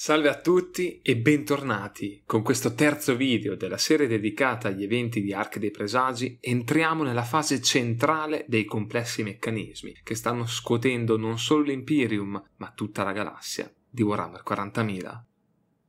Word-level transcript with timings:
Salve 0.00 0.28
a 0.28 0.40
tutti 0.40 1.00
e 1.02 1.16
bentornati. 1.16 2.22
Con 2.24 2.42
questo 2.42 2.72
terzo 2.74 3.16
video 3.16 3.56
della 3.56 3.78
serie 3.78 4.06
dedicata 4.06 4.68
agli 4.68 4.84
eventi 4.84 5.20
di 5.20 5.32
Arche 5.32 5.58
dei 5.58 5.72
Presagi 5.72 6.38
entriamo 6.40 7.02
nella 7.02 7.24
fase 7.24 7.60
centrale 7.60 8.44
dei 8.46 8.64
complessi 8.64 9.24
meccanismi 9.24 9.98
che 10.04 10.14
stanno 10.14 10.46
scuotendo 10.46 11.16
non 11.16 11.36
solo 11.40 11.64
l'Imperium 11.64 12.40
ma 12.58 12.72
tutta 12.76 13.02
la 13.02 13.10
galassia 13.10 13.68
di 13.90 14.02
Warhammer 14.02 14.44
40.000. 14.48 15.20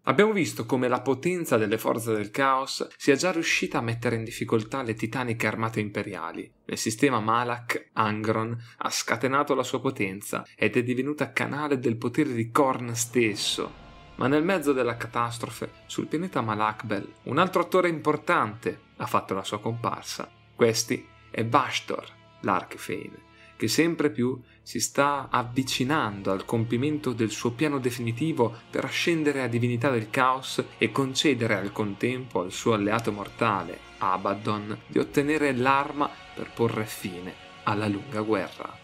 Abbiamo 0.06 0.32
visto 0.32 0.66
come 0.66 0.88
la 0.88 1.02
potenza 1.02 1.58
delle 1.58 1.78
forze 1.78 2.12
del 2.12 2.32
caos 2.32 2.88
sia 2.98 3.16
già 3.16 3.32
riuscita 3.32 3.78
a 3.78 3.82
mettere 3.82 4.16
in 4.16 4.24
difficoltà 4.24 4.82
le 4.82 4.96
titaniche 4.96 5.46
armate 5.46 5.82
imperiali. 5.82 6.52
Nel 6.66 6.78
sistema 6.80 7.20
Malak, 7.20 7.92
Angron 7.94 8.58
ha 8.78 8.90
scatenato 8.90 9.54
la 9.54 9.62
sua 9.62 9.80
potenza 9.80 10.48
ed 10.56 10.78
è 10.78 10.82
divenuta 10.82 11.32
canale 11.32 11.78
del 11.78 11.98
potere 11.98 12.34
di 12.34 12.50
Korn 12.50 12.96
stesso, 12.96 13.86
ma 14.20 14.28
nel 14.28 14.44
mezzo 14.44 14.74
della 14.74 14.98
catastrofe, 14.98 15.72
sul 15.86 16.08
pianeta 16.08 16.42
Malakbel, 16.42 17.14
un 17.24 17.38
altro 17.38 17.62
attore 17.62 17.88
importante 17.88 18.88
ha 18.98 19.06
fatto 19.06 19.34
la 19.34 19.46
sua 19.46 19.62
comparsa. 19.62 20.30
Questi 20.54 21.08
è 21.32 21.46
Vashtor, 21.46 22.06
l'Archfane, 22.42 23.28
che 23.56 23.70
sempre 23.70 24.10
più 24.10 24.38
si 24.62 24.82
sta 24.82 25.30
avvicinando 25.32 26.34
al 26.34 26.44
compimento 26.44 27.14
del 27.14 27.30
suo 27.30 27.52
piano 27.52 27.80
definitivo 27.80 28.54
per 28.70 28.84
ascendere 28.84 29.42
a 29.42 29.48
divinità 29.48 29.90
del 29.90 30.10
caos 30.10 30.62
e 30.78 30.92
concedere 30.92 31.56
al 31.56 31.72
contempo 31.72 32.42
al 32.42 32.52
suo 32.52 32.74
alleato 32.74 33.14
mortale, 33.14 33.80
Abaddon, 34.00 34.80
di 34.88 35.00
ottenere 35.00 35.54
l'arma 35.54 36.10
per 36.36 36.52
porre 36.54 36.86
fine 36.86 37.34
alla 37.64 37.88
lunga 37.88 38.20
guerra. 38.20 38.78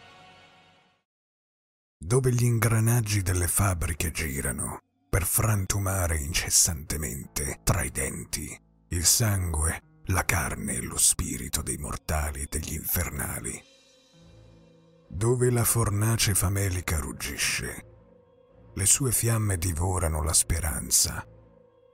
Dove 1.97 2.31
gli 2.31 2.43
ingranaggi 2.43 3.21
delle 3.21 3.47
fabbriche 3.47 4.11
girano, 4.11 4.79
per 5.15 5.23
frantumare 5.23 6.17
incessantemente 6.17 7.61
tra 7.63 7.83
i 7.83 7.89
denti 7.89 8.53
il 8.89 9.05
sangue, 9.05 10.01
la 10.07 10.25
carne 10.25 10.73
e 10.73 10.81
lo 10.81 10.97
spirito 10.97 11.61
dei 11.61 11.77
mortali 11.77 12.41
e 12.41 12.47
degli 12.49 12.73
infernali. 12.73 13.57
Dove 15.07 15.49
la 15.51 15.63
fornace 15.63 16.35
famelica 16.35 16.99
ruggisce, 16.99 17.85
le 18.73 18.85
sue 18.85 19.13
fiamme 19.13 19.57
divorano 19.57 20.21
la 20.21 20.33
speranza, 20.33 21.25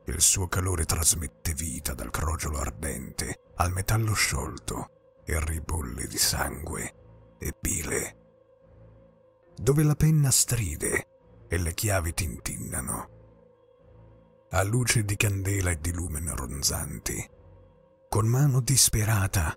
il 0.08 0.20
suo 0.20 0.48
calore 0.48 0.86
trasmette 0.86 1.54
vita 1.54 1.94
dal 1.94 2.10
crogiolo 2.10 2.58
ardente 2.58 3.52
al 3.58 3.72
metallo 3.72 4.14
sciolto 4.14 5.22
e 5.24 5.40
ribolle 5.46 6.08
di 6.08 6.18
sangue 6.18 7.36
e 7.38 7.56
bile. 7.62 8.16
Dove 9.56 9.84
la 9.84 9.96
penna 9.96 10.32
stride 10.32 11.06
e 11.52 11.58
le 11.58 11.74
chiavi 11.74 12.14
tintinnano. 12.14 13.10
A 14.52 14.64
luce 14.64 15.04
di 15.04 15.18
candela 15.18 15.72
e 15.72 15.82
di 15.82 15.92
lumen 15.92 16.34
ronzanti, 16.34 17.30
con 18.08 18.26
mano 18.26 18.62
disperata 18.62 19.54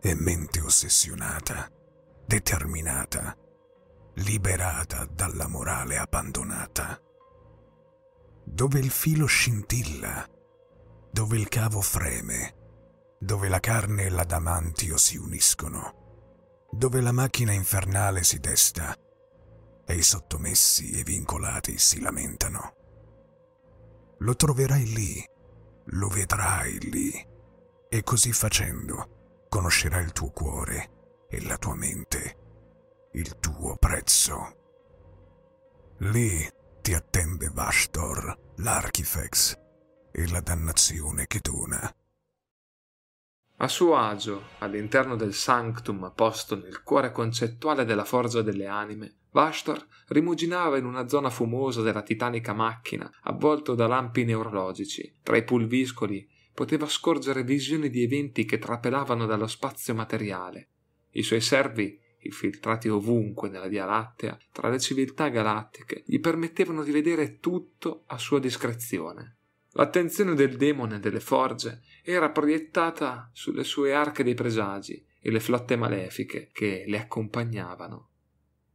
e 0.00 0.14
mente 0.14 0.60
ossessionata, 0.60 1.68
determinata, 2.24 3.36
liberata 4.14 5.06
dalla 5.06 5.48
morale 5.48 5.98
abbandonata. 5.98 7.02
Dove 8.44 8.78
il 8.78 8.90
filo 8.90 9.26
scintilla, 9.26 10.24
dove 11.10 11.36
il 11.36 11.48
cavo 11.48 11.80
freme, 11.80 12.54
dove 13.18 13.48
la 13.48 13.58
carne 13.58 14.04
e 14.04 14.10
l'adamantio 14.10 14.96
si 14.96 15.16
uniscono, 15.16 16.68
dove 16.70 17.00
la 17.00 17.12
macchina 17.12 17.50
infernale 17.50 18.22
si 18.22 18.38
desta 18.38 18.94
e 19.90 19.94
i 19.94 20.02
sottomessi 20.02 20.90
e 20.90 21.02
vincolati 21.02 21.78
si 21.78 22.00
lamentano. 22.00 22.74
Lo 24.18 24.34
troverai 24.34 24.84
lì, 24.92 25.24
lo 25.86 26.08
vedrai 26.08 26.78
lì, 26.90 27.10
e 27.88 28.02
così 28.02 28.32
facendo 28.32 29.46
conoscerai 29.48 30.04
il 30.04 30.12
tuo 30.12 30.30
cuore 30.30 31.26
e 31.30 31.42
la 31.42 31.56
tua 31.56 31.74
mente, 31.74 33.08
il 33.12 33.38
tuo 33.38 33.76
prezzo. 33.76 34.56
Lì 36.00 36.46
ti 36.82 36.92
attende 36.92 37.48
Vashtor, 37.48 38.52
l'Archifex 38.56 39.58
e 40.12 40.28
la 40.28 40.40
dannazione 40.40 41.26
che 41.26 41.40
dona. 41.40 41.90
A 43.60 43.68
suo 43.68 43.96
agio, 43.96 44.50
all'interno 44.58 45.16
del 45.16 45.32
sanctum 45.32 46.12
posto 46.14 46.56
nel 46.56 46.82
cuore 46.82 47.10
concettuale 47.10 47.84
della 47.84 48.04
forza 48.04 48.42
delle 48.42 48.66
anime, 48.66 49.27
Vashtor 49.38 49.86
rimuginava 50.08 50.78
in 50.78 50.84
una 50.84 51.06
zona 51.06 51.30
fumosa 51.30 51.80
della 51.80 52.02
titanica 52.02 52.52
macchina, 52.52 53.08
avvolto 53.22 53.76
da 53.76 53.86
lampi 53.86 54.24
neurologici. 54.24 55.20
Tra 55.22 55.36
i 55.36 55.44
pulviscoli 55.44 56.28
poteva 56.52 56.88
scorgere 56.88 57.44
visioni 57.44 57.88
di 57.88 58.02
eventi 58.02 58.44
che 58.44 58.58
trapelavano 58.58 59.26
dallo 59.26 59.46
spazio 59.46 59.94
materiale. 59.94 60.70
I 61.10 61.22
suoi 61.22 61.40
servi, 61.40 61.96
infiltrati 62.22 62.88
ovunque 62.88 63.48
nella 63.48 63.68
Via 63.68 63.84
Lattea, 63.84 64.36
tra 64.50 64.70
le 64.70 64.80
civiltà 64.80 65.28
galattiche, 65.28 66.02
gli 66.04 66.18
permettevano 66.18 66.82
di 66.82 66.90
vedere 66.90 67.38
tutto 67.38 68.02
a 68.06 68.18
sua 68.18 68.40
discrezione. 68.40 69.36
L'attenzione 69.74 70.34
del 70.34 70.56
demone 70.56 70.98
delle 70.98 71.20
forge 71.20 71.82
era 72.02 72.30
proiettata 72.30 73.30
sulle 73.32 73.62
sue 73.62 73.94
arche 73.94 74.24
dei 74.24 74.34
presagi 74.34 75.00
e 75.20 75.30
le 75.30 75.38
flotte 75.38 75.76
malefiche 75.76 76.50
che 76.52 76.82
le 76.88 76.98
accompagnavano. 76.98 78.08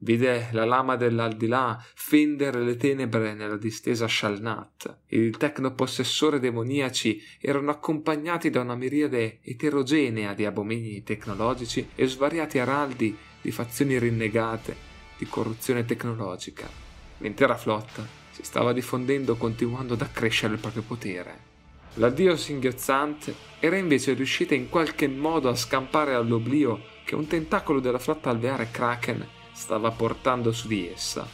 Vide 0.04 0.50
la 0.52 0.66
lama 0.66 0.98
dell'aldilà 0.98 1.82
fendere 1.96 2.62
le 2.62 2.76
tenebre 2.76 3.34
nella 3.34 3.56
distesa 3.56 4.06
Shalnat. 4.06 4.98
Il 5.08 5.38
tecnopossessore 5.38 6.42
demoniaci 6.42 7.24
erano 7.40 7.72
accompagnati 7.72 8.50
da 8.50 8.60
una 8.60 8.76
miriade 8.76 9.40
eterogenea 9.42 10.34
di 10.34 10.44
abomini 10.44 11.04
tecnologici 11.04 11.88
e 11.96 12.06
svariati 12.06 12.60
araldi 12.60 13.16
di 13.42 13.52
fazioni 13.52 13.98
rinnegate 13.98 14.76
di 15.18 15.26
corruzione 15.26 15.86
tecnologica. 15.86 16.68
L'intera 17.20 17.56
flotta 17.56 18.06
si 18.32 18.44
stava 18.44 18.74
diffondendo 18.74 19.38
continuando 19.38 19.94
ad 19.94 20.02
accrescere 20.02 20.56
il 20.56 20.60
proprio 20.60 20.82
potere. 20.82 21.52
L'addio 21.94 22.36
singhiozzante 22.36 23.34
era 23.58 23.78
invece 23.78 24.12
riuscita 24.12 24.54
in 24.54 24.68
qualche 24.68 25.08
modo 25.08 25.48
a 25.48 25.56
scampare 25.56 26.14
all'oblio 26.14 26.92
che 27.06 27.16
un 27.16 27.26
tentacolo 27.26 27.80
della 27.80 28.00
flotta 28.00 28.30
alveare 28.30 28.68
Kraken 28.70 29.42
stava 29.54 29.92
portando 29.92 30.52
su 30.52 30.68
di 30.68 30.90
essa. 30.90 31.26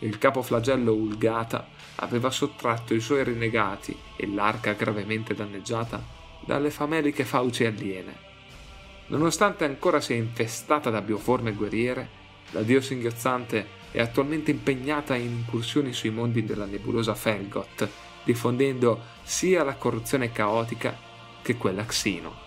Il 0.00 0.18
capoflagello 0.18 0.92
Ulgata 0.92 1.68
aveva 1.96 2.30
sottratto 2.30 2.94
i 2.94 3.00
suoi 3.00 3.22
rinnegati 3.22 3.96
e 4.16 4.26
l'arca 4.26 4.72
gravemente 4.72 5.34
danneggiata 5.34 6.02
dalle 6.40 6.70
fameliche 6.70 7.24
fauci 7.24 7.64
aliene. 7.64 8.32
Nonostante 9.06 9.64
ancora 9.64 10.00
sia 10.00 10.16
infestata 10.16 10.90
da 10.90 11.00
bioforme 11.00 11.52
guerriere, 11.52 12.22
la 12.50 12.62
dio 12.62 12.80
singhiozzante 12.80 13.82
è 13.90 14.00
attualmente 14.00 14.50
impegnata 14.50 15.14
in 15.14 15.30
incursioni 15.30 15.92
sui 15.92 16.10
mondi 16.10 16.44
della 16.44 16.66
nebulosa 16.66 17.14
Felgoth, 17.14 17.88
diffondendo 18.24 19.00
sia 19.22 19.62
la 19.62 19.74
corruzione 19.74 20.32
caotica 20.32 20.96
che 21.42 21.56
quella 21.56 21.84
Xino. 21.84 22.42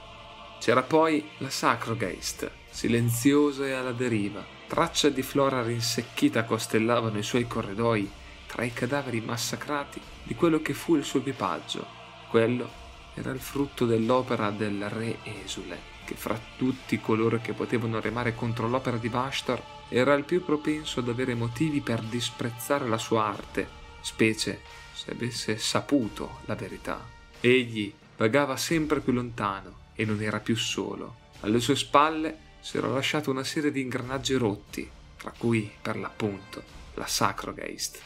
C'era 0.60 0.82
poi 0.82 1.24
la 1.38 1.50
Sacrogeist, 1.50 2.52
silenziosa 2.70 3.66
e 3.66 3.72
alla 3.74 3.92
deriva, 3.92 4.44
Tracce 4.68 5.14
di 5.14 5.22
flora 5.22 5.64
rinsecchita 5.64 6.44
costellavano 6.44 7.18
i 7.18 7.24
suoi 7.24 7.48
corridoi 7.48 8.12
tra 8.48 8.64
i 8.64 8.74
cadaveri 8.74 9.22
massacrati 9.22 10.00
di 10.24 10.36
quello 10.36 10.62
che 10.62 10.74
fu 10.74 10.96
il 10.96 11.06
suo 11.06 11.20
equipaggio. 11.20 11.86
Quello 12.30 12.70
era 13.14 13.32
il 13.32 13.40
frutto 13.40 13.86
dell'opera 13.86 14.52
del 14.52 14.90
re 14.90 15.20
Esule, 15.24 15.80
che 16.06 16.16
fra 16.16 16.38
tutti 16.58 17.00
coloro 17.00 17.40
che 17.42 17.54
potevano 17.54 18.02
remare 18.02 18.36
contro 18.36 18.68
l'opera 18.68 18.98
di 18.98 19.08
Vashtor 19.08 19.62
era 19.88 20.14
il 20.16 20.26
più 20.26 20.44
propenso 20.44 21.00
ad 21.00 21.08
avere 21.08 21.34
motivi 21.34 21.80
per 21.80 22.02
disprezzare 22.02 22.88
la 22.90 22.98
sua 22.98 23.26
arte, 23.26 23.68
specie 24.02 24.62
se 24.92 25.12
avesse 25.12 25.58
saputo 25.58 26.40
la 26.46 26.56
verità. 26.56 27.04
Egli 27.40 27.94
vagava 28.18 28.58
sempre 28.58 29.00
più 29.00 29.14
lontano 29.14 29.86
e 29.96 30.04
non 30.04 30.22
era 30.22 30.42
più 30.42 30.58
solo. 30.58 31.26
Alle 31.42 31.62
sue 31.62 31.76
spalle 31.78 32.46
si 32.68 32.76
era 32.76 32.90
lasciato 32.90 33.32
una 33.32 33.46
serie 33.46 33.72
di 33.72 33.80
ingranaggi 33.80 34.34
rotti, 34.34 34.92
tra 35.16 35.32
cui, 35.38 35.72
per 35.82 35.96
l'appunto, 35.96 36.62
la 36.96 37.08
Sacrogeist. 37.08 38.02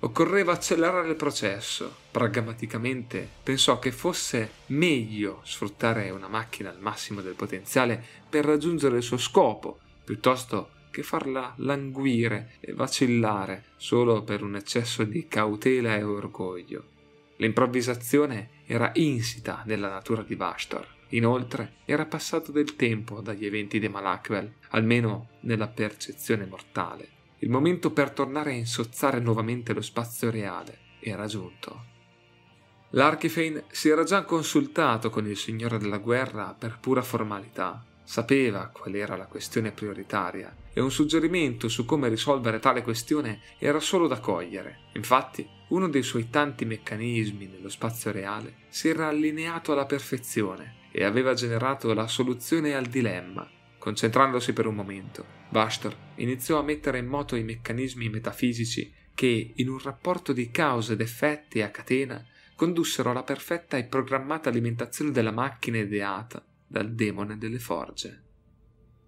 Occorreva 0.00 0.50
accelerare 0.50 1.08
il 1.08 1.14
processo. 1.14 1.94
Pragmaticamente 2.10 3.28
pensò 3.40 3.78
che 3.78 3.92
fosse 3.92 4.50
meglio 4.66 5.42
sfruttare 5.44 6.10
una 6.10 6.26
macchina 6.26 6.70
al 6.70 6.80
massimo 6.80 7.20
del 7.20 7.36
potenziale 7.36 8.04
per 8.28 8.44
raggiungere 8.44 8.96
il 8.96 9.04
suo 9.04 9.16
scopo, 9.16 9.78
piuttosto 10.02 10.70
che 10.90 11.04
farla 11.04 11.54
languire 11.58 12.54
e 12.58 12.72
vacillare 12.72 13.66
solo 13.76 14.24
per 14.24 14.42
un 14.42 14.56
eccesso 14.56 15.04
di 15.04 15.28
cautela 15.28 15.94
e 15.94 16.02
orgoglio. 16.02 16.82
L'improvvisazione 17.36 18.50
era 18.66 18.90
insita 18.94 19.62
nella 19.66 19.88
natura 19.88 20.22
di 20.22 20.34
Vashtor 20.34 20.96
Inoltre 21.10 21.76
era 21.86 22.04
passato 22.04 22.52
del 22.52 22.76
tempo 22.76 23.20
dagli 23.20 23.46
eventi 23.46 23.78
di 23.78 23.88
Malakvel, 23.88 24.52
almeno 24.70 25.30
nella 25.40 25.68
percezione 25.68 26.44
mortale. 26.44 27.16
Il 27.38 27.50
momento 27.50 27.92
per 27.92 28.10
tornare 28.10 28.50
a 28.50 28.56
insozzare 28.56 29.20
nuovamente 29.20 29.72
lo 29.72 29.80
spazio 29.80 30.30
reale 30.30 30.78
era 31.00 31.26
giunto. 31.26 31.96
L'Archifane 32.90 33.64
si 33.70 33.88
era 33.88 34.02
già 34.02 34.24
consultato 34.24 35.08
con 35.08 35.26
il 35.26 35.36
signore 35.36 35.78
della 35.78 35.98
guerra 35.98 36.54
per 36.58 36.78
pura 36.80 37.02
formalità. 37.02 37.84
Sapeva 38.02 38.68
qual 38.68 38.94
era 38.94 39.16
la 39.16 39.26
questione 39.26 39.70
prioritaria 39.70 40.54
e 40.72 40.80
un 40.80 40.90
suggerimento 40.90 41.68
su 41.68 41.84
come 41.84 42.08
risolvere 42.08 42.58
tale 42.58 42.82
questione 42.82 43.40
era 43.58 43.80
solo 43.80 44.06
da 44.08 44.20
cogliere. 44.20 44.86
Infatti, 44.94 45.46
uno 45.68 45.88
dei 45.88 46.02
suoi 46.02 46.30
tanti 46.30 46.64
meccanismi 46.64 47.46
nello 47.46 47.68
spazio 47.68 48.10
reale 48.10 48.54
si 48.68 48.88
era 48.88 49.08
allineato 49.08 49.72
alla 49.72 49.84
perfezione 49.84 50.77
e 50.90 51.04
aveva 51.04 51.34
generato 51.34 51.92
la 51.94 52.06
soluzione 52.06 52.74
al 52.74 52.86
dilemma. 52.86 53.48
Concentrandosi 53.78 54.52
per 54.52 54.66
un 54.66 54.74
momento, 54.74 55.24
Bastor 55.48 55.96
iniziò 56.16 56.58
a 56.58 56.62
mettere 56.62 56.98
in 56.98 57.06
moto 57.06 57.36
i 57.36 57.44
meccanismi 57.44 58.08
metafisici 58.08 58.92
che, 59.14 59.52
in 59.54 59.68
un 59.68 59.78
rapporto 59.78 60.32
di 60.32 60.50
cause 60.50 60.92
ed 60.92 61.00
effetti 61.00 61.62
a 61.62 61.70
catena, 61.70 62.24
condussero 62.54 63.10
alla 63.10 63.22
perfetta 63.22 63.76
e 63.76 63.84
programmata 63.84 64.48
alimentazione 64.48 65.10
della 65.10 65.30
macchina 65.30 65.78
ideata 65.78 66.44
dal 66.66 66.92
demone 66.92 67.38
delle 67.38 67.58
forge. 67.58 68.22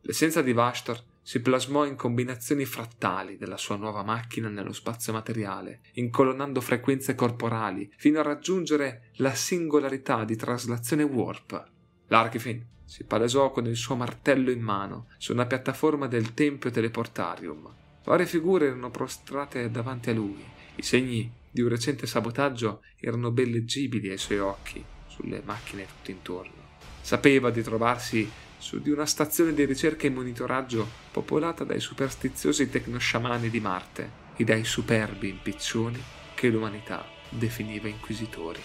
L'essenza 0.03 0.41
di 0.41 0.53
Vashtor 0.53 1.03
si 1.23 1.41
plasmò 1.41 1.85
in 1.85 1.97
combinazioni 1.97 2.65
frattali 2.65 3.37
della 3.37 3.57
sua 3.57 3.77
nuova 3.77 4.03
macchina 4.03 4.49
nello 4.49 4.73
spazio 4.73 5.13
materiale, 5.13 5.81
incolonnando 5.95 6.61
frequenze 6.61 7.15
corporali 7.15 7.93
fino 7.97 8.19
a 8.19 8.23
raggiungere 8.25 9.11
la 9.17 9.35
singolarità 9.35 10.25
di 10.25 10.37
traslazione 10.37 11.03
warp. 11.03 11.69
L'Archifin 12.09 12.67
si 12.85 13.05
palesò 13.05 13.53
con 13.53 13.67
il 13.67 13.77
suo 13.77 13.95
martello 13.95 14.51
in 14.51 14.61
mano 14.61 15.07
su 15.19 15.33
una 15.33 15.47
piattaforma 15.47 16.09
del 16.09 16.35
Tempio 16.35 16.71
Teleportarium. 16.71 17.73
Varie 18.05 18.27
figure 18.27 18.67
erano 18.67 18.91
prostrate 18.91 19.71
davanti 19.71 20.11
a 20.11 20.15
lui. 20.15 20.45
I 20.75 20.83
segni 20.83 21.31
di 21.49 21.61
un 21.61 21.69
recente 21.69 22.07
sabotaggio 22.07 22.83
erano 22.99 23.31
ben 23.31 23.51
leggibili 23.51 24.09
ai 24.11 24.19
suoi 24.19 24.39
occhi, 24.39 24.85
sulle 25.07 25.43
macchine 25.45 25.87
tutto 25.87 26.11
intorno. 26.11 26.69
Sapeva 27.01 27.51
di 27.51 27.63
trovarsi 27.63 28.29
su 28.61 28.81
di 28.81 28.91
una 28.91 29.07
stazione 29.07 29.55
di 29.55 29.65
ricerca 29.65 30.07
e 30.07 30.11
monitoraggio 30.11 30.87
popolata 31.11 31.65
dai 31.65 31.81
superstiziosi 31.81 32.69
tecnosciamani 32.69 33.49
di 33.49 33.59
Marte 33.59 34.11
e 34.37 34.45
dai 34.45 34.65
superbi 34.65 35.31
impiccioni 35.31 36.01
che 36.35 36.49
l'umanità 36.49 37.05
definiva 37.29 37.89
inquisitori. 37.89 38.61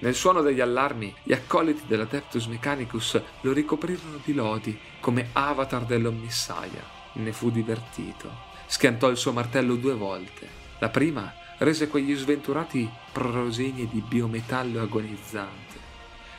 Nel 0.00 0.14
suono 0.14 0.42
degli 0.42 0.60
allarmi, 0.60 1.12
gli 1.24 1.32
accoliti 1.32 1.82
dell'Adeptus 1.88 2.46
Mechanicus 2.46 3.20
lo 3.40 3.52
ricoprirono 3.52 4.20
di 4.24 4.32
lodi 4.32 4.78
come 5.00 5.30
avatar 5.32 5.84
dell'Omnissaia. 5.84 6.96
Ne 7.14 7.32
fu 7.32 7.50
divertito. 7.50 8.46
Schiantò 8.66 9.08
il 9.08 9.16
suo 9.16 9.32
martello 9.32 9.74
due 9.74 9.94
volte. 9.94 10.48
La 10.78 10.88
prima 10.88 11.32
rese 11.58 11.88
quegli 11.88 12.14
sventurati 12.14 12.88
prorosegni 13.10 13.88
di 13.88 14.00
biometallo 14.00 14.80
agonizzante. 14.80 15.77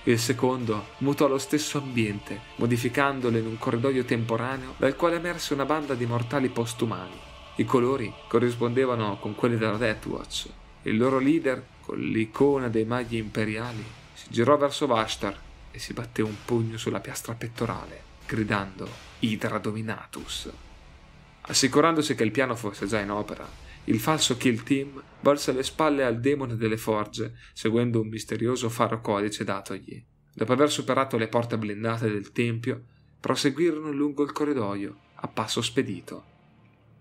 Il 0.04 0.18
secondo 0.18 0.88
mutò 1.00 1.28
lo 1.28 1.38
stesso 1.38 1.78
ambiente, 1.78 2.40
modificandolo 2.56 3.38
in 3.38 3.46
un 3.46 3.58
corridoio 3.58 4.06
temporaneo 4.06 4.76
dal 4.78 4.96
quale 4.96 5.18
emerse 5.18 5.54
una 5.54 5.66
banda 5.66 5.94
di 5.94 6.06
mortali 6.06 6.48
postumani. 6.48 7.20
I 7.58 7.66
colori 7.66 8.12
corrispondevano 8.30 9.18
con 9.20 9.36
quelli 9.36 9.58
della 9.58 9.76
Deathwatch. 9.76 10.48
Il 10.84 10.96
loro 10.96 11.20
leader 11.20 11.62
con 11.82 12.00
l'icona 12.00 12.70
dei 12.70 12.86
maghi 12.86 13.18
imperiali, 13.18 13.84
si 14.14 14.28
girò 14.30 14.56
verso 14.56 14.88
Vashtar 14.88 15.38
e 15.70 15.80
si 15.80 15.92
batté 15.92 16.22
un 16.22 16.36
pugno 16.46 16.78
sulla 16.78 17.02
piastra 17.02 17.34
pettorale, 17.34 18.02
gridando 18.26 18.88
Hydra 19.20 19.58
Dominatus. 19.58 20.50
Assicurandosi 21.42 22.16
che 22.16 22.24
il 22.24 22.32
piano 22.32 22.56
fosse 22.56 22.88
già 22.88 23.00
in 23.00 23.12
opera, 23.12 23.48
il 23.90 24.00
falso 24.00 24.38
kill 24.38 24.62
team 24.62 25.02
volse 25.22 25.52
le 25.52 25.64
spalle 25.64 26.04
al 26.04 26.20
demone 26.20 26.56
delle 26.56 26.78
forge, 26.78 27.34
seguendo 27.54 28.00
un 28.00 28.08
misterioso 28.08 28.70
faro 28.70 29.02
codice 29.02 29.44
datogli. 29.44 30.04
Dopo 30.32 30.54
aver 30.54 30.70
superato 30.70 31.18
le 31.18 31.28
porte 31.28 31.58
blindate 31.58 32.08
del 32.08 32.32
tempio, 32.32 32.84
proseguirono 33.20 33.92
lungo 33.92 34.24
il 34.24 34.32
corridoio, 34.32 34.98
a 35.16 35.28
passo 35.28 35.62
spedito. 35.62 36.24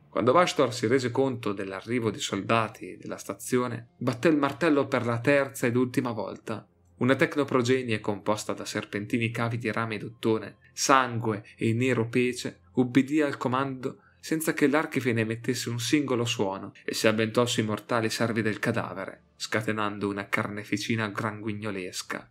Quando 0.09 0.33
Vashtor 0.33 0.73
si 0.73 0.87
rese 0.87 1.11
conto 1.11 1.53
dell'arrivo 1.53 2.11
di 2.11 2.19
soldati 2.19 2.97
della 2.97 3.19
stazione, 3.19 3.91
batté 3.99 4.29
il 4.29 4.39
martello 4.39 4.89
per 4.89 5.05
la 5.05 5.21
terza 5.21 5.67
ed 5.67 5.77
ultima 5.77 6.13
volta. 6.13 6.67
Una 6.97 7.15
tecnoprogenie 7.15 8.01
composta 8.01 8.55
da 8.55 8.65
serpentini 8.65 9.31
cavi 9.31 9.59
di 9.59 9.71
rame 9.71 9.99
d'ottone, 9.99 10.57
sangue 10.73 11.45
e 11.55 11.75
nero 11.75 12.09
pece 12.09 12.63
ubbidì 12.73 13.21
al 13.21 13.37
comando 13.37 13.99
senza 14.21 14.53
che 14.53 14.67
l'archife 14.67 15.13
ne 15.13 15.23
emettesse 15.23 15.69
un 15.69 15.79
singolo 15.79 16.25
suono 16.25 16.73
e 16.85 16.95
si 16.95 17.07
avventò 17.07 17.47
sui 17.47 17.63
mortali 17.63 18.11
servi 18.11 18.43
del 18.43 18.59
cadavere, 18.59 19.25
scatenando 19.37 20.09
una 20.09 20.29
carneficina 20.29 21.09
granguignolesca. 21.09 22.31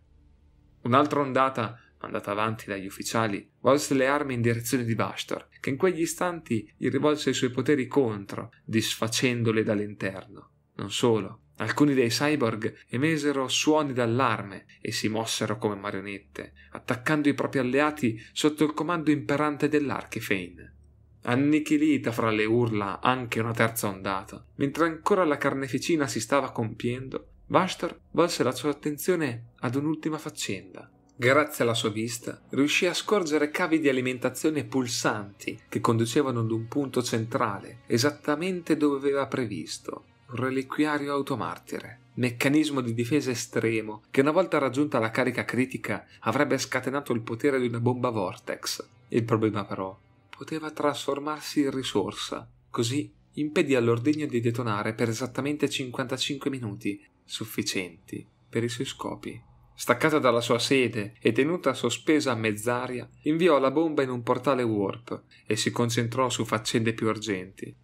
Un'altra 0.82 1.22
ondata 1.22 1.80
mandata 2.00 2.32
avanti 2.32 2.66
dagli 2.68 2.86
ufficiali, 2.86 3.50
volse 3.60 3.94
le 3.94 4.08
armi 4.08 4.36
in 4.36 4.42
direzione 4.42 4.84
di 4.84 4.96
Bastor, 4.96 5.48
che 5.60 5.70
in 5.70 5.78
quegli 5.78 6.02
istanti 6.02 6.72
gli 6.78 6.90
rivolse 6.90 7.32
i 7.32 7.34
suoi 7.34 7.50
poteri 7.50 7.88
contro, 7.88 8.52
disfacendole 8.64 9.64
dall'interno. 9.64 10.52
Non 10.76 10.92
solo, 10.92 11.42
alcuni 11.58 11.94
dei 11.94 12.10
cyborg 12.10 12.86
emisero 12.90 13.48
suoni 13.48 13.94
d'allarme 13.94 14.66
e 14.80 14.92
si 14.92 15.08
mossero 15.08 15.58
come 15.58 15.76
marionette, 15.76 16.54
attaccando 16.72 17.30
i 17.30 17.34
propri 17.34 17.60
alleati 17.60 18.22
sotto 18.32 18.64
il 18.64 18.74
comando 18.74 19.10
imperante 19.10 19.68
dell'Archifane. 19.68 20.76
Annichilita 21.30 22.14
fra 22.14 22.30
le 22.30 22.46
urla 22.46 23.02
anche 23.02 23.42
una 23.42 23.52
terza 23.52 23.90
ondata, 23.90 24.42
mentre 24.56 24.86
ancora 24.86 25.26
la 25.26 25.36
carneficina 25.36 26.08
si 26.08 26.22
stava 26.22 26.54
compiendo, 26.54 27.28
Bastor 27.46 28.00
volse 28.12 28.44
la 28.44 28.54
sua 28.54 28.70
attenzione 28.70 29.48
ad 29.60 29.76
un'ultima 29.76 30.18
faccenda. 30.18 30.90
Grazie 31.14 31.66
alla 31.66 31.74
sua 31.74 31.90
vista, 31.90 32.42
riuscì 32.52 32.86
a 32.86 32.94
scorgere 32.94 33.52
cavi 33.52 33.80
di 33.80 33.90
alimentazione 33.90 34.64
pulsanti 34.64 35.60
che 35.68 35.82
conducevano 35.82 36.40
ad 36.40 36.52
un 36.52 36.70
punto 36.70 37.04
centrale, 37.04 37.80
esattamente 37.88 38.78
dove 38.78 38.96
aveva 38.96 39.28
previsto. 39.28 40.04
Un 40.30 40.36
reliquiario 40.38 41.12
automartire, 41.12 42.00
meccanismo 42.14 42.80
di 42.80 42.94
difesa 42.94 43.32
estremo 43.32 44.04
che 44.12 44.22
una 44.22 44.32
volta 44.32 44.60
raggiunta 44.60 44.98
la 44.98 45.12
carica 45.12 45.44
critica 45.44 46.06
avrebbe 46.22 46.58
scatenato 46.58 47.12
il 47.12 47.22
potere 47.22 47.60
di 47.60 47.68
una 47.68 47.82
bomba 47.82 48.12
vortex. 48.12 48.88
Il 49.10 49.24
problema 49.26 49.66
però 49.66 49.98
poteva 50.38 50.72
trasformarsi 50.72 51.62
in 51.62 51.72
risorsa, 51.72 52.48
così 52.70 53.12
impedì 53.34 53.76
all'ordigno 53.76 54.28
di 54.28 54.40
detonare 54.40 54.94
per 54.94 55.10
esattamente 55.10 55.70
55 55.70 56.50
minuti, 56.50 57.04
sufficienti 57.26 58.26
per 58.50 58.64
i 58.64 58.70
suoi 58.70 58.86
scopi 58.86 59.44
staccata 59.80 60.18
dalla 60.18 60.42
sua 60.42 60.58
sede 60.58 61.14
e 61.20 61.32
tenuta 61.32 61.76
sospesa 61.76 62.32
a 62.32 62.36
mezz'aria, 62.36 63.08
inviò 63.24 63.60
la 63.60 63.70
bomba 63.70 64.02
in 64.02 64.10
un 64.10 64.24
portale 64.24 64.64
warp 64.64 65.22
e 65.46 65.56
si 65.56 65.70
concentrò 65.70 66.30
su 66.30 66.46
faccende 66.46 66.94
più 66.94 67.06
urgenti. 67.06 67.76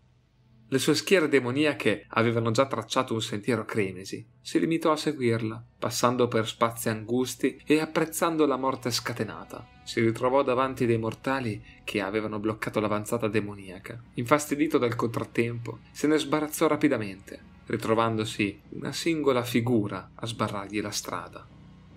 Le 0.73 0.79
sue 0.79 0.95
schiere 0.95 1.29
demoniache 1.29 2.07
avevano 2.07 2.49
già 2.49 2.65
tracciato 2.65 3.13
un 3.13 3.21
sentiero 3.21 3.63
cremesi. 3.63 4.25
Si 4.41 4.59
limitò 4.59 4.91
a 4.91 4.97
seguirla, 4.97 5.63
passando 5.77 6.27
per 6.27 6.47
spazi 6.47 6.89
angusti 6.89 7.61
e 7.63 7.79
apprezzando 7.79 8.47
la 8.47 8.57
morte 8.57 8.89
scatenata. 8.89 9.67
Si 9.83 10.01
ritrovò 10.01 10.41
davanti 10.41 10.87
dei 10.87 10.97
mortali 10.97 11.63
che 11.83 12.01
avevano 12.01 12.39
bloccato 12.39 12.79
l'avanzata 12.79 13.27
demoniaca. 13.27 14.01
Infastidito 14.15 14.79
dal 14.79 14.95
contrattempo, 14.95 15.77
se 15.91 16.07
ne 16.07 16.17
sbarazzò 16.17 16.65
rapidamente, 16.65 17.39
ritrovandosi 17.67 18.59
una 18.69 18.93
singola 18.93 19.43
figura 19.43 20.13
a 20.15 20.25
sbarrargli 20.25 20.81
la 20.81 20.89
strada. 20.89 21.47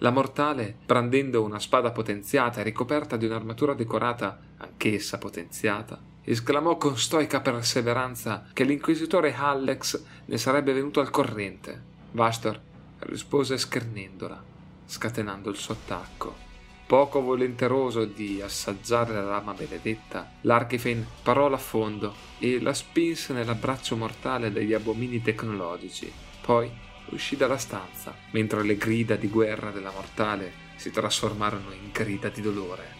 La 0.00 0.10
mortale, 0.10 0.76
brandendo 0.84 1.42
una 1.42 1.60
spada 1.60 1.92
potenziata 1.92 2.60
e 2.60 2.64
ricoperta 2.64 3.16
di 3.16 3.24
un'armatura 3.24 3.72
decorata, 3.72 4.38
anch'essa 4.58 5.16
potenziata, 5.16 5.98
esclamò 6.28 6.76
con 6.76 6.98
stoica 6.98 7.40
perseveranza 7.40 8.48
che 8.52 8.64
l'inquisitore 8.64 9.32
Hallex 9.32 10.02
ne 10.24 10.38
sarebbe 10.38 10.72
venuto 10.72 10.98
al 10.98 11.10
corrente. 11.10 11.80
Vastor 12.10 12.60
rispose 13.00 13.56
schernendola, 13.56 14.42
scatenando 14.86 15.50
il 15.50 15.56
suo 15.56 15.74
attacco. 15.74 16.44
Poco 16.84 17.20
volenteroso 17.20 18.04
di 18.04 18.40
assaggiare 18.40 19.14
la 19.14 19.22
lama 19.22 19.52
benedetta, 19.52 20.32
l'Archifen 20.42 21.06
parò 21.22 21.46
a 21.52 21.56
fondo 21.56 22.14
e 22.40 22.60
la 22.60 22.74
spinse 22.74 23.32
nell'abbraccio 23.32 23.96
mortale 23.96 24.50
degli 24.50 24.72
abomini 24.72 25.22
tecnologici. 25.22 26.12
Poi 26.40 26.68
uscì 27.10 27.36
dalla 27.36 27.58
stanza, 27.58 28.14
mentre 28.32 28.64
le 28.64 28.76
grida 28.76 29.14
di 29.14 29.28
guerra 29.28 29.70
della 29.70 29.92
mortale 29.92 30.64
si 30.74 30.90
trasformarono 30.90 31.72
in 31.72 31.90
grida 31.92 32.28
di 32.28 32.40
dolore. 32.40 32.95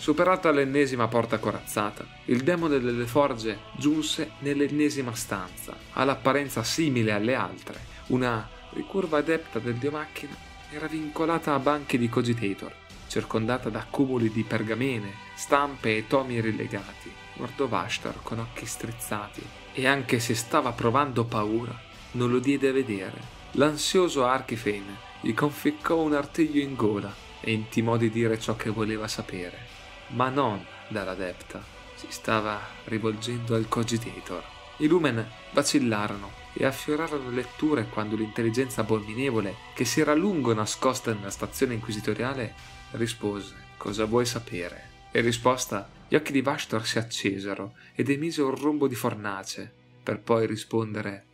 Superata 0.00 0.50
l'ennesima 0.50 1.08
porta 1.08 1.36
corazzata, 1.36 2.06
il 2.24 2.42
demone 2.42 2.78
delle 2.78 3.04
forge 3.04 3.58
giunse 3.76 4.30
nell'ennesima 4.38 5.14
stanza, 5.14 5.76
all'apparenza 5.92 6.62
simile 6.62 7.12
alle 7.12 7.34
altre. 7.34 7.78
Una 8.06 8.48
ricurva 8.70 9.18
adepta 9.18 9.58
del 9.58 9.74
dio 9.74 9.90
macchina 9.90 10.34
era 10.70 10.86
vincolata 10.86 11.52
a 11.52 11.58
banchi 11.58 11.98
di 11.98 12.08
cogitator, 12.08 12.72
circondata 13.08 13.68
da 13.68 13.84
cumuli 13.90 14.30
di 14.32 14.42
pergamene, 14.42 15.12
stampe 15.34 15.94
e 15.94 16.06
tomi 16.06 16.40
rilegati. 16.40 17.12
guardò 17.36 17.66
Vashtar 17.66 18.22
con 18.22 18.38
occhi 18.38 18.64
strizzati 18.64 19.42
e 19.74 19.86
anche 19.86 20.18
se 20.18 20.34
stava 20.34 20.72
provando 20.72 21.24
paura, 21.24 21.78
non 22.12 22.30
lo 22.30 22.38
diede 22.38 22.68
a 22.68 22.72
vedere. 22.72 23.20
L'ansioso 23.52 24.24
Archifane 24.24 24.96
gli 25.20 25.34
conficcò 25.34 25.98
un 25.98 26.14
artiglio 26.14 26.62
in 26.62 26.74
gola 26.74 27.14
e 27.42 27.52
intimò 27.52 27.98
di 27.98 28.08
dire 28.08 28.40
ciò 28.40 28.56
che 28.56 28.70
voleva 28.70 29.06
sapere, 29.06 29.78
ma 30.10 30.28
non 30.28 30.64
dall'adepta. 30.88 31.62
Si 31.94 32.06
stava 32.10 32.58
rivolgendo 32.84 33.54
al 33.54 33.68
cogitator. 33.68 34.42
I 34.78 34.86
lumen 34.86 35.26
vacillarono 35.52 36.32
e 36.54 36.64
affiorarono 36.64 37.30
letture 37.30 37.86
quando 37.86 38.16
l'intelligenza 38.16 38.80
abominevole, 38.80 39.54
che 39.74 39.84
si 39.84 40.00
era 40.00 40.12
a 40.12 40.14
lungo 40.14 40.54
nascosta 40.54 41.12
nella 41.12 41.30
stazione 41.30 41.74
inquisitoriale, 41.74 42.54
rispose: 42.92 43.54
Cosa 43.76 44.06
vuoi 44.06 44.24
sapere? 44.24 44.88
In 45.12 45.22
risposta, 45.22 45.88
gli 46.08 46.14
occhi 46.14 46.32
di 46.32 46.40
Vashtor 46.40 46.86
si 46.86 46.98
accesero 46.98 47.74
ed 47.94 48.08
emise 48.08 48.42
un 48.42 48.54
rombo 48.54 48.88
di 48.88 48.94
fornace, 48.94 49.72
per 50.02 50.20
poi 50.20 50.46
rispondere: 50.46 51.26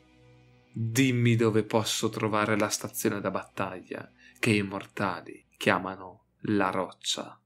Dimmi 0.73 1.37
dove 1.37 1.63
posso 1.63 2.09
trovare 2.09 2.59
la 2.59 2.69
stazione 2.69 3.21
da 3.21 3.31
battaglia 3.31 4.11
che 4.39 4.51
i 4.51 4.63
mortali 4.63 5.47
chiamano 5.57 6.25
la 6.41 6.71
roccia. 6.71 7.41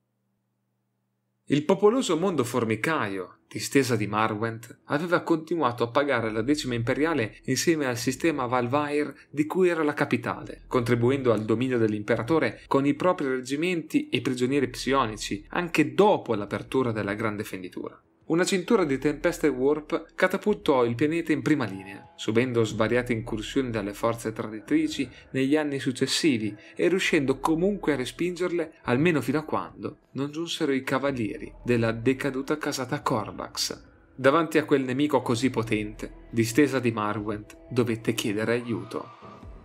Il 1.52 1.64
popoloso 1.64 2.16
mondo 2.16 2.44
formicaio, 2.44 3.38
distesa 3.48 3.96
di 3.96 4.06
Marwent, 4.06 4.82
aveva 4.84 5.22
continuato 5.22 5.82
a 5.82 5.88
pagare 5.88 6.30
la 6.30 6.42
decima 6.42 6.74
imperiale 6.76 7.38
insieme 7.46 7.86
al 7.86 7.96
sistema 7.96 8.46
Valvair 8.46 9.12
di 9.28 9.46
cui 9.46 9.68
era 9.68 9.82
la 9.82 9.92
capitale, 9.92 10.62
contribuendo 10.68 11.32
al 11.32 11.44
dominio 11.44 11.76
dell'imperatore 11.76 12.62
con 12.68 12.86
i 12.86 12.94
propri 12.94 13.26
reggimenti 13.26 14.08
e 14.10 14.20
prigionieri 14.20 14.68
psionici 14.68 15.44
anche 15.48 15.92
dopo 15.92 16.36
l'apertura 16.36 16.92
della 16.92 17.14
grande 17.14 17.42
fenditura. 17.42 18.00
Una 18.30 18.44
cintura 18.44 18.84
di 18.84 18.96
tempeste 18.96 19.48
warp 19.48 20.12
catapultò 20.14 20.84
il 20.84 20.94
pianeta 20.94 21.32
in 21.32 21.42
prima 21.42 21.64
linea, 21.64 22.12
subendo 22.14 22.62
svariate 22.62 23.12
incursioni 23.12 23.70
dalle 23.70 23.92
forze 23.92 24.32
traditrici 24.32 25.10
negli 25.32 25.56
anni 25.56 25.80
successivi 25.80 26.56
e 26.76 26.86
riuscendo 26.86 27.40
comunque 27.40 27.92
a 27.92 27.96
respingerle 27.96 28.74
almeno 28.82 29.20
fino 29.20 29.40
a 29.40 29.42
quando 29.42 29.96
non 30.12 30.30
giunsero 30.30 30.70
i 30.70 30.84
cavalieri 30.84 31.52
della 31.64 31.90
decaduta 31.90 32.56
casata 32.56 33.02
Corvax. 33.02 33.82
Davanti 34.14 34.58
a 34.58 34.64
quel 34.64 34.84
nemico 34.84 35.22
così 35.22 35.50
potente, 35.50 36.28
distesa 36.30 36.78
di 36.78 36.92
Marwent 36.92 37.56
dovette 37.68 38.14
chiedere 38.14 38.52
aiuto. 38.52 39.08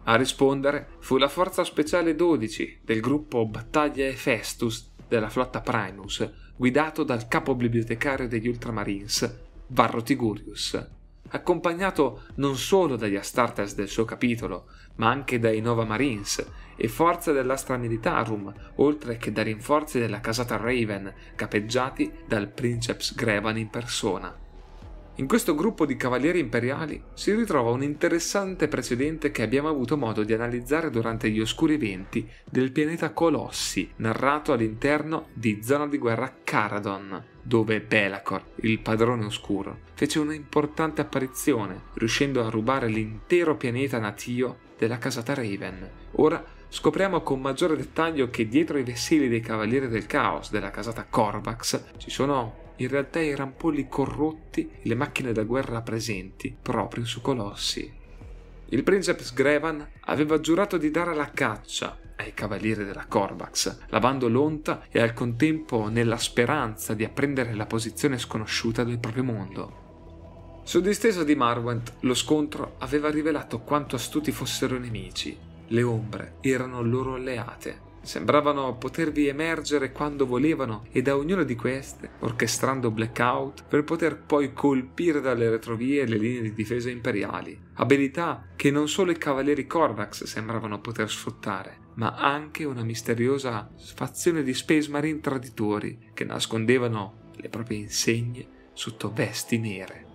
A 0.06 0.16
rispondere 0.16 0.88
fu 1.02 1.18
la 1.18 1.30
forza 1.30 1.64
speciale 1.64 2.16
12 2.16 2.80
del 2.84 3.00
gruppo 3.00 3.46
Battaglia 3.46 4.08
Hephaestus 4.08 4.94
della 5.08 5.30
flotta 5.30 5.62
Primus, 5.62 6.45
guidato 6.56 7.04
dal 7.04 7.28
capo 7.28 7.56
bibliotecario 7.56 8.28
degli 8.28 8.48
Ultramarines, 8.48 9.42
Varro 9.68 10.02
Tigurius, 10.02 10.88
accompagnato 11.30 12.24
non 12.36 12.56
solo 12.56 12.96
dagli 12.96 13.16
Astartes 13.16 13.76
del 13.76 13.90
suo 13.90 14.06
capitolo, 14.06 14.68
ma 14.96 15.10
anche 15.10 15.40
dai 15.40 15.60
Nova 15.60 15.84
Marines 15.84 16.46
e 16.78 16.88
forze 16.88 17.34
dell'Astra 17.34 17.78
Militarum, 17.78 18.54
oltre 18.76 19.18
che 19.18 19.32
dai 19.32 19.46
rinforzi 19.46 20.00
della 20.00 20.22
casata 20.22 20.58
Raven, 20.58 21.14
capeggiati 21.36 22.12
dal 22.28 22.48
Princeps 22.48 23.16
Grevan 23.16 23.58
in 23.58 23.70
persona. 23.70 24.45
In 25.18 25.28
questo 25.28 25.56
gruppo 25.56 25.86
di 25.86 25.96
cavalieri 25.96 26.40
imperiali 26.40 27.02
si 27.14 27.34
ritrova 27.34 27.72
un 27.72 27.82
interessante 27.82 28.68
precedente 28.68 29.32
che 29.32 29.44
abbiamo 29.44 29.70
avuto 29.70 29.96
modo 29.96 30.24
di 30.24 30.34
analizzare 30.34 30.90
durante 30.90 31.30
gli 31.30 31.40
oscuri 31.40 31.76
eventi 31.76 32.30
del 32.44 32.74
pianeta 32.74 33.12
Colossi, 33.12 33.90
narrato 33.98 34.52
all'interno 34.52 35.28
di 35.32 35.62
Zona 35.64 35.88
di 35.88 35.98
Guerra 36.00 36.36
Caradon, 36.44 37.24
dove 37.42 37.80
Belacor, 37.80 38.44
il 38.64 38.80
padrone 38.80 39.24
oscuro, 39.24 39.78
fece 39.94 40.20
una 40.20 40.34
importante 40.34 41.00
apparizione, 41.00 41.84
riuscendo 41.94 42.46
a 42.46 42.50
rubare 42.50 42.88
l'intero 42.90 43.56
pianeta 43.56 44.00
natio 44.00 44.58
della 44.78 44.98
casata 44.98 45.34
Raven. 45.34 45.90
Ora 46.18 46.44
scopriamo 46.68 47.22
con 47.22 47.40
maggiore 47.40 47.78
dettaglio 47.78 48.30
che 48.30 48.50
dietro 48.50 48.78
i 48.78 48.84
vessilli 48.84 49.30
dei 49.30 49.40
Cavalieri 49.40 49.88
del 49.88 50.08
Caos 50.08 50.52
della 50.52 50.72
casata 50.72 51.06
Corvax 51.10 51.84
ci 51.96 52.10
sono 52.10 52.64
in 52.78 52.88
realtà 52.88 53.20
i 53.20 53.36
rampolli 53.36 53.88
corrotti 53.88 54.70
e 54.82 54.88
le 54.88 54.96
macchine 54.96 55.32
da 55.32 55.44
guerra 55.44 55.82
presenti 55.82 56.56
proprio 56.60 57.06
su 57.06 57.22
Colossi. 57.22 58.04
Il 58.70 58.84
Princeps 58.84 59.34
Grevan 59.34 59.88
aveva 60.02 60.40
giurato 60.40 60.78
di 60.78 60.90
dare 60.90 61.14
la 61.14 61.30
caccia 61.30 62.00
ai 62.18 62.34
cavalieri 62.34 62.84
della 62.84 63.06
Corvax, 63.08 63.78
lavando 63.90 64.28
l'onta 64.28 64.86
e 64.90 65.00
al 65.00 65.14
contempo 65.14 65.88
nella 65.90 66.18
speranza 66.18 66.94
di 66.94 67.04
apprendere 67.04 67.54
la 67.54 67.66
posizione 67.66 68.18
sconosciuta 68.18 68.84
del 68.84 69.00
proprio 69.00 69.24
mondo. 69.24 69.84
Su 70.64 70.82
distesa 70.82 71.24
di 71.24 71.36
Marwent 71.36 71.94
lo 72.02 72.16
scontro 72.16 72.76
aveva 72.80 73.12
rivelato 73.12 73.60
quanto 73.60 73.96
astuti 73.96 74.32
fossero 74.32 74.76
i 74.76 74.80
nemici. 74.80 75.38
Le 75.68 75.84
ombre 75.84 76.38
erano 76.42 76.82
loro 76.82 77.16
alleate 77.16 77.85
Sembravano 78.06 78.78
potervi 78.78 79.26
emergere 79.26 79.92
quando 79.92 80.28
volevano 80.28 80.86
e 80.92 81.02
da 81.02 81.18
ognuna 81.18 81.42
di 81.42 81.56
queste, 81.56 82.12
orchestrando 82.20 82.92
blackout, 82.92 83.64
per 83.68 83.84
poter 83.84 84.22
poi 84.22 84.54
colpire 84.54 85.22
dalle 85.22 85.50
retrovie 85.50 86.06
le 86.06 86.18
linee 86.18 86.44
di 86.44 86.54
difesa 86.54 86.92
imperiali. 86.92 87.60
Abilità 87.74 88.50
che 88.56 88.70
non 88.70 88.88
solo 88.88 89.10
i 89.10 89.18
cavalieri 89.18 89.66
Corvax 89.66 90.26
sembravano 90.26 90.82
poter 90.82 91.10
sfruttare, 91.10 91.80
ma 91.96 92.14
anche 92.14 92.64
una 92.64 92.84
misteriosa 92.84 93.72
fazione 93.76 94.44
di 94.44 94.54
Space 94.54 94.92
Marine 94.92 95.20
traditori 95.20 96.12
che 96.14 96.26
nascondevano 96.26 97.32
le 97.38 97.50
proprie 97.50 97.80
insegne 97.80 98.48
sotto 98.74 99.12
vesti 99.12 99.58
nere. 99.58 100.06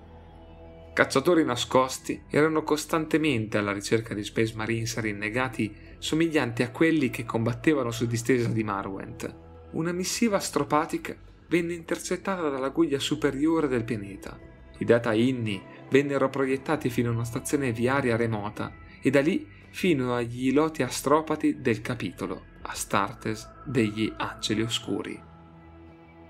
Cacciatori 0.92 1.44
nascosti 1.44 2.22
erano 2.28 2.62
costantemente 2.62 3.58
alla 3.58 3.72
ricerca 3.72 4.14
di 4.14 4.22
Space 4.22 4.54
Marines 4.54 4.98
rinnegati 5.00 5.88
somiglianti 6.00 6.62
a 6.62 6.70
quelli 6.70 7.10
che 7.10 7.26
combattevano 7.26 7.90
su 7.90 8.06
distesa 8.06 8.48
di 8.48 8.64
Marwent. 8.64 9.36
Una 9.72 9.92
missiva 9.92 10.38
astropatica 10.38 11.14
venne 11.46 11.74
intercettata 11.74 12.48
dalla 12.48 12.70
guglia 12.70 12.98
superiore 12.98 13.68
del 13.68 13.84
pianeta. 13.84 14.36
I 14.78 14.84
data 14.84 15.12
inni 15.12 15.62
vennero 15.90 16.30
proiettati 16.30 16.88
fino 16.88 17.10
a 17.10 17.12
una 17.12 17.24
stazione 17.24 17.70
viaria 17.70 18.16
remota 18.16 18.72
e 19.00 19.10
da 19.10 19.20
lì 19.20 19.46
fino 19.68 20.14
agli 20.14 20.46
iloti 20.46 20.82
astropati 20.82 21.60
del 21.60 21.82
capitolo, 21.82 22.44
Astartes 22.62 23.48
degli 23.64 24.10
Angeli 24.16 24.62
Oscuri. 24.62 25.22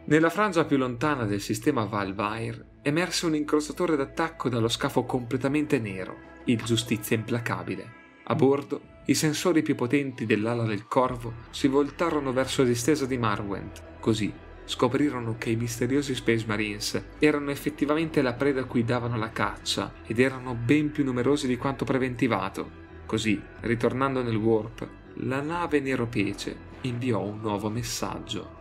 Nella 0.06 0.30
frangia 0.30 0.64
più 0.64 0.78
lontana 0.78 1.24
del 1.24 1.40
sistema 1.40 1.84
Valvair 1.84 2.78
emerse 2.82 3.26
un 3.26 3.36
incrociatore 3.36 3.94
d'attacco 3.94 4.48
dallo 4.48 4.68
scafo 4.68 5.04
completamente 5.04 5.78
nero, 5.78 6.16
il 6.46 6.60
Giustizia 6.64 7.16
Implacabile. 7.16 7.98
A 8.24 8.34
bordo 8.34 8.89
i 9.06 9.14
sensori 9.14 9.62
più 9.62 9.74
potenti 9.74 10.26
dell'ala 10.26 10.64
del 10.64 10.86
corvo 10.86 11.32
si 11.50 11.68
voltarono 11.68 12.32
verso 12.32 12.62
la 12.62 12.68
distesa 12.68 13.06
di 13.06 13.18
Marwent, 13.18 13.82
così 13.98 14.32
scoprirono 14.70 15.34
che 15.36 15.50
i 15.50 15.56
misteriosi 15.56 16.14
Space 16.14 16.46
Marines 16.46 17.02
erano 17.18 17.50
effettivamente 17.50 18.22
la 18.22 18.34
preda 18.34 18.60
a 18.60 18.64
cui 18.64 18.84
davano 18.84 19.16
la 19.16 19.30
caccia 19.30 19.94
ed 20.06 20.20
erano 20.20 20.54
ben 20.54 20.92
più 20.92 21.02
numerosi 21.02 21.48
di 21.48 21.56
quanto 21.56 21.84
preventivato. 21.84 22.78
Così, 23.04 23.42
ritornando 23.62 24.22
nel 24.22 24.36
warp, 24.36 24.88
la 25.14 25.40
nave 25.40 25.80
Neropece 25.80 26.68
inviò 26.82 27.20
un 27.20 27.40
nuovo 27.40 27.68
messaggio. 27.68 28.58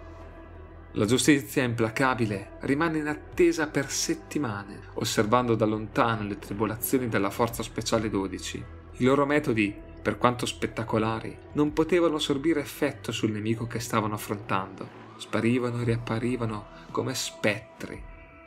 La 0.93 1.05
giustizia 1.05 1.61
implacabile 1.61 2.53
rimane 2.61 2.97
in 2.97 3.07
attesa 3.07 3.67
per 3.67 3.91
settimane, 3.91 4.79
osservando 4.95 5.53
da 5.53 5.65
lontano 5.65 6.27
le 6.27 6.39
tribolazioni 6.39 7.07
della 7.07 7.29
Forza 7.29 7.61
Speciale 7.61 8.09
12. 8.09 8.65
I 8.93 9.03
loro 9.03 9.27
metodi 9.27 9.87
per 10.01 10.17
quanto 10.17 10.45
spettacolari, 10.45 11.37
non 11.53 11.73
potevano 11.73 12.19
sorbire 12.19 12.61
effetto 12.61 13.11
sul 13.11 13.31
nemico 13.31 13.67
che 13.67 13.79
stavano 13.79 14.13
affrontando. 14.13 15.07
Sparivano 15.17 15.81
e 15.81 15.83
riapparivano 15.83 16.67
come 16.91 17.13
spettri 17.13 18.01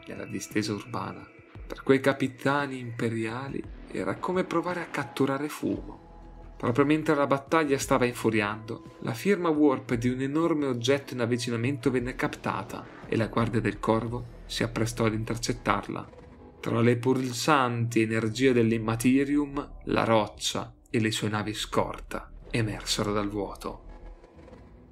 nella 0.06 0.24
distesa 0.24 0.72
urbana. 0.72 1.26
Per 1.66 1.82
quei 1.82 2.00
capitani 2.00 2.78
imperiali 2.78 3.62
era 3.90 4.16
come 4.16 4.44
provare 4.44 4.80
a 4.80 4.86
catturare 4.86 5.48
fumo. 5.48 6.54
Proprio 6.56 6.84
mentre 6.84 7.14
la 7.14 7.26
battaglia 7.26 7.76
stava 7.76 8.06
infuriando, 8.06 8.96
la 9.00 9.14
firma 9.14 9.48
warp 9.48 9.94
di 9.94 10.08
un 10.08 10.20
enorme 10.20 10.66
oggetto 10.66 11.12
in 11.12 11.20
avvicinamento 11.20 11.90
venne 11.90 12.14
captata 12.14 12.86
e 13.06 13.16
la 13.16 13.26
guardia 13.26 13.60
del 13.60 13.80
corvo 13.80 14.40
si 14.46 14.62
apprestò 14.62 15.06
ad 15.06 15.14
intercettarla. 15.14 16.08
Tra 16.60 16.80
le 16.80 16.96
pulsanti 16.96 18.00
energie 18.00 18.52
dell'immaterium, 18.52 19.80
la 19.86 20.04
roccia 20.04 20.72
e 20.92 21.00
le 21.00 21.10
sue 21.10 21.30
navi 21.30 21.54
scorta 21.54 22.30
emersero 22.50 23.12
dal 23.12 23.28
vuoto. 23.28 23.86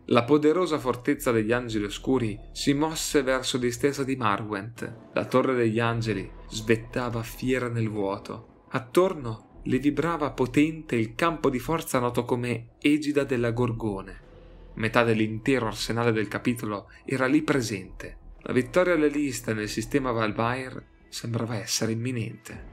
La 0.07 0.25
poderosa 0.25 0.79
fortezza 0.79 1.31
degli 1.31 1.53
angeli 1.53 1.85
oscuri 1.85 2.37
si 2.53 2.73
mosse 2.73 3.23
verso 3.23 3.59
distesa 3.59 4.03
di 4.03 4.17
Marwent. 4.17 5.11
La 5.13 5.27
torre 5.27 5.55
degli 5.55 5.79
angeli 5.79 6.29
svettava 6.49 7.23
fiera 7.23 7.69
nel 7.69 7.89
vuoto. 7.89 8.65
Attorno 8.71 9.61
le 9.65 9.79
vibrava 9.79 10.31
potente 10.31 10.97
il 10.97 11.15
campo 11.15 11.51
di 11.51 11.59
forza 11.59 11.99
noto 11.99 12.25
come 12.25 12.71
Egida 12.81 13.25
della 13.25 13.51
Gorgone. 13.51 14.29
Metà 14.75 15.05
dell'intero 15.05 15.67
arsenale 15.67 16.13
del 16.13 16.29
capitolo 16.29 16.89
era 17.05 17.27
lì 17.27 17.43
presente, 17.43 18.17
La 18.43 18.55
vittoria 18.55 18.95
alle 18.95 19.09
liste 19.09 19.53
nel 19.53 19.69
sistema 19.69 20.13
Valvair 20.13 20.83
sembrava 21.09 21.57
essere 21.57 21.93
imminente. 21.93 22.70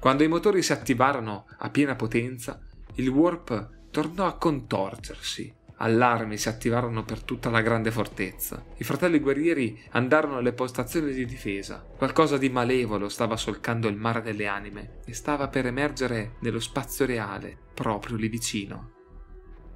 Quando 0.00 0.22
i 0.22 0.28
motori 0.28 0.62
si 0.62 0.72
attivarono 0.72 1.46
a 1.58 1.70
piena 1.70 1.96
potenza, 1.96 2.60
il 2.94 3.08
warp 3.08 3.88
tornò 3.90 4.26
a 4.26 4.36
contorgersi. 4.36 5.52
Allarmi 5.80 6.36
si 6.36 6.48
attivarono 6.48 7.04
per 7.04 7.22
tutta 7.22 7.50
la 7.50 7.60
grande 7.62 7.90
fortezza. 7.90 8.64
I 8.76 8.84
fratelli 8.84 9.18
guerrieri 9.18 9.80
andarono 9.90 10.36
alle 10.36 10.52
postazioni 10.52 11.12
di 11.12 11.24
difesa. 11.24 11.84
Qualcosa 11.96 12.38
di 12.38 12.48
malevolo 12.48 13.08
stava 13.08 13.36
solcando 13.36 13.88
il 13.88 13.96
mare 13.96 14.22
delle 14.22 14.46
anime 14.46 15.00
e 15.04 15.14
stava 15.14 15.48
per 15.48 15.66
emergere 15.66 16.36
nello 16.40 16.60
spazio 16.60 17.04
reale, 17.04 17.56
proprio 17.74 18.16
lì 18.16 18.28
vicino. 18.28 18.92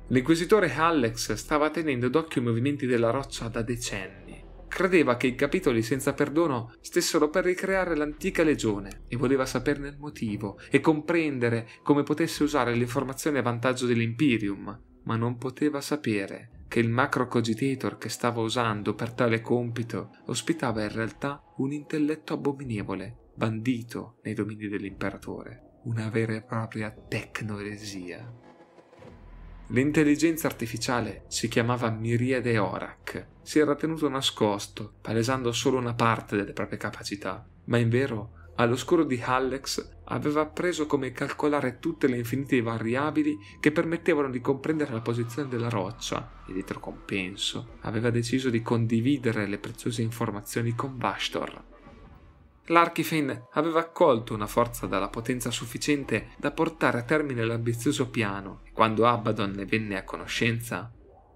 L'inquisitore 0.09 0.73
Alex 0.73 1.33
stava 1.33 1.71
tenendo 1.71 2.09
d'occhio 2.09 2.43
i 2.43 2.45
movimenti 2.45 2.87
della 2.87 3.11
roccia 3.11 3.49
da 3.49 3.63
decenni 3.63 4.22
Credeva 4.73 5.19
che 5.19 5.27
i 5.27 5.35
capitoli 5.35 5.83
senza 5.83 6.15
perdono 6.15 6.73
stessero 6.81 7.29
per 7.29 7.45
ricreare 7.45 7.95
l'antica 7.95 8.43
legione 8.43 9.03
e 9.07 9.17
voleva 9.17 9.45
saperne 9.45 9.89
il 9.89 9.99
motivo 9.99 10.59
e 10.71 10.81
comprendere 10.81 11.69
come 11.83 12.05
potesse 12.05 12.43
usare 12.43 12.75
l'informazione 12.75 13.41
a 13.41 13.43
vantaggio 13.43 13.85
dell'Imperium, 13.85 14.81
ma 15.03 15.17
non 15.17 15.37
poteva 15.37 15.83
sapere 15.83 16.65
che 16.69 16.81
il 16.81 16.89
macro 16.89 17.29
cogitator 17.29 17.99
che 17.99 18.09
stava 18.09 18.41
usando 18.41 18.95
per 18.95 19.13
tale 19.13 19.43
compito 19.43 20.09
ospitava 20.29 20.83
in 20.83 20.93
realtà 20.93 21.43
un 21.59 21.71
intelletto 21.71 22.33
abominevole, 22.33 23.33
bandito 23.35 24.21
nei 24.23 24.33
domini 24.33 24.69
dell'imperatore, 24.69 25.81
una 25.85 26.09
vera 26.09 26.33
e 26.33 26.43
propria 26.43 26.91
tecnoeresia. 26.91 28.42
L'intelligenza 29.73 30.49
artificiale 30.49 31.25
si 31.29 31.49
chiamava 31.49 31.89
Miriade 31.89 32.59
Orak. 32.59 33.29
Si 33.41 33.59
era 33.59 33.75
tenuto 33.75 34.07
nascosto, 34.07 34.97
palesando 35.01 35.51
solo 35.51 35.79
una 35.79 35.95
parte 35.95 36.37
delle 36.37 36.53
proprie 36.53 36.77
capacità, 36.77 37.43
ma 37.65 37.79
in 37.79 37.89
vero, 37.89 38.51
all'oscuro 38.57 39.03
di 39.03 39.19
Hallex 39.25 40.01
aveva 40.05 40.43
appreso 40.43 40.85
come 40.85 41.13
calcolare 41.13 41.79
tutte 41.79 42.07
le 42.07 42.19
infinite 42.19 42.61
variabili 42.61 43.39
che 43.61 43.73
permettevano 43.73 44.29
di 44.29 44.43
comprendere 44.43 44.93
la 44.93 45.01
posizione 45.01 45.49
della 45.49 45.71
roccia. 45.71 46.43
E 46.47 46.53
dietro 46.53 46.79
compenso 46.79 47.79
aveva 47.81 48.11
deciso 48.11 48.51
di 48.51 48.61
condividere 48.61 49.47
le 49.47 49.57
preziose 49.57 50.03
informazioni 50.03 50.75
con 50.75 50.99
Bastor, 50.99 51.72
L'Archifane 52.67 53.49
aveva 53.53 53.81
accolto 53.81 54.35
una 54.35 54.47
forza 54.47 54.87
dalla 54.87 55.09
potenza 55.09 55.51
sufficiente 55.51 56.29
da 56.39 56.53
portare 56.53 56.99
a 56.99 57.03
termine 57.03 57.45
l'ambizioso 57.45 58.09
piano 58.09 58.61
e 58.63 58.71
quando 58.73 59.07
Abaddon 59.07 59.51
ne 59.51 59.65
venne 59.65 59.97
a 59.97 60.05
conoscenza 60.05 60.91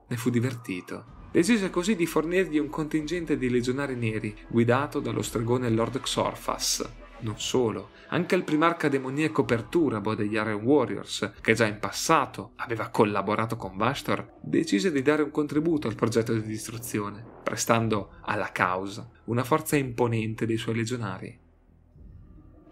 ne 0.08 0.16
fu 0.16 0.30
divertito. 0.30 1.14
Decise 1.32 1.68
così 1.68 1.96
di 1.96 2.06
fornirgli 2.06 2.58
un 2.58 2.70
contingente 2.70 3.36
di 3.36 3.50
legionari 3.50 3.96
neri 3.96 4.36
guidato 4.48 5.00
dallo 5.00 5.20
stregone 5.20 5.68
Lord 5.68 6.00
Xorfas, 6.00 6.88
non 7.20 7.38
solo, 7.38 7.90
anche 8.08 8.34
il 8.34 8.44
primarca 8.44 8.88
demoniaco 8.88 9.44
Perturabo 9.44 10.14
degli 10.14 10.34
Iron 10.34 10.62
Warriors, 10.62 11.32
che 11.40 11.54
già 11.54 11.66
in 11.66 11.78
passato 11.78 12.52
aveva 12.56 12.88
collaborato 12.88 13.56
con 13.56 13.76
Vastor, 13.76 14.34
decise 14.40 14.92
di 14.92 15.02
dare 15.02 15.22
un 15.22 15.30
contributo 15.30 15.88
al 15.88 15.94
progetto 15.94 16.32
di 16.32 16.42
distruzione, 16.42 17.24
prestando 17.42 18.10
alla 18.22 18.52
causa 18.52 19.08
una 19.24 19.44
forza 19.44 19.76
imponente 19.76 20.46
dei 20.46 20.56
suoi 20.56 20.76
legionari. 20.76 21.44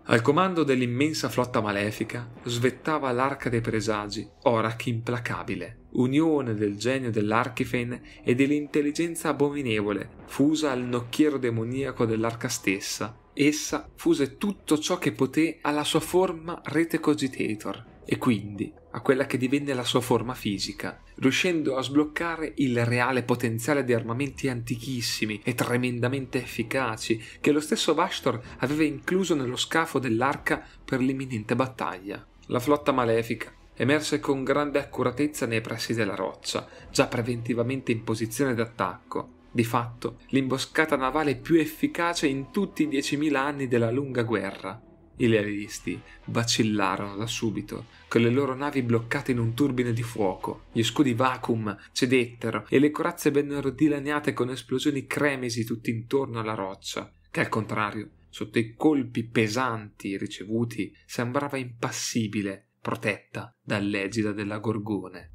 Al 0.06 0.20
comando 0.20 0.64
dell'immensa 0.64 1.30
flotta 1.30 1.62
malefica 1.62 2.30
svettava 2.44 3.10
l'arca 3.10 3.48
dei 3.48 3.62
presagi, 3.62 4.28
Orak 4.42 4.86
implacabile, 4.86 5.86
unione 5.92 6.52
del 6.52 6.76
genio 6.76 7.10
dell'Archifen 7.10 8.02
e 8.22 8.34
dell'intelligenza 8.34 9.30
abominevole, 9.30 10.10
fusa 10.26 10.70
al 10.72 10.82
nocchiero 10.82 11.38
demoniaco 11.38 12.04
dell'arca 12.04 12.48
stessa, 12.48 13.18
Essa 13.36 13.90
fuse 13.96 14.36
tutto 14.36 14.78
ciò 14.78 14.96
che 14.96 15.10
poté 15.10 15.58
alla 15.60 15.82
sua 15.82 15.98
forma 15.98 16.60
rete 16.66 17.00
cogitator 17.00 17.84
e 18.04 18.16
quindi 18.16 18.72
a 18.92 19.00
quella 19.00 19.26
che 19.26 19.36
divenne 19.36 19.74
la 19.74 19.82
sua 19.82 20.00
forma 20.00 20.34
fisica, 20.34 21.00
riuscendo 21.16 21.76
a 21.76 21.82
sbloccare 21.82 22.52
il 22.58 22.84
reale 22.84 23.24
potenziale 23.24 23.82
di 23.82 23.92
armamenti 23.92 24.48
antichissimi 24.48 25.40
e 25.42 25.54
tremendamente 25.54 26.40
efficaci 26.40 27.20
che 27.40 27.50
lo 27.50 27.58
stesso 27.58 27.92
Vashtor 27.92 28.40
aveva 28.58 28.84
incluso 28.84 29.34
nello 29.34 29.56
scafo 29.56 29.98
dell'arca 29.98 30.64
per 30.84 31.00
l'imminente 31.00 31.56
battaglia. 31.56 32.24
La 32.46 32.60
flotta 32.60 32.92
malefica 32.92 33.52
emerse 33.74 34.20
con 34.20 34.44
grande 34.44 34.78
accuratezza 34.78 35.46
nei 35.46 35.60
pressi 35.60 35.92
della 35.92 36.14
roccia, 36.14 36.68
già 36.92 37.08
preventivamente 37.08 37.90
in 37.90 38.04
posizione 38.04 38.54
d'attacco, 38.54 39.42
di 39.54 39.62
fatto, 39.62 40.18
l'imboscata 40.30 40.96
navale 40.96 41.36
più 41.36 41.60
efficace 41.60 42.26
in 42.26 42.50
tutti 42.50 42.82
i 42.82 42.88
diecimila 42.88 43.40
anni 43.40 43.68
della 43.68 43.92
lunga 43.92 44.24
guerra. 44.24 44.82
I 45.18 45.28
lealisti 45.28 46.00
vacillarono 46.24 47.14
da 47.14 47.28
subito, 47.28 47.86
con 48.08 48.22
le 48.22 48.30
loro 48.30 48.56
navi 48.56 48.82
bloccate 48.82 49.30
in 49.30 49.38
un 49.38 49.54
turbine 49.54 49.92
di 49.92 50.02
fuoco. 50.02 50.64
Gli 50.72 50.82
scudi 50.82 51.14
vacuum 51.14 51.76
cedettero 51.92 52.66
e 52.68 52.80
le 52.80 52.90
corazze 52.90 53.30
vennero 53.30 53.70
dilaniate 53.70 54.32
con 54.32 54.50
esplosioni 54.50 55.06
cremisi 55.06 55.64
tutt'intorno 55.64 56.40
alla 56.40 56.54
roccia, 56.54 57.12
che 57.30 57.38
al 57.38 57.48
contrario, 57.48 58.10
sotto 58.30 58.58
i 58.58 58.74
colpi 58.74 59.22
pesanti 59.22 60.18
ricevuti, 60.18 60.92
sembrava 61.06 61.58
impassibile, 61.58 62.70
protetta 62.80 63.54
dall'egida 63.62 64.32
della 64.32 64.58
Gorgone. 64.58 65.33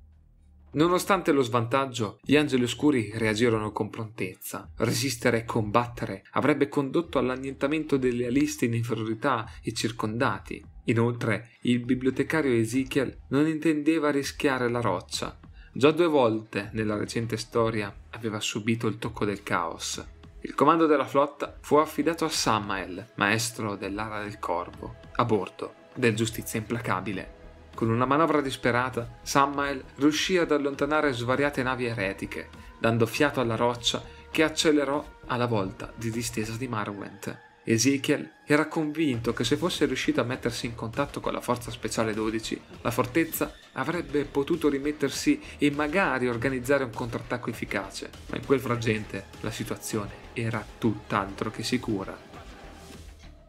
Nonostante 0.72 1.32
lo 1.32 1.42
svantaggio, 1.42 2.20
gli 2.22 2.36
angeli 2.36 2.64
oscuri 2.64 3.12
reagirono 3.16 3.72
con 3.72 3.90
prontezza. 3.90 4.70
Resistere 4.78 5.40
e 5.40 5.46
combattere 5.46 6.24
avrebbe 6.32 6.68
condotto 6.68 7.18
all'annientamento 7.18 7.98
delle 7.98 8.28
alisti 8.28 8.66
in 8.66 8.76
inferiorità 8.76 9.50
e 9.64 9.74
circondati. 9.74 10.64
Inoltre, 10.86 11.52
il 11.62 11.80
bibliotecario 11.80 12.54
Ezekiel 12.54 13.18
non 13.30 13.48
intendeva 13.48 14.12
rischiare 14.12 14.70
la 14.70 14.82
roccia. 14.82 15.40
Già 15.72 15.92
due 15.92 16.08
volte 16.08 16.70
nella 16.74 16.98
recente 16.98 17.38
storia 17.38 17.94
aveva 18.12 18.40
subito 18.40 18.86
il 18.86 19.00
tocco 19.00 19.26
del 19.26 19.42
caos. 19.42 20.06
Il 20.42 20.54
comando 20.54 20.86
della 20.86 21.06
flotta 21.06 21.58
fu 21.62 21.76
affidato 21.76 22.26
a 22.26 22.30
Samael, 22.30 23.14
maestro 23.16 23.76
dell'ara 23.76 24.24
del 24.24 24.40
corvo, 24.40 24.96
a 25.16 25.26
bordo 25.26 25.74
del 25.96 26.16
giustizia 26.16 26.60
implacabile. 26.60 27.39
Con 27.80 27.92
una 27.92 28.04
manovra 28.04 28.42
disperata, 28.42 29.20
Samael 29.22 29.82
riuscì 29.96 30.38
ad 30.38 30.52
allontanare 30.52 31.14
svariate 31.14 31.64
navi 31.64 31.86
eretiche, 31.86 32.50
dando 32.78 33.06
fiato 33.06 33.40
alla 33.40 33.56
roccia 33.56 34.04
che 34.30 34.44
accelerò 34.44 35.02
alla 35.28 35.46
volta 35.46 35.90
di 35.96 36.12
distesa 36.12 36.58
di 36.58 36.68
Marwent. 36.68 37.40
Ezekiel 37.64 38.32
era 38.46 38.68
convinto 38.68 39.32
che 39.32 39.46
se 39.46 39.56
fosse 39.56 39.86
riuscito 39.86 40.20
a 40.20 40.26
mettersi 40.26 40.66
in 40.66 40.76
contatto 40.76 41.22
con 41.22 41.32
la 41.32 41.40
Forza 41.40 41.72
Speciale 41.72 42.14
12, 42.14 42.62
la 42.82 42.92
fortezza 42.92 43.54
avrebbe 43.72 44.26
potuto 44.26 44.68
rimettersi 44.68 45.42
e 45.58 45.72
magari 45.72 46.28
organizzare 46.28 46.84
un 46.84 46.92
contrattacco 46.92 47.50
efficace, 47.50 48.10
ma 48.28 48.36
in 48.36 48.46
quel 48.46 48.60
frangente 48.60 49.28
la 49.40 49.52
situazione 49.52 50.12
era 50.34 50.62
tutt'altro 50.78 51.50
che 51.50 51.64
sicura. 51.64 52.29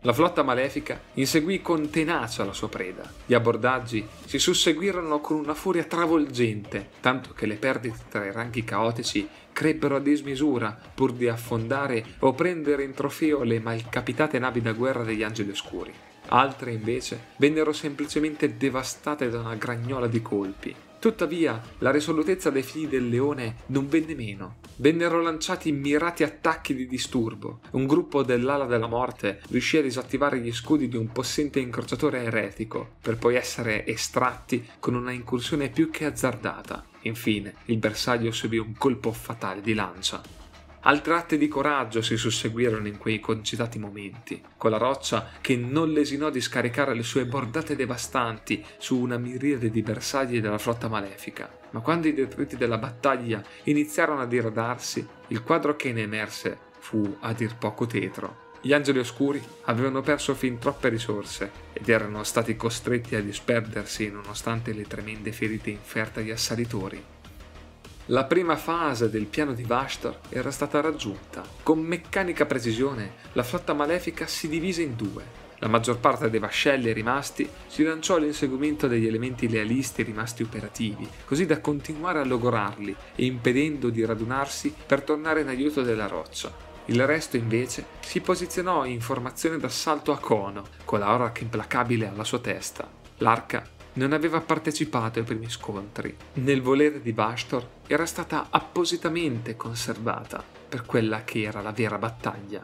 La 0.05 0.15
flotta 0.15 0.43
malefica 0.43 0.99
inseguì 1.15 1.61
con 1.61 1.91
tenacia 1.91 2.43
la 2.47 2.55
sua 2.55 2.71
preda. 2.71 3.03
Gli 3.27 3.35
abbordaggi 3.35 4.07
si 4.25 4.39
susseguirono 4.39 5.21
con 5.21 5.37
una 5.37 5.53
furia 5.53 5.85
travolgente, 5.85 6.89
tanto 7.01 7.35
che 7.35 7.45
le 7.45 7.57
perdite 7.57 7.99
tra 8.09 8.25
i 8.25 8.33
ranghi 8.33 8.65
caotici 8.65 9.29
crebbero 9.53 9.97
a 9.97 10.01
dismisura 10.01 10.75
pur 10.95 11.13
di 11.13 11.29
affondare 11.29 12.03
o 12.21 12.33
prendere 12.33 12.83
in 12.83 12.95
trofeo 12.95 13.43
le 13.43 13.61
malcapitate 13.61 14.39
navi 14.39 14.63
da 14.63 14.73
guerra 14.73 15.05
degli 15.05 15.23
angeli 15.23 15.51
oscuri. 15.51 15.93
Altre 16.29 16.73
invece 16.73 17.27
vennero 17.37 17.75
semplicemente 17.75 18.57
devastate 18.57 19.29
da 19.29 19.41
una 19.41 19.57
gragnola 19.57 20.07
di 20.07 20.23
colpi, 20.23 20.75
Tuttavia, 21.01 21.59
la 21.79 21.91
risolutezza 21.91 22.51
dei 22.51 22.63
figli 22.63 22.87
del 22.87 23.09
leone 23.09 23.61
non 23.69 23.89
venne 23.89 24.15
meno. 24.15 24.57
Vennero 24.77 25.23
lanciati 25.23 25.73
mirati 25.73 26.25
attacchi 26.25 26.75
di 26.75 26.87
disturbo. 26.87 27.61
Un 27.71 27.87
gruppo 27.87 28.23
dell'ala 28.23 28.67
della 28.67 28.87
morte 28.87 29.41
riuscì 29.49 29.79
a 29.79 29.83
disattivare 29.83 30.41
gli 30.41 30.53
scudi 30.53 30.89
di 30.89 30.99
un 30.99 31.11
possente 31.11 31.59
incrociatore 31.59 32.25
eretico, 32.25 32.97
per 33.01 33.17
poi 33.17 33.37
essere 33.37 33.87
estratti 33.87 34.69
con 34.79 34.95
una 34.95 35.13
incursione 35.13 35.71
più 35.71 35.89
che 35.89 36.05
azzardata. 36.05 36.85
Infine, 37.05 37.55
il 37.67 37.79
bersaglio 37.79 38.31
subì 38.31 38.59
un 38.59 38.75
colpo 38.77 39.11
fatale 39.11 39.63
di 39.63 39.73
lancia. 39.73 40.40
Altre 40.83 41.15
atti 41.15 41.37
di 41.37 41.47
coraggio 41.47 42.01
si 42.01 42.17
susseguirono 42.17 42.87
in 42.87 42.97
quei 42.97 43.21
concitati 43.21 43.79
momenti, 43.79 44.43
con 44.57 44.71
la 44.71 44.79
roccia 44.79 45.29
che 45.43 45.55
non 45.55 45.93
lesinò 45.93 46.31
di 46.31 46.41
scaricare 46.41 46.95
le 46.95 47.03
sue 47.03 47.27
bordate 47.27 47.77
devastanti 47.77 48.65
su 48.79 48.99
una 48.99 49.19
miriade 49.19 49.69
di 49.69 49.83
bersagli 49.83 50.41
della 50.41 50.57
flotta 50.57 50.89
malefica. 50.89 51.55
Ma 51.73 51.81
quando 51.81 52.09
i 52.09 52.15
detriti 52.15 52.57
della 52.57 52.79
battaglia 52.79 53.43
iniziarono 53.65 54.23
a 54.23 54.27
diradarsi, 54.27 55.07
il 55.29 55.43
quadro 55.43 55.77
che 55.77 55.93
ne 55.93 56.01
emerse 56.01 56.57
fu 56.79 57.19
a 57.21 57.35
dir 57.35 57.57
poco 57.57 57.87
tetro. 57.87 58.49
Gli 58.63 58.73
angeli 58.73 59.01
oscuri 59.01 59.43
avevano 59.65 60.01
perso 60.01 60.35
fin 60.35 60.59
troppe 60.59 60.89
risorse 60.89 61.51
ed 61.75 61.89
erano 61.91 62.25
stati 62.25 62.57
costretti 62.57 63.17
a 63.17 63.23
disperdersi 63.23 64.11
nonostante 64.11 64.73
le 64.73 64.87
tremende 64.87 65.31
ferite 65.33 65.69
inferte 65.69 66.21
agli 66.21 66.31
assalitori. 66.31 67.03
La 68.07 68.25
prima 68.25 68.57
fase 68.57 69.09
del 69.09 69.27
piano 69.27 69.53
di 69.53 69.63
Vashtor 69.63 70.19
era 70.31 70.51
stata 70.51 70.81
raggiunta. 70.81 71.45
Con 71.63 71.79
meccanica 71.79 72.45
precisione, 72.45 73.13
la 73.35 73.45
flotta 73.45 73.73
malefica 73.73 74.27
si 74.27 74.49
divise 74.49 74.83
in 74.83 74.97
due. 74.97 75.49
La 75.59 75.69
maggior 75.69 75.99
parte 75.99 76.31
dei 76.31 76.41
vascelli 76.41 76.93
rimasti 76.93 77.49
si 77.67 77.85
lanciò 77.85 78.17
all'inseguimento 78.17 78.89
degli 78.89 79.07
elementi 79.07 79.49
lealisti 79.49 80.03
rimasti 80.03 80.43
operativi, 80.43 81.09
così 81.25 81.47
da 81.47 81.61
continuare 81.61 82.19
a 82.19 82.25
logorarli 82.25 82.97
e 83.15 83.27
impedendo 83.27 83.91
di 83.91 84.05
radunarsi 84.05 84.75
per 84.87 85.03
tornare 85.03 85.43
in 85.43 85.49
aiuto 85.49 85.83
della 85.83 86.07
roccia. 86.07 86.51
Il 86.87 87.07
resto 87.07 87.37
invece 87.37 87.85
si 88.01 88.21
posizionò 88.21 88.87
in 88.87 89.01
formazione 89.01 89.59
d'assalto 89.59 90.11
a 90.13 90.19
cono, 90.19 90.65
con 90.85 90.99
la 90.99 91.13
Orak 91.13 91.43
implacabile 91.43 92.09
alla 92.09 92.25
sua 92.25 92.41
testa. 92.41 92.89
L'arca 93.19 93.79
non 93.95 94.13
aveva 94.13 94.41
partecipato 94.41 95.19
ai 95.19 95.25
primi 95.25 95.49
scontri. 95.49 96.15
Nel 96.35 96.63
volere 96.63 97.01
di 97.01 97.13
Bastor 97.13 97.67
era 97.87 98.07
stata 98.07 98.47
appositamente 98.51 99.57
conservata 99.57 100.43
per 100.69 100.87
quella 100.87 101.25
che 101.25 101.43
era 101.43 101.61
la 101.61 101.73
vera 101.73 101.99
battaglia. 101.99 102.63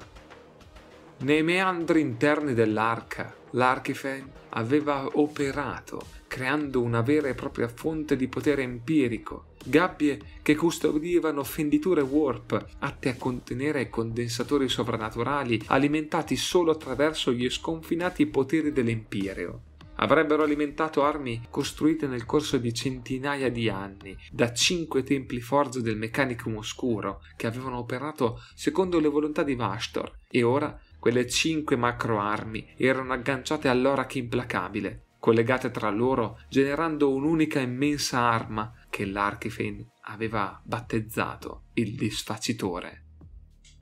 Nei 1.18 1.42
meandri 1.42 2.00
interni 2.00 2.52
dell'arca, 2.52 3.34
l'Archifen 3.50 4.30
aveva 4.50 5.08
operato, 5.14 6.00
creando 6.26 6.82
una 6.82 7.00
vera 7.00 7.28
e 7.28 7.34
propria 7.34 7.68
fonte 7.68 8.16
di 8.16 8.28
potere 8.28 8.62
empirico, 8.62 9.54
gabbie 9.64 10.20
che 10.42 10.54
custodivano 10.54 11.42
fenditure 11.42 12.02
warp 12.02 12.64
atte 12.80 13.08
a 13.08 13.16
contenere 13.16 13.88
condensatori 13.88 14.68
sovrannaturali 14.68 15.62
alimentati 15.66 16.36
solo 16.36 16.70
attraverso 16.70 17.32
gli 17.32 17.48
sconfinati 17.48 18.26
poteri 18.26 18.70
dell'Empireo 18.72 19.65
avrebbero 19.96 20.42
alimentato 20.42 21.04
armi 21.04 21.46
costruite 21.50 22.06
nel 22.06 22.24
corso 22.24 22.59
di 22.59 22.72
centinaia 22.72 23.50
di 23.50 23.68
anni 23.68 24.16
da 24.30 24.52
cinque 24.52 25.02
templi 25.02 25.40
forze 25.40 25.82
del 25.82 25.96
meccanicum 25.96 26.56
oscuro 26.56 27.22
che 27.37 27.46
avevano 27.46 27.78
operato 27.78 28.40
secondo 28.54 28.98
le 28.98 29.09
volontà 29.09 29.42
di 29.42 29.54
Vastor 29.54 30.20
e 30.28 30.42
ora 30.42 30.78
quelle 30.98 31.28
cinque 31.28 31.76
macro 31.76 32.20
armi 32.20 32.74
erano 32.76 33.12
agganciate 33.12 33.68
all'orache 33.68 34.18
implacabile 34.18 35.04
collegate 35.18 35.70
tra 35.70 35.90
loro 35.90 36.38
generando 36.48 37.12
un'unica 37.12 37.59
immensa 37.59 38.20
arma 38.20 38.72
che 38.88 39.04
l'Archifen 39.04 39.85
aveva 40.02 40.61
battezzato 40.64 41.64
il 41.74 41.96
disfacitore. 41.96 43.06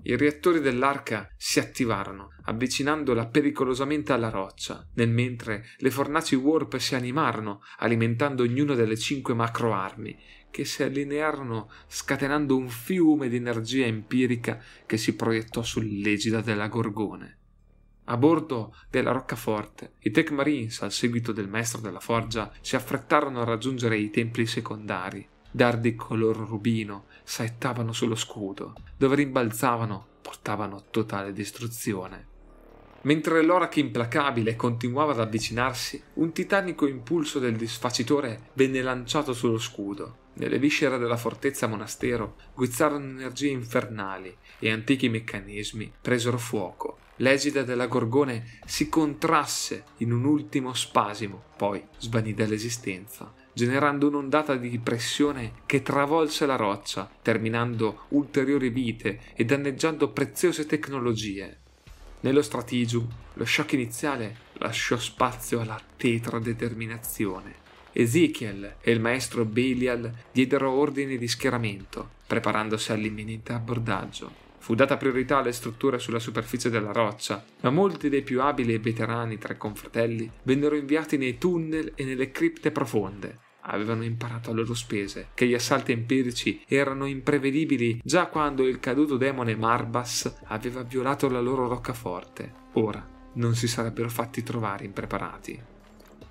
I 0.07 0.17
reattori 0.17 0.61
dell'arca 0.61 1.33
si 1.35 1.61
attivarono, 1.61 2.35
avvicinandola 2.43 3.25
pericolosamente 3.25 4.13
alla 4.13 4.29
roccia, 4.29 4.87
nel 4.97 5.09
mentre 5.09 5.65
le 5.79 5.91
fornaci 5.91 6.35
warp 6.35 6.77
si 6.77 6.95
animarono, 6.95 7.63
alimentando 7.79 8.43
ognuna 8.43 8.75
delle 8.75 8.99
cinque 8.99 9.33
macroarmi, 9.33 10.15
che 10.51 10.67
si 10.67 10.83
allinearono 10.83 11.71
scatenando 11.89 12.55
un 12.55 12.69
fiume 12.69 13.31
di 13.31 13.37
energia 13.37 13.87
empirica 13.87 14.61
che 14.85 14.99
si 14.99 15.17
proiettò 15.17 15.63
sull'egida 15.63 16.43
della 16.43 16.69
Gorgone. 16.69 17.39
A 18.05 18.19
bordo 18.19 18.77
della 18.91 19.11
roccaforte, 19.11 19.95
i 20.01 20.11
Tech 20.11 20.31
Marines, 20.33 20.83
al 20.83 20.93
seguito 20.93 21.33
del 21.33 21.49
maestro 21.49 21.81
della 21.81 22.01
forgia, 22.01 22.53
si 22.61 22.77
affrettarono 22.77 23.41
a 23.41 23.45
raggiungere 23.45 23.97
i 23.97 24.11
templi 24.11 24.45
secondari, 24.45 25.27
dardi 25.51 25.95
color 25.95 26.37
rubino 26.37 27.07
saettavano 27.25 27.93
sullo 27.93 28.15
scudo, 28.15 28.75
dove 28.97 29.17
rimbalzavano 29.17 30.13
portavano 30.21 30.85
totale 30.91 31.33
distruzione. 31.33 32.33
Mentre 33.03 33.43
l'orache 33.43 33.81
implacabile 33.81 34.57
continuava 34.57 35.13
ad 35.13 35.21
avvicinarsi, 35.21 36.03
un 36.15 36.33
titanico 36.33 36.87
impulso 36.87 37.39
del 37.39 37.57
disfacitore 37.57 38.51
venne 38.55 38.81
lanciato 38.81 39.35
sullo 39.35 39.59
scudo. 39.59 40.23
Nelle 40.35 40.59
viscere 40.59 40.97
della 40.97 41.19
fortezza 41.19 41.67
monastero 41.67 42.37
guizzarono 42.55 43.05
energie 43.05 43.49
infernali 43.49 44.35
e 44.59 44.71
antichi 44.71 45.11
meccanismi 45.11 45.93
presero 46.01 46.39
fuoco. 46.39 46.99
L'egida 47.17 47.63
della 47.63 47.87
Gorgone 47.87 48.59
si 48.65 48.89
contrasse 48.89 49.85
in 49.99 50.11
un 50.11 50.25
ultimo 50.25 50.73
spasimo, 50.73 51.43
poi 51.57 51.87
svanì 51.99 52.33
dall'esistenza 52.33 53.44
generando 53.55 54.09
un'ondata 54.09 54.57
di 54.57 54.79
pressione 54.79 55.53
che 55.65 55.81
travolse 55.83 56.45
la 56.45 56.57
roccia, 56.57 57.09
terminando 57.23 58.07
ulteriori 58.09 58.69
vite 58.69 59.21
e 59.35 59.45
danneggiando 59.45 60.11
preziose 60.11 60.67
tecnologie. 60.67 61.59
Nello 62.21 62.43
stratigium, 62.43 63.07
lo 63.35 63.45
shock 63.45 63.73
iniziale 63.73 64.37
lasciò 64.55 64.97
spazio 64.97 65.61
alla 65.61 65.81
tetra 65.97 66.39
determinazione. 66.39 67.63
Ezekiel 67.93 68.77
e 68.81 68.91
il 68.91 69.01
maestro 69.01 69.45
Belial 69.45 70.13
diedero 70.33 70.73
ordini 70.73 71.17
di 71.17 71.29
schieramento, 71.29 72.11
preparandosi 72.27 72.91
all'imminente 72.91 73.53
abbordaggio. 73.53 74.43
Fu 74.59 74.75
data 74.75 74.97
priorità 74.97 75.39
alle 75.39 75.53
strutture 75.53 75.99
sulla 75.99 76.19
superficie 76.19 76.71
della 76.71 76.91
roccia, 76.91 77.45
ma 77.61 77.71
molti 77.71 78.09
dei 78.09 78.23
più 78.23 78.41
abili 78.41 78.73
e 78.73 78.79
veterani 78.79 79.37
tra 79.37 79.53
i 79.53 79.59
confratelli 79.59 80.29
vennero 80.43 80.75
inviati 80.75 81.19
nei 81.19 81.37
tunnel 81.37 81.93
e 81.95 82.05
nelle 82.05 82.31
cripte 82.31 82.71
profonde, 82.71 83.41
avevano 83.67 84.05
imparato 84.05 84.51
a 84.51 84.55
loro 84.55 84.75
spese 84.75 85.29
che 85.35 85.47
gli 85.47 85.55
assalti 85.55 85.93
empirici 85.93 86.63
erano 86.67 87.07
imprevedibili 87.07 88.01
già 88.03 88.27
quando 88.27 88.67
il 88.67 88.81
caduto 88.81 89.17
demone 89.17 89.57
Marbas 89.57 90.41
aveva 90.47 90.83
violato 90.83 91.29
la 91.29 91.41
loro 91.41 91.69
roccaforte. 91.69 92.53
Ora 92.75 93.07
non 93.35 93.55
si 93.55 93.69
sarebbero 93.69 94.09
fatti 94.09 94.43
trovare 94.43 94.85
impreparati. 94.85 95.61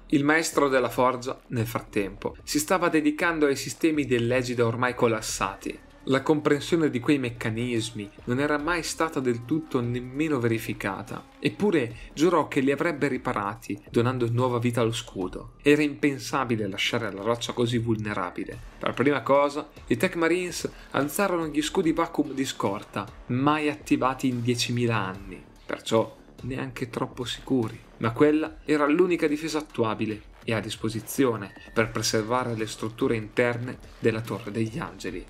Il 0.08 0.24
maestro 0.24 0.68
della 0.68 0.90
forgia, 0.90 1.40
nel 1.48 1.66
frattempo, 1.66 2.36
si 2.44 2.60
stava 2.60 2.90
dedicando 2.90 3.48
ai 3.48 3.56
sistemi 3.56 4.06
dell'egida 4.06 4.66
ormai 4.66 4.94
collassati 4.94 5.80
la 6.08 6.22
comprensione 6.22 6.90
di 6.90 7.00
quei 7.00 7.18
meccanismi 7.18 8.10
non 8.26 8.40
era 8.40 8.58
mai 8.58 8.84
stata 8.84 9.22
del 9.22 9.46
tutto 9.46 9.80
nemmeno 9.80 10.40
verificata, 10.40 11.26
eppure 11.40 11.96
giurò 12.14 12.50
che 12.50 12.60
li 12.60 12.72
avrebbe 12.72 13.08
riparati, 13.08 13.82
donando 13.90 14.30
nuova 14.30 14.60
vita 14.60 14.82
allo 14.82 14.92
scudo. 14.92 15.54
Era 15.62 15.82
impensabile 15.82 16.68
lasciare 16.68 17.12
la 17.12 17.22
roccia 17.22 17.54
così 17.54 17.78
vulnerabile. 17.78 18.58
Per 18.80 18.94
prima 18.94 19.22
cosa, 19.22 19.70
i 19.88 19.96
Tech 19.96 20.16
Marines 20.16 20.70
alzarono 20.92 21.48
gli 21.48 21.62
scudi 21.62 21.94
vacuum 21.94 22.34
di 22.34 22.46
scorta, 22.46 23.08
mai 23.28 23.70
attivati 23.70 24.28
in 24.28 24.42
10.000 24.42 24.92
anni, 24.92 25.42
perciò 25.66 26.18
neanche 26.42 26.90
troppo 26.90 27.24
sicuri, 27.24 27.80
ma 27.98 28.12
quella 28.12 28.58
era 28.66 28.86
l'unica 28.88 29.28
difesa 29.28 29.60
attuabile 29.60 30.32
e 30.44 30.54
a 30.54 30.60
disposizione 30.60 31.54
per 31.74 31.92
preservare 31.92 32.56
le 32.56 32.68
strutture 32.68 33.16
interne 33.16 33.78
della 34.00 34.20
Torre 34.20 34.52
degli 34.52 34.78
Angeli. 34.78 35.26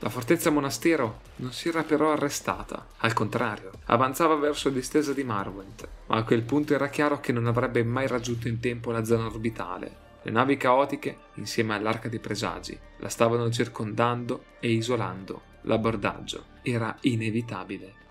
La 0.00 0.08
fortezza 0.10 0.50
monastero 0.50 1.20
non 1.36 1.52
si 1.52 1.68
era 1.68 1.82
però 1.82 2.12
arrestata, 2.12 2.88
al 2.98 3.12
contrario, 3.12 3.70
avanzava 3.86 4.34
verso 4.34 4.68
distesa 4.68 5.12
di 5.12 5.24
Marwent, 5.24 5.88
ma 6.06 6.16
a 6.16 6.24
quel 6.24 6.42
punto 6.42 6.74
era 6.74 6.88
chiaro 6.88 7.20
che 7.20 7.32
non 7.32 7.46
avrebbe 7.46 7.82
mai 7.84 8.06
raggiunto 8.06 8.48
in 8.48 8.60
tempo 8.60 8.90
la 8.90 9.04
zona 9.04 9.26
orbitale. 9.26 10.02
Le 10.22 10.30
navi 10.30 10.56
caotiche, 10.56 11.18
insieme 11.34 11.74
all'arca 11.74 12.08
dei 12.08 12.18
presagi, 12.18 12.78
la 12.98 13.08
stavano 13.08 13.50
circondando 13.50 14.44
e 14.60 14.70
isolando. 14.70 15.52
L'abbordaggio 15.62 16.44
era 16.62 16.94
inevitabile. 17.02 18.03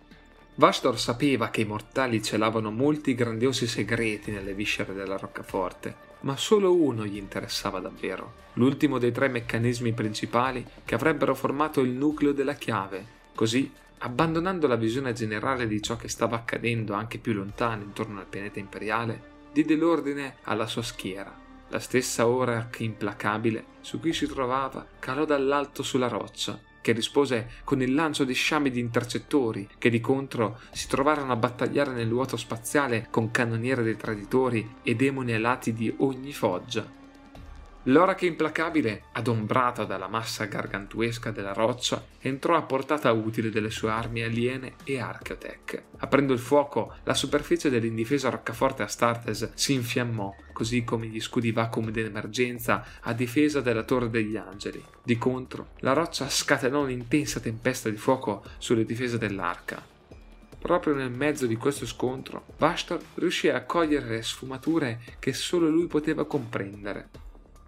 Vastor 0.56 1.00
sapeva 1.00 1.50
che 1.50 1.62
i 1.62 1.66
mortali 1.66 2.22
celavano 2.22 2.72
molti 2.72 3.16
grandiosi 3.16 3.68
segreti 3.68 4.32
nelle 4.32 4.54
viscere 4.54 4.94
della 4.94 5.18
roccaforte 5.18 6.12
ma 6.24 6.38
solo 6.38 6.74
uno 6.74 7.06
gli 7.06 7.18
interessava 7.18 7.80
davvero, 7.80 8.34
l'ultimo 8.54 8.98
dei 8.98 9.12
tre 9.12 9.28
meccanismi 9.28 9.94
principali 9.94 10.66
che 10.86 10.96
avrebbero 10.96 11.36
formato 11.36 11.82
il 11.82 11.92
nucleo 11.92 12.32
della 12.32 12.54
chiave. 12.54 13.22
Così, 13.36 13.72
abbandonando 14.00 14.68
la 14.68 14.76
visione 14.76 15.14
generale 15.14 15.68
di 15.68 15.82
ciò 15.82 15.96
che 15.96 16.08
stava 16.08 16.38
accadendo 16.38 16.94
anche 16.94 17.18
più 17.18 17.34
lontano 17.34 17.84
intorno 17.84 18.20
al 18.20 18.26
pianeta 18.26 18.60
imperiale, 18.60 19.32
diede 19.52 19.76
l'ordine 19.76 20.38
alla 20.44 20.68
sua 20.68 20.82
schiera. 20.82 21.42
La 21.70 21.80
stessa 21.80 22.28
ora 22.28 22.68
che 22.70 22.84
implacabile 22.84 23.66
su 23.82 24.00
cui 24.00 24.14
si 24.14 24.28
trovava 24.28 24.86
calò 25.00 25.26
dall'alto 25.26 25.84
sulla 25.84 26.08
roccia 26.08 26.72
che 26.84 26.92
rispose 26.92 27.50
con 27.64 27.82
il 27.82 27.94
lancio 27.94 28.26
di 28.26 28.34
sciami 28.34 28.70
di 28.70 28.82
intercettori, 28.82 29.70
che 29.78 29.90
di 29.90 30.02
contro 30.02 30.60
si 30.72 30.88
trovarono 30.88 31.32
a 31.32 31.38
battagliare 31.38 31.94
nel 31.94 32.10
vuoto 32.10 32.36
spaziale 32.36 33.08
con 33.10 33.32
cannoniere 33.32 33.84
dei 33.84 33.96
traditori 33.96 34.76
e 34.84 34.94
demoni 34.94 35.32
alati 35.32 35.72
di 35.74 35.92
ogni 36.00 36.34
foggia. 36.34 37.02
L'ora 37.88 38.16
che 38.16 38.26
implacabile, 38.26 39.04
adombrata 39.12 39.84
dalla 39.84 40.08
massa 40.08 40.46
gargantuesca 40.46 41.32
della 41.32 41.52
roccia, 41.52 42.02
entrò 42.22 42.56
a 42.56 42.62
portata 42.62 43.12
utile 43.12 43.50
delle 43.50 43.70
sue 43.72 43.90
armi 43.90 44.22
aliene 44.22 44.76
e 44.86 45.02
Archeotech. 45.02 45.84
Aprendo 45.98 46.32
il 46.32 46.40
fuoco, 46.40 46.94
la 47.04 47.14
superficie 47.14 47.70
dell'indifesa 47.70 48.30
roccaforte 48.30 48.84
Astartes 48.84 49.52
si 49.56 49.74
infiammò, 49.74 50.34
così 50.54 50.86
come 50.86 51.08
gli 51.08 51.20
scudi 51.20 51.52
vacuum 51.52 51.92
d'emergenza 51.92 52.86
a 53.02 53.12
difesa 53.12 53.60
della 53.60 53.84
Torre 53.84 54.10
degli 54.10 54.38
Angeli. 54.38 54.82
Di 55.04 55.18
contro, 55.18 55.72
la 55.80 55.92
roccia 55.92 56.30
scatenò 56.30 56.84
un'intensa 56.84 57.42
tempesta 57.42 57.90
di 57.90 57.98
fuoco 57.98 58.46
sulle 58.60 58.86
difese 58.86 59.18
dell'arca. 59.18 59.86
Proprio 60.58 60.94
nel 60.94 61.12
mezzo 61.12 61.46
di 61.46 61.58
questo 61.58 61.86
scontro, 61.86 62.46
Vashtor 62.58 63.02
riuscì 63.16 63.50
a 63.50 63.66
cogliere 63.66 64.08
le 64.08 64.22
sfumature 64.22 65.02
che 65.20 65.34
solo 65.34 65.68
lui 65.68 65.88
poteva 65.88 66.26
comprendere 66.26 67.10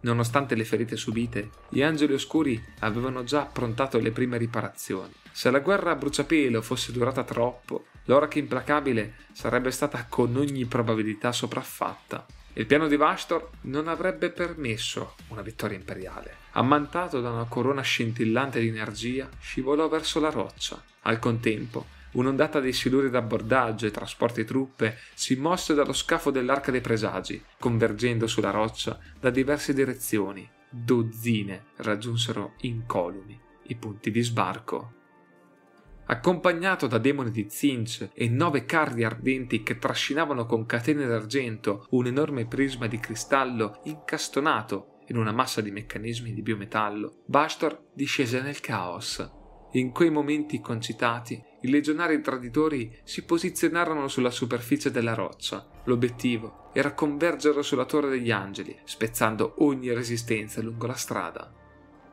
Nonostante 0.06 0.54
le 0.54 0.66
ferite 0.66 0.98
subite, 0.98 1.50
gli 1.68 1.82
angeli 1.82 2.14
oscuri 2.14 2.64
avevano 2.82 3.24
già 3.24 3.42
approntato 3.42 3.98
le 3.98 4.12
prime 4.12 4.38
riparazioni. 4.38 5.12
Se 5.32 5.50
la 5.50 5.60
guerra 5.60 5.92
a 5.92 5.96
bruciapelo 5.96 6.62
fosse 6.62 6.92
durata 6.92 7.24
troppo, 7.24 7.86
l'ora 8.06 8.28
che 8.28 8.38
implacabile 8.38 9.16
sarebbe 9.32 9.72
stata 9.72 10.06
con 10.08 10.36
ogni 10.36 10.66
probabilità 10.66 11.32
sopraffatta. 11.32 12.24
Il 12.54 12.68
piano 12.68 12.88
di 12.88 12.98
Vastor 12.98 13.50
non 13.62 13.88
avrebbe 13.88 14.30
permesso 14.30 15.16
una 15.30 15.42
vittoria 15.42 15.76
imperiale. 15.76 16.36
Ammantato 16.52 17.20
da 17.20 17.32
una 17.32 17.46
corona 17.46 17.82
scintillante 17.82 18.60
di 18.60 18.68
energia, 18.68 19.28
scivolò 19.40 19.90
verso 19.90 20.20
la 20.20 20.30
roccia. 20.30 20.82
Al 21.02 21.18
contempo, 21.18 21.88
un'ondata 22.16 22.60
di 22.60 22.74
siluri 22.74 23.10
d'abbordaggio 23.10 23.86
e 23.86 23.92
trasporti 23.92 24.44
truppe 24.44 24.98
si 25.14 25.36
mosse 25.36 25.74
dallo 25.74 25.94
scafo 25.94 26.32
dell'Arca 26.32 26.72
dei 26.72 26.82
Presagi, 26.82 27.42
convergendo 27.60 28.28
sulla 28.28 28.52
roccia 28.52 29.00
da 29.20 29.30
diverse 29.30 29.74
direzioni. 29.74 30.50
Dozzine 30.70 31.68
raggiunsero 31.78 32.54
incolumi 32.62 33.40
i 33.68 33.76
punti 33.76 34.12
di 34.12 34.22
sbarco. 34.22 34.94
Accompagnato 36.08 36.86
da 36.86 37.00
demoni 37.00 37.32
di 37.32 37.48
Zinch 37.50 38.10
e 38.14 38.30
nove 38.30 38.66
carri 38.66 39.04
ardenti 39.04 39.64
che 39.64 39.80
trascinavano 39.80 40.46
con 40.46 40.66
catene 40.66 41.08
d'argento 41.08 41.88
un 41.92 42.06
enorme 42.06 42.46
prisma 42.46 42.86
di 42.86 43.00
cristallo 43.00 43.82
incastonato 43.86 45.00
in 45.08 45.18
una 45.18 45.32
massa 45.32 45.62
di 45.62 45.72
meccanismi 45.72 46.34
di 46.34 46.42
biometallo, 46.42 47.24
Bastor 47.26 47.88
discese 47.94 48.42
nel 48.42 48.60
caos. 48.60 49.45
In 49.76 49.92
quei 49.92 50.10
momenti 50.10 50.62
concitati, 50.62 51.44
i 51.64 51.70
legionari 51.70 52.22
traditori 52.22 52.98
si 53.04 53.26
posizionarono 53.26 54.08
sulla 54.08 54.30
superficie 54.30 54.90
della 54.90 55.14
roccia. 55.14 55.68
L'obiettivo 55.84 56.70
era 56.72 56.94
convergere 56.94 57.62
sulla 57.62 57.84
Torre 57.84 58.08
degli 58.08 58.32
Angeli, 58.32 58.74
spezzando 58.86 59.56
ogni 59.58 59.94
resistenza 59.94 60.62
lungo 60.62 60.88
la 60.88 60.94
strada. 60.94 61.52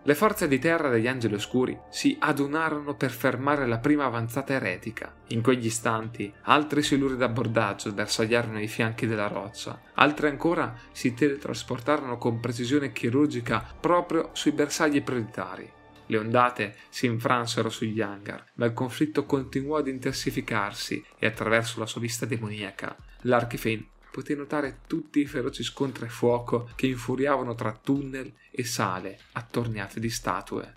Le 0.03 0.15
forze 0.17 0.49
di 0.49 0.59
terra 0.59 0.89
degli 0.89 1.07
Angeli 1.07 1.35
Oscuri 1.35 1.79
si 1.89 2.17
adunarono 2.19 2.97
per 2.97 3.13
fermare 3.13 3.69
la 3.69 3.79
prima 3.79 4.07
avanzata 4.07 4.55
eretica. 4.55 5.15
In 5.29 5.41
quegli 5.41 5.67
istanti, 5.67 6.33
altri 6.43 6.83
siluri 6.83 7.17
d'abbordaggio 7.17 7.93
bersagliarono 7.93 8.61
i 8.61 8.67
fianchi 8.67 9.07
della 9.07 9.29
roccia, 9.29 9.81
altri 9.95 10.27
ancora 10.27 10.77
si 10.91 11.15
teletrasportarono 11.15 12.19
con 12.19 12.41
precisione 12.41 12.91
chirurgica 12.91 13.65
proprio 13.79 14.31
sui 14.33 14.51
bersagli 14.51 15.01
prioritari. 15.01 15.81
Le 16.07 16.19
ondate 16.19 16.77
si 16.89 17.07
infransero 17.07 17.69
sugli 17.71 18.01
hangar, 18.01 18.45
ma 18.55 18.67
il 18.67 18.73
conflitto 18.73 19.25
continuò 19.25 19.77
ad 19.77 19.89
intensificarsi 19.89 21.05
e 21.19 21.27
attraverso 21.27 21.79
la 21.79 21.87
sua 21.87 22.01
vista 22.01 22.27
demoniaca, 22.27 22.97
l'Archifane 23.23 23.89
poté 24.13 24.35
notare 24.35 24.81
tutti 24.87 25.21
i 25.21 25.27
feroci 25.27 25.63
scontri 25.63 26.05
a 26.05 26.11
fuoco 26.11 26.71
che 26.77 26.87
infuriavano 26.87 27.55
tra 27.55 27.73
tunnel 27.73 28.33
e 28.51 28.63
sale 28.63 29.19
attorniate 29.33 29.99
di 29.99 30.11
statue. 30.11 30.77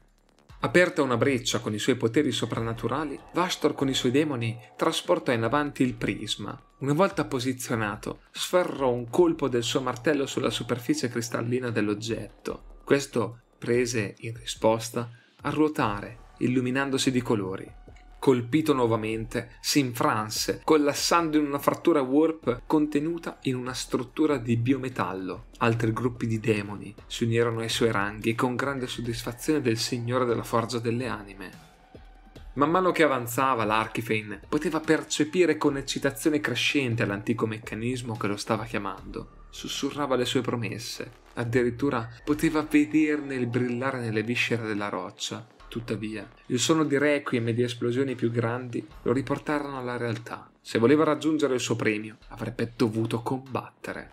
Aperta 0.62 1.04
una 1.04 1.18
breccia 1.18 1.60
con 1.60 1.74
i 1.74 1.78
suoi 1.78 1.96
poteri 1.96 2.32
soprannaturali, 2.32 3.20
Vastor 3.34 3.76
con 3.76 3.90
i 3.90 3.94
suoi 3.94 4.12
demoni 4.12 4.58
trasportò 4.76 5.32
in 5.32 5.44
avanti 5.44 5.84
il 5.84 5.94
prisma. 5.94 6.60
Una 6.80 6.94
volta 6.94 7.26
posizionato, 7.26 8.22
sferrò 8.32 8.90
un 8.90 9.10
colpo 9.10 9.48
del 9.48 9.64
suo 9.64 9.82
martello 9.82 10.26
sulla 10.26 10.50
superficie 10.50 11.10
cristallina 11.10 11.70
dell'oggetto. 11.70 12.80
Questo 12.84 13.42
prese, 13.66 14.16
in 14.20 14.36
risposta, 14.36 15.10
a 15.42 15.50
ruotare, 15.50 16.34
illuminandosi 16.38 17.10
di 17.12 17.22
colori 17.22 17.84
colpito 18.26 18.74
nuovamente, 18.74 19.52
si 19.60 19.78
infranse, 19.78 20.62
collassando 20.64 21.38
in 21.38 21.46
una 21.46 21.60
frattura 21.60 22.02
warp 22.02 22.64
contenuta 22.66 23.38
in 23.42 23.56
una 23.56 23.76
struttura 23.76 24.38
di 24.38 24.58
biometallo. 24.58 25.46
Altri 25.60 25.94
gruppi 25.94 26.26
di 26.26 26.40
demoni 26.40 26.92
si 27.06 27.26
unirono 27.26 27.60
ai 27.60 27.70
suoi 27.70 27.92
ranghi 27.92 28.34
con 28.34 28.56
grande 28.56 28.88
soddisfazione 28.88 29.62
del 29.62 29.78
Signore 29.78 30.26
della 30.26 30.42
Forza 30.42 30.80
delle 30.80 31.06
Anime. 31.06 31.52
Man 32.54 32.72
mano 32.72 32.92
che 32.92 33.04
avanzava, 33.04 33.64
l'Archifane 33.64 34.42
poteva 34.50 34.80
percepire 34.80 35.58
con 35.58 35.78
eccitazione 35.78 36.40
crescente 36.40 37.06
l'antico 37.06 37.46
meccanismo 37.46 38.18
che 38.18 38.26
lo 38.26 38.38
stava 38.38 38.66
chiamando. 38.66 39.44
Sussurrava 39.52 40.16
le 40.16 40.26
sue 40.26 40.42
promesse, 40.42 41.12
addirittura 41.36 42.10
poteva 42.24 42.66
vederne 42.70 43.36
il 43.36 43.48
brillare 43.48 44.00
nelle 44.00 44.24
viscere 44.24 44.68
della 44.68 44.90
roccia 44.90 45.48
Tuttavia, 45.76 46.26
il 46.46 46.60
suono 46.60 46.86
di 46.86 46.98
requiem 46.98 47.50
e 47.50 47.54
di 47.54 47.62
esplosioni 47.62 48.16
più 48.16 48.32
grandi 48.32 48.88
lo 49.02 49.12
riportarono 49.12 49.78
alla 49.78 49.98
realtà. 49.98 50.50
Se 50.62 50.80
voleva 50.80 51.04
raggiungere 51.04 51.56
il 51.56 51.60
suo 51.60 51.76
premio, 51.76 52.16
avrebbe 52.30 52.72
dovuto 52.78 53.22
combattere. 53.22 54.10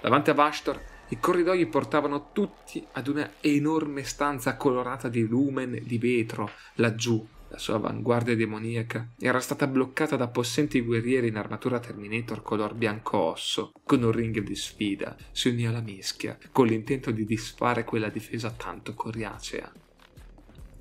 Davanti 0.00 0.30
a 0.30 0.34
Vastor, 0.34 0.80
i 1.08 1.18
corridoi 1.18 1.66
portavano 1.66 2.30
tutti 2.30 2.86
ad 2.92 3.08
una 3.08 3.28
enorme 3.40 4.04
stanza 4.04 4.56
colorata 4.56 5.08
di 5.08 5.26
lumen 5.26 5.80
di 5.82 5.98
vetro. 5.98 6.48
Laggiù, 6.74 7.26
la 7.54 7.60
sua 7.60 7.76
avanguardia 7.76 8.34
demoniaca 8.34 9.10
era 9.16 9.38
stata 9.38 9.68
bloccata 9.68 10.16
da 10.16 10.26
possenti 10.26 10.80
guerrieri 10.80 11.28
in 11.28 11.36
armatura 11.36 11.78
Terminator 11.78 12.42
color 12.42 12.74
bianco 12.74 13.16
osso. 13.16 13.72
Con 13.84 14.02
un 14.02 14.10
ring 14.10 14.40
di 14.40 14.56
sfida 14.56 15.16
si 15.30 15.50
unì 15.50 15.64
alla 15.64 15.80
mischia, 15.80 16.36
con 16.50 16.66
l'intento 16.66 17.12
di 17.12 17.24
disfare 17.24 17.84
quella 17.84 18.08
difesa 18.08 18.50
tanto 18.50 18.94
coriacea. 18.94 19.72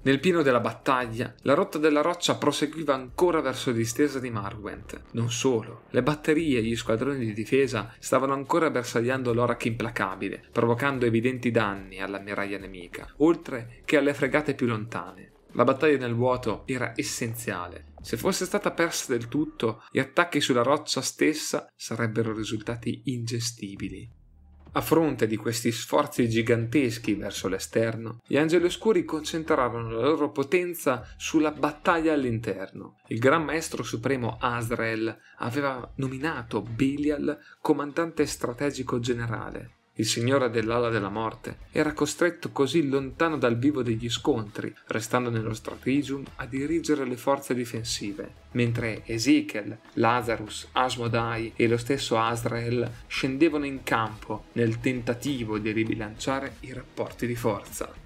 Nel 0.01 0.19
pieno 0.19 0.41
della 0.41 0.59
battaglia, 0.59 1.33
la 1.43 1.53
rotta 1.53 1.77
della 1.77 2.01
roccia 2.01 2.35
proseguiva 2.37 2.95
ancora 2.95 3.39
verso 3.39 3.71
distesa 3.71 4.19
di 4.19 4.31
Marwent. 4.31 4.99
Non 5.11 5.29
solo, 5.29 5.83
le 5.91 6.01
batterie 6.01 6.57
e 6.57 6.63
gli 6.63 6.75
squadroni 6.75 7.23
di 7.23 7.33
difesa 7.33 7.93
stavano 7.99 8.33
ancora 8.33 8.71
bersagliando 8.71 9.31
l'Orak 9.31 9.65
implacabile, 9.65 10.43
provocando 10.51 11.05
evidenti 11.05 11.51
danni 11.51 12.01
all'ammiraglia 12.01 12.57
nemica, 12.57 13.13
oltre 13.17 13.81
che 13.85 13.97
alle 13.97 14.15
fregate 14.15 14.55
più 14.55 14.65
lontane. 14.65 15.32
La 15.53 15.63
battaglia 15.63 15.97
nel 15.97 16.15
vuoto 16.15 16.63
era 16.65 16.93
essenziale. 16.95 17.93
Se 18.01 18.17
fosse 18.17 18.45
stata 18.45 18.71
persa 18.71 19.13
del 19.13 19.27
tutto, 19.27 19.83
gli 19.91 19.99
attacchi 19.99 20.41
sulla 20.41 20.63
roccia 20.63 21.01
stessa 21.01 21.71
sarebbero 21.75 22.33
risultati 22.33 23.03
ingestibili. 23.05 24.09
A 24.75 24.81
fronte 24.81 25.27
di 25.27 25.35
questi 25.35 25.71
sforzi 25.71 26.27
giganteschi 26.27 27.13
verso 27.13 27.47
l'esterno, 27.47 28.17
gli 28.25 28.37
angeli 28.37 28.65
oscuri 28.65 29.05
concentrarono 29.05 29.91
la 29.91 30.07
loro 30.07 30.31
potenza 30.31 31.07
sulla 31.17 31.51
battaglia 31.51 32.13
all'interno. 32.13 32.97
Il 33.09 33.19
Gran 33.19 33.43
Maestro 33.43 33.83
Supremo 33.83 34.37
Azrael 34.39 35.15
aveva 35.37 35.93
nominato 35.97 36.63
Belial 36.63 37.39
comandante 37.61 38.25
strategico 38.25 38.99
generale 38.99 39.81
il 39.95 40.05
signore 40.05 40.49
dell'ala 40.49 40.89
della 40.89 41.09
morte 41.09 41.57
era 41.71 41.93
costretto 41.93 42.51
così 42.51 42.87
lontano 42.87 43.37
dal 43.37 43.57
vivo 43.57 43.83
degli 43.83 44.09
scontri, 44.09 44.73
restando 44.87 45.29
nello 45.29 45.53
strategium 45.53 46.23
a 46.37 46.45
dirigere 46.45 47.05
le 47.05 47.15
forze 47.15 47.53
difensive, 47.53 48.31
mentre 48.51 49.03
Ezekiel, 49.05 49.77
Lazarus, 49.93 50.69
Asmodai 50.71 51.53
e 51.55 51.67
lo 51.67 51.77
stesso 51.77 52.17
Azrael 52.17 52.89
scendevano 53.07 53.65
in 53.65 53.83
campo 53.83 54.45
nel 54.53 54.79
tentativo 54.79 55.59
di 55.59 55.71
ribilanciare 55.71 56.57
i 56.61 56.73
rapporti 56.73 57.27
di 57.27 57.35
forza. 57.35 58.02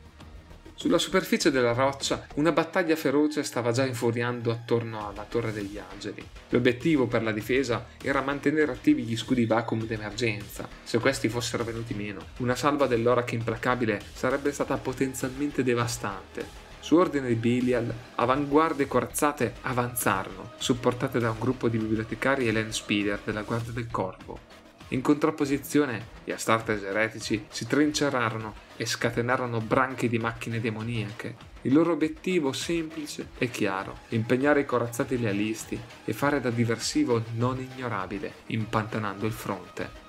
Sulla 0.80 1.00
superficie 1.00 1.50
della 1.50 1.74
roccia 1.74 2.28
una 2.36 2.52
battaglia 2.52 2.96
feroce 2.96 3.42
stava 3.42 3.72
già 3.72 3.84
infuriando 3.84 4.52
attorno 4.52 5.08
alla 5.08 5.26
Torre 5.28 5.52
degli 5.52 5.80
Angeli. 5.80 6.24
L'obiettivo 6.50 7.08
per 7.08 7.24
la 7.24 7.32
difesa 7.32 7.88
era 8.00 8.22
mantenere 8.22 8.74
attivi 8.74 9.02
gli 9.02 9.18
scudi 9.18 9.48
vacuum 9.48 9.88
d'emergenza. 9.88 10.70
Se 10.84 11.00
questi 11.00 11.30
fossero 11.30 11.64
venuti 11.64 11.96
meno, 11.96 12.20
una 12.38 12.54
salva 12.54 12.86
dell'Orac 12.86 13.32
implacabile 13.32 14.00
sarebbe 14.14 14.52
stata 14.52 14.78
potenzialmente 14.78 15.64
devastante. 15.64 16.46
Su 16.80 16.96
ordine 16.98 17.30
di 17.30 17.34
Belial, 17.34 17.92
avanguardie 18.14 18.86
corazzate 18.86 19.56
avanzarono, 19.62 20.52
supportate 20.58 21.18
da 21.18 21.32
un 21.32 21.40
gruppo 21.40 21.70
di 21.70 21.80
bibliotecari 21.80 22.48
e 22.48 22.52
land 22.52 22.70
speeder 22.70 23.20
della 23.24 23.42
Guardia 23.42 23.74
del 23.74 23.90
Corpo. 23.90 24.47
In 24.90 25.02
contrapposizione, 25.02 26.06
gli 26.24 26.32
Astartes 26.32 26.82
eretici 26.82 27.46
si 27.50 27.68
trincerarono 27.68 28.54
e 28.78 28.86
scatenarono 28.86 29.60
branche 29.60 30.08
di 30.08 30.18
macchine 30.18 30.62
demoniache. 30.62 31.36
Il 31.64 31.74
loro 31.74 31.92
obiettivo 31.92 32.54
semplice 32.54 33.32
e 33.38 33.50
chiaro, 33.50 33.98
impegnare 34.10 34.62
i 34.62 34.66
corazzati 34.66 35.20
lealisti 35.20 35.78
e 36.06 36.14
fare 36.14 36.40
da 36.40 36.52
diversivo 36.52 37.22
non 37.36 37.60
ignorabile, 37.60 38.32
impantanando 38.48 39.26
il 39.26 39.34
fronte. 39.34 40.07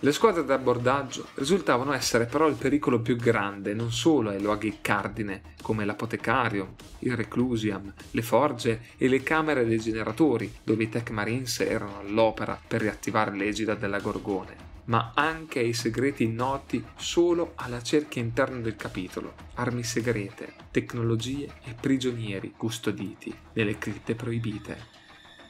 Le 0.00 0.12
squadre 0.12 0.44
d'abbordaggio 0.44 1.28
risultavano 1.34 1.94
essere 1.94 2.26
però 2.26 2.48
il 2.48 2.56
pericolo 2.56 3.00
più 3.00 3.16
grande 3.16 3.72
non 3.72 3.90
solo 3.90 4.28
ai 4.28 4.42
luoghi 4.42 4.78
cardine 4.82 5.54
come 5.62 5.86
l'apotecarium, 5.86 6.68
il 7.00 7.16
reclusium, 7.16 7.94
le 8.10 8.22
forge 8.22 8.82
e 8.98 9.08
le 9.08 9.22
camere 9.22 9.64
dei 9.64 9.80
generatori 9.80 10.52
dove 10.62 10.84
i 10.84 10.88
tech 10.90 11.10
marines 11.10 11.60
erano 11.60 12.00
all'opera 12.00 12.60
per 12.66 12.82
riattivare 12.82 13.34
l'egida 13.34 13.74
della 13.74 14.00
Gorgone, 14.00 14.54
ma 14.84 15.12
anche 15.14 15.60
ai 15.60 15.72
segreti 15.72 16.28
noti 16.28 16.84
solo 16.96 17.52
alla 17.54 17.82
cerchia 17.82 18.20
interna 18.20 18.58
del 18.58 18.76
capitolo, 18.76 19.32
armi 19.54 19.82
segrete, 19.82 20.52
tecnologie 20.70 21.54
e 21.64 21.74
prigionieri 21.78 22.52
custoditi 22.54 23.34
nelle 23.54 23.78
cripte 23.78 24.14
proibite. 24.14 24.95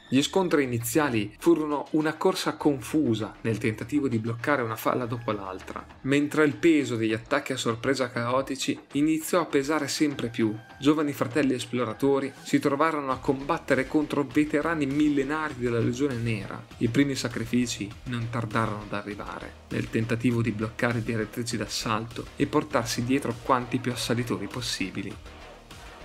Gli 0.09 0.21
scontri 0.21 0.63
iniziali 0.63 1.35
furono 1.37 1.87
una 1.91 2.13
corsa 2.13 2.55
confusa 2.55 3.35
nel 3.41 3.57
tentativo 3.57 4.07
di 4.07 4.19
bloccare 4.19 4.61
una 4.61 4.77
falla 4.77 5.05
dopo 5.05 5.33
l'altra, 5.33 5.85
mentre 6.03 6.45
il 6.45 6.55
peso 6.55 6.95
degli 6.95 7.11
attacchi 7.11 7.51
a 7.51 7.57
sorpresa 7.57 8.09
caotici 8.09 8.79
iniziò 8.93 9.41
a 9.41 9.45
pesare 9.45 9.89
sempre 9.89 10.29
più. 10.29 10.55
Giovani 10.79 11.11
fratelli 11.11 11.55
esploratori 11.55 12.31
si 12.41 12.57
trovarono 12.59 13.11
a 13.11 13.17
combattere 13.17 13.85
contro 13.85 14.23
veterani 14.23 14.85
millenari 14.85 15.55
della 15.57 15.79
Legione 15.79 16.15
Nera. 16.15 16.65
I 16.77 16.87
primi 16.87 17.15
sacrifici 17.15 17.91
non 18.05 18.29
tardarono 18.29 18.83
ad 18.83 18.93
arrivare, 18.93 19.51
nel 19.71 19.89
tentativo 19.89 20.41
di 20.41 20.51
bloccare 20.51 21.03
direttrici 21.03 21.57
d'assalto 21.57 22.27
e 22.37 22.47
portarsi 22.47 23.03
dietro 23.03 23.35
quanti 23.43 23.77
più 23.79 23.91
assalitori 23.91 24.47
possibili. 24.47 25.13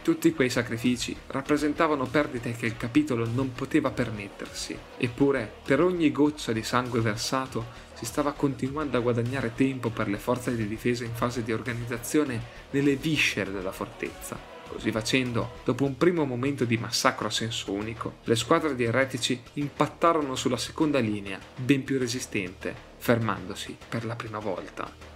Tutti 0.03 0.33
quei 0.33 0.51
sacrifici 0.51 1.17
rappresentavano 1.29 2.07
perdite 2.07 2.57
che 2.57 2.67
il 2.67 2.77
capitolo 2.77 3.25
non 3.25 3.53
poteva 3.53 3.93
permettersi, 3.93 4.77
eppure 4.97 5.49
per 5.65 5.81
ogni 5.81 6.11
goccia 6.11 6.51
di 6.51 6.65
sangue 6.65 7.01
versato 7.01 7.67
si 7.95 8.05
stava 8.05 8.33
continuando 8.33 8.97
a 8.97 9.01
guadagnare 9.01 9.55
tempo 9.55 9.91
per 9.91 10.09
le 10.09 10.19
forze 10.19 10.57
di 10.57 10.67
difesa 10.67 11.05
in 11.05 11.15
fase 11.15 11.45
di 11.45 11.53
organizzazione 11.53 12.43
nelle 12.71 12.97
viscere 12.97 13.53
della 13.53 13.71
fortezza. 13.71 14.37
Così 14.67 14.91
facendo, 14.91 15.59
dopo 15.65 15.85
un 15.85 15.97
primo 15.97 16.25
momento 16.25 16.65
di 16.65 16.79
massacro 16.79 17.29
a 17.29 17.31
senso 17.31 17.71
unico, 17.71 18.15
le 18.25 18.35
squadre 18.35 18.75
di 18.75 18.83
eretici 18.83 19.41
impattarono 19.53 20.35
sulla 20.35 20.57
seconda 20.57 20.99
linea, 20.99 21.39
ben 21.55 21.85
più 21.85 21.99
resistente, 22.01 22.75
fermandosi 22.97 23.77
per 23.89 24.05
la 24.05 24.17
prima 24.17 24.41
volta. 24.41 25.12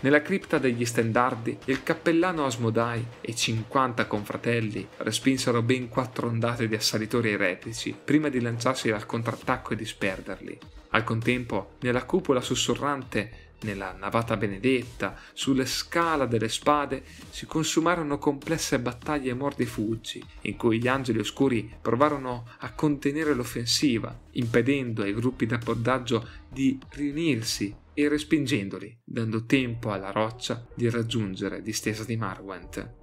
Nella 0.00 0.22
cripta 0.22 0.58
degli 0.58 0.84
stendardi, 0.84 1.58
il 1.64 1.82
cappellano 1.82 2.44
Asmodai 2.44 3.04
e 3.20 3.34
50 3.34 4.06
confratelli 4.06 4.86
respinsero 4.98 5.60
ben 5.60 5.88
quattro 5.88 6.28
ondate 6.28 6.68
di 6.68 6.76
assalitori 6.76 7.32
eretici 7.32 7.96
prima 8.04 8.28
di 8.28 8.40
lanciarsi 8.40 8.92
al 8.92 9.06
contrattacco 9.06 9.72
e 9.72 9.76
disperderli. 9.76 10.56
Al 10.90 11.02
contempo, 11.02 11.72
nella 11.80 12.04
cupola 12.04 12.40
sussurrante 12.40 13.46
nella 13.62 13.92
navata 13.98 14.36
benedetta, 14.36 15.16
sulle 15.32 15.66
scala 15.66 16.26
delle 16.26 16.48
spade, 16.48 17.02
si 17.30 17.44
consumarono 17.46 18.18
complesse 18.18 18.78
battaglie 18.78 19.34
mordi-fuggi, 19.34 20.22
in 20.42 20.56
cui 20.56 20.78
gli 20.78 20.86
angeli 20.86 21.18
oscuri 21.18 21.68
provarono 21.82 22.46
a 22.58 22.70
contenere 22.72 23.34
l'offensiva, 23.34 24.16
impedendo 24.32 25.02
ai 25.02 25.12
gruppi 25.12 25.44
d'appodaggio 25.46 26.24
di 26.48 26.78
riunirsi 26.90 27.74
e 27.98 28.06
respingendoli, 28.06 28.96
dando 29.02 29.44
tempo 29.44 29.90
alla 29.90 30.12
roccia 30.12 30.64
di 30.72 30.88
raggiungere 30.88 31.62
distesa 31.62 32.04
di 32.04 32.16
Marwent. 32.16 32.94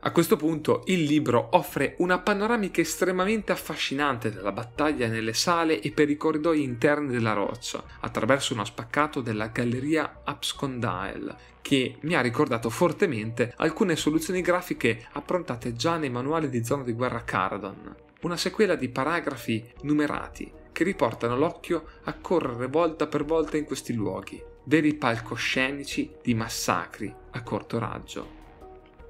A 0.00 0.12
questo 0.12 0.36
punto 0.36 0.82
il 0.88 1.04
libro 1.04 1.48
offre 1.52 1.94
una 1.98 2.18
panoramica 2.18 2.82
estremamente 2.82 3.52
affascinante 3.52 4.30
della 4.30 4.52
battaglia 4.52 5.08
nelle 5.08 5.32
sale 5.32 5.80
e 5.80 5.92
per 5.92 6.10
i 6.10 6.18
corridoi 6.18 6.62
interni 6.62 7.10
della 7.10 7.32
roccia, 7.32 7.82
attraverso 8.00 8.52
uno 8.52 8.66
spaccato 8.66 9.22
della 9.22 9.46
galleria 9.46 10.20
Abscondael, 10.24 11.34
che 11.62 11.96
mi 12.02 12.14
ha 12.14 12.20
ricordato 12.20 12.68
fortemente 12.68 13.54
alcune 13.56 13.96
soluzioni 13.96 14.42
grafiche 14.42 15.08
approntate 15.12 15.72
già 15.72 15.96
nei 15.96 16.10
manuali 16.10 16.50
di 16.50 16.62
zona 16.62 16.82
di 16.82 16.92
guerra 16.92 17.24
Caradon, 17.24 17.96
una 18.26 18.36
sequela 18.36 18.74
di 18.74 18.88
paragrafi 18.88 19.64
numerati 19.82 20.52
che 20.72 20.82
riportano 20.82 21.36
l'occhio 21.36 21.84
a 22.04 22.14
correre 22.14 22.66
volta 22.66 23.06
per 23.06 23.24
volta 23.24 23.56
in 23.56 23.64
questi 23.64 23.94
luoghi, 23.94 24.42
veri 24.64 24.94
palcoscenici 24.94 26.12
di 26.22 26.34
massacri 26.34 27.14
a 27.30 27.42
corto 27.42 27.78
raggio. 27.78 28.34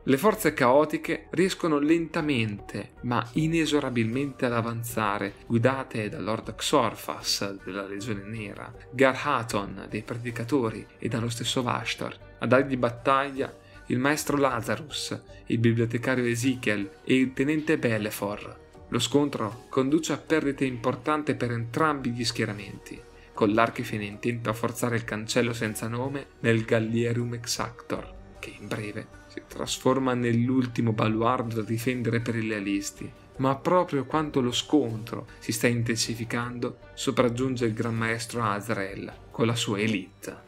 Le 0.02 0.18
forze 0.18 0.52
caotiche 0.52 1.28
riescono 1.30 1.78
lentamente 1.78 2.92
ma 3.02 3.26
inesorabilmente 3.32 4.44
ad 4.44 4.52
avanzare, 4.52 5.36
guidate 5.46 6.10
da 6.10 6.20
Lord 6.20 6.54
Xorfas 6.54 7.62
della 7.64 7.86
Legione 7.86 8.22
Nera, 8.22 8.70
Garhaton 8.92 9.86
dei 9.88 10.02
Predicatori 10.02 10.86
e 10.98 11.08
dallo 11.08 11.30
stesso 11.30 11.62
Vashtar. 11.62 12.36
A 12.38 12.46
dargli 12.46 12.76
battaglia 12.76 13.52
il 13.86 13.98
maestro 13.98 14.36
Lazarus, 14.36 15.18
il 15.46 15.58
bibliotecario 15.58 16.26
Ezekiel 16.26 16.90
e 17.02 17.14
il 17.14 17.32
tenente 17.32 17.78
Belefor, 17.78 18.64
lo 18.88 18.98
scontro 18.98 19.64
conduce 19.68 20.12
a 20.12 20.18
perdite 20.18 20.64
importanti 20.64 21.34
per 21.34 21.50
entrambi 21.50 22.10
gli 22.10 22.24
schieramenti, 22.24 23.00
con 23.34 23.52
l'archifene 23.52 24.04
intento 24.04 24.48
a 24.48 24.54
forzare 24.54 24.96
il 24.96 25.04
cancello 25.04 25.52
senza 25.52 25.88
nome 25.88 26.26
nel 26.40 26.64
Gallierium 26.64 27.34
Exactor, 27.34 28.12
che 28.38 28.54
in 28.58 28.68
breve 28.68 29.06
si 29.26 29.42
trasforma 29.46 30.14
nell'ultimo 30.14 30.92
baluardo 30.92 31.56
da 31.56 31.62
difendere 31.62 32.20
per 32.20 32.36
i 32.36 32.46
lealisti. 32.46 33.10
Ma 33.38 33.54
proprio 33.56 34.06
quando 34.06 34.40
lo 34.40 34.52
scontro 34.52 35.26
si 35.38 35.52
sta 35.52 35.66
intensificando, 35.66 36.78
sopraggiunge 36.94 37.66
il 37.66 37.74
Gran 37.74 37.94
Maestro 37.94 38.42
Azrael 38.42 39.12
con 39.30 39.46
la 39.46 39.54
sua 39.54 39.78
elite. 39.78 40.45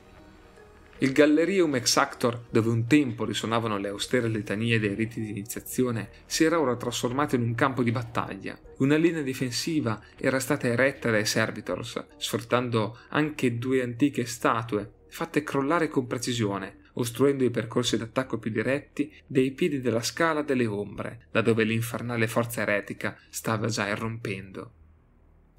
Il 1.01 1.13
Gallerium 1.13 1.77
Exactor, 1.77 2.47
dove 2.51 2.71
un 2.71 2.89
tempo 2.89 3.25
risuonavano 3.25 3.79
le 3.79 3.87
austere 3.87 4.27
litanie 4.27 4.81
dei 4.81 4.95
riti 4.95 5.21
di 5.21 5.31
iniziazione, 5.31 6.11
si 6.27 6.43
era 6.43 6.59
ora 6.59 6.75
trasformato 6.75 7.37
in 7.37 7.43
un 7.43 7.55
campo 7.55 7.85
di 7.85 7.93
battaglia. 7.93 8.59
Una 8.79 8.97
linea 8.97 9.23
difensiva 9.23 10.03
era 10.17 10.41
stata 10.41 10.67
eretta 10.67 11.09
dai 11.09 11.25
servitors, 11.25 12.05
sfruttando 12.17 12.99
anche 13.11 13.59
due 13.59 13.81
antiche 13.81 14.27
statue, 14.27 14.95
fatte 15.07 15.45
crollare 15.45 15.87
con 15.87 16.09
precisione, 16.09 16.79
ostruendo 16.95 17.45
i 17.45 17.51
percorsi 17.51 17.97
d'attacco 17.97 18.39
più 18.39 18.51
diretti 18.51 19.13
dei 19.25 19.53
piedi 19.53 19.81
della 19.81 20.03
scala 20.03 20.43
delle 20.43 20.67
ombre, 20.67 21.29
da 21.31 21.43
dove 21.43 21.63
l'infernale 21.63 22.27
forza 22.27 22.63
eretica 22.63 23.17
stava 23.31 23.69
già 23.69 23.87
irrompendo. 23.87 24.73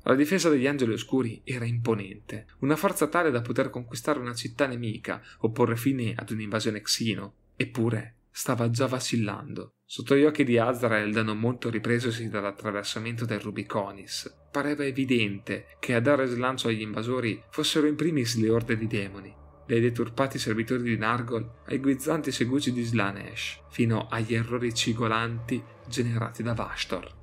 La 0.10 0.16
difesa 0.16 0.50
degli 0.50 0.66
angeli 0.66 0.94
oscuri 0.94 1.40
era 1.44 1.66
imponente, 1.66 2.48
una 2.62 2.76
forza 2.76 3.06
tale 3.06 3.30
da 3.30 3.42
poter 3.42 3.70
conquistare 3.70 4.18
una 4.18 4.34
città 4.34 4.66
nemica 4.66 5.22
o 5.42 5.52
porre 5.52 5.76
fine 5.76 6.16
ad 6.16 6.32
un'invasione 6.32 6.82
xino, 6.82 7.34
eppure 7.56 8.16
stava 8.32 8.72
già 8.72 8.88
vacillando. 8.88 9.74
Sotto 9.86 10.16
gli 10.16 10.24
occhi 10.24 10.44
di 10.44 10.58
Azrael, 10.58 11.14
da 11.14 11.22
non 11.22 11.38
molto 11.38 11.70
ripresosi 11.70 12.28
dall'attraversamento 12.28 13.26
del 13.26 13.40
Rubiconis, 13.40 14.36
pareva 14.52 14.84
evidente 14.84 15.68
che 15.78 15.94
a 15.94 16.00
dare 16.00 16.26
slancio 16.26 16.70
agli 16.70 16.82
invasori 16.82 17.44
fossero 17.52 17.86
in 17.86 17.96
primis 17.96 18.36
le 18.38 18.50
orde 18.50 18.78
di 18.78 18.88
demoni, 18.88 19.32
dai 19.68 19.80
deturpati 19.80 20.40
servitori 20.40 20.82
di 20.82 20.98
Nargol 20.98 21.48
ai 21.68 21.78
guizzanti 21.78 22.32
segugi 22.32 22.72
di 22.72 22.82
Slanesh, 22.82 23.60
fino 23.70 24.08
agli 24.08 24.34
errori 24.34 24.74
cigolanti 24.74 25.64
generati 25.88 26.42
da 26.42 26.56
Vashtor. 26.56 27.19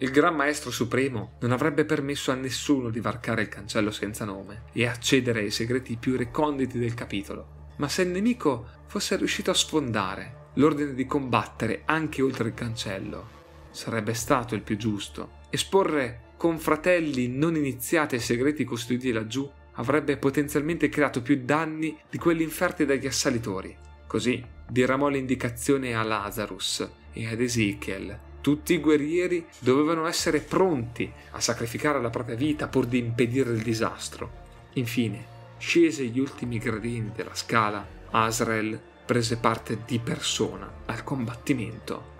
Il 0.00 0.12
Gran 0.12 0.36
Maestro 0.36 0.70
Supremo 0.70 1.32
non 1.40 1.50
avrebbe 1.50 1.84
permesso 1.84 2.30
a 2.30 2.36
nessuno 2.36 2.88
di 2.88 3.00
varcare 3.00 3.42
il 3.42 3.48
cancello 3.48 3.90
senza 3.90 4.24
nome 4.24 4.62
e 4.72 4.86
accedere 4.86 5.40
ai 5.40 5.50
segreti 5.50 5.96
più 5.96 6.16
reconditi 6.16 6.78
del 6.78 6.94
capitolo. 6.94 7.72
Ma 7.78 7.88
se 7.88 8.02
il 8.02 8.10
nemico 8.10 8.84
fosse 8.86 9.16
riuscito 9.16 9.50
a 9.50 9.54
sfondare 9.54 10.50
l'ordine 10.54 10.94
di 10.94 11.04
combattere 11.04 11.82
anche 11.84 12.22
oltre 12.22 12.46
il 12.46 12.54
cancello, 12.54 13.28
sarebbe 13.70 14.14
stato 14.14 14.54
il 14.54 14.62
più 14.62 14.76
giusto. 14.76 15.38
Esporre 15.50 16.34
confratelli 16.36 17.26
non 17.26 17.56
iniziati 17.56 18.14
ai 18.14 18.20
segreti 18.20 18.62
custoditi 18.62 19.10
laggiù 19.10 19.50
avrebbe 19.72 20.16
potenzialmente 20.16 20.88
creato 20.88 21.22
più 21.22 21.42
danni 21.44 21.98
di 22.08 22.18
quelli 22.18 22.44
inferti 22.44 22.84
dagli 22.84 23.08
assalitori. 23.08 23.76
Così 24.06 24.44
diramò 24.68 25.08
l'indicazione 25.08 25.96
a 25.96 26.04
Lazarus 26.04 26.88
e 27.12 27.26
ad 27.26 27.40
Ezekiel 27.40 28.26
tutti 28.48 28.72
i 28.72 28.78
guerrieri 28.78 29.44
dovevano 29.58 30.06
essere 30.06 30.40
pronti 30.40 31.12
a 31.32 31.38
sacrificare 31.38 32.00
la 32.00 32.08
propria 32.08 32.34
vita 32.34 32.66
pur 32.66 32.86
di 32.86 32.96
impedire 32.96 33.50
il 33.50 33.60
disastro. 33.60 34.30
Infine, 34.72 35.22
scese 35.58 36.06
gli 36.06 36.18
ultimi 36.18 36.56
gradini 36.56 37.10
della 37.14 37.34
scala, 37.34 37.86
Asrael 38.08 38.80
prese 39.04 39.36
parte 39.36 39.82
di 39.84 39.98
persona 39.98 40.66
al 40.86 41.04
combattimento. 41.04 42.16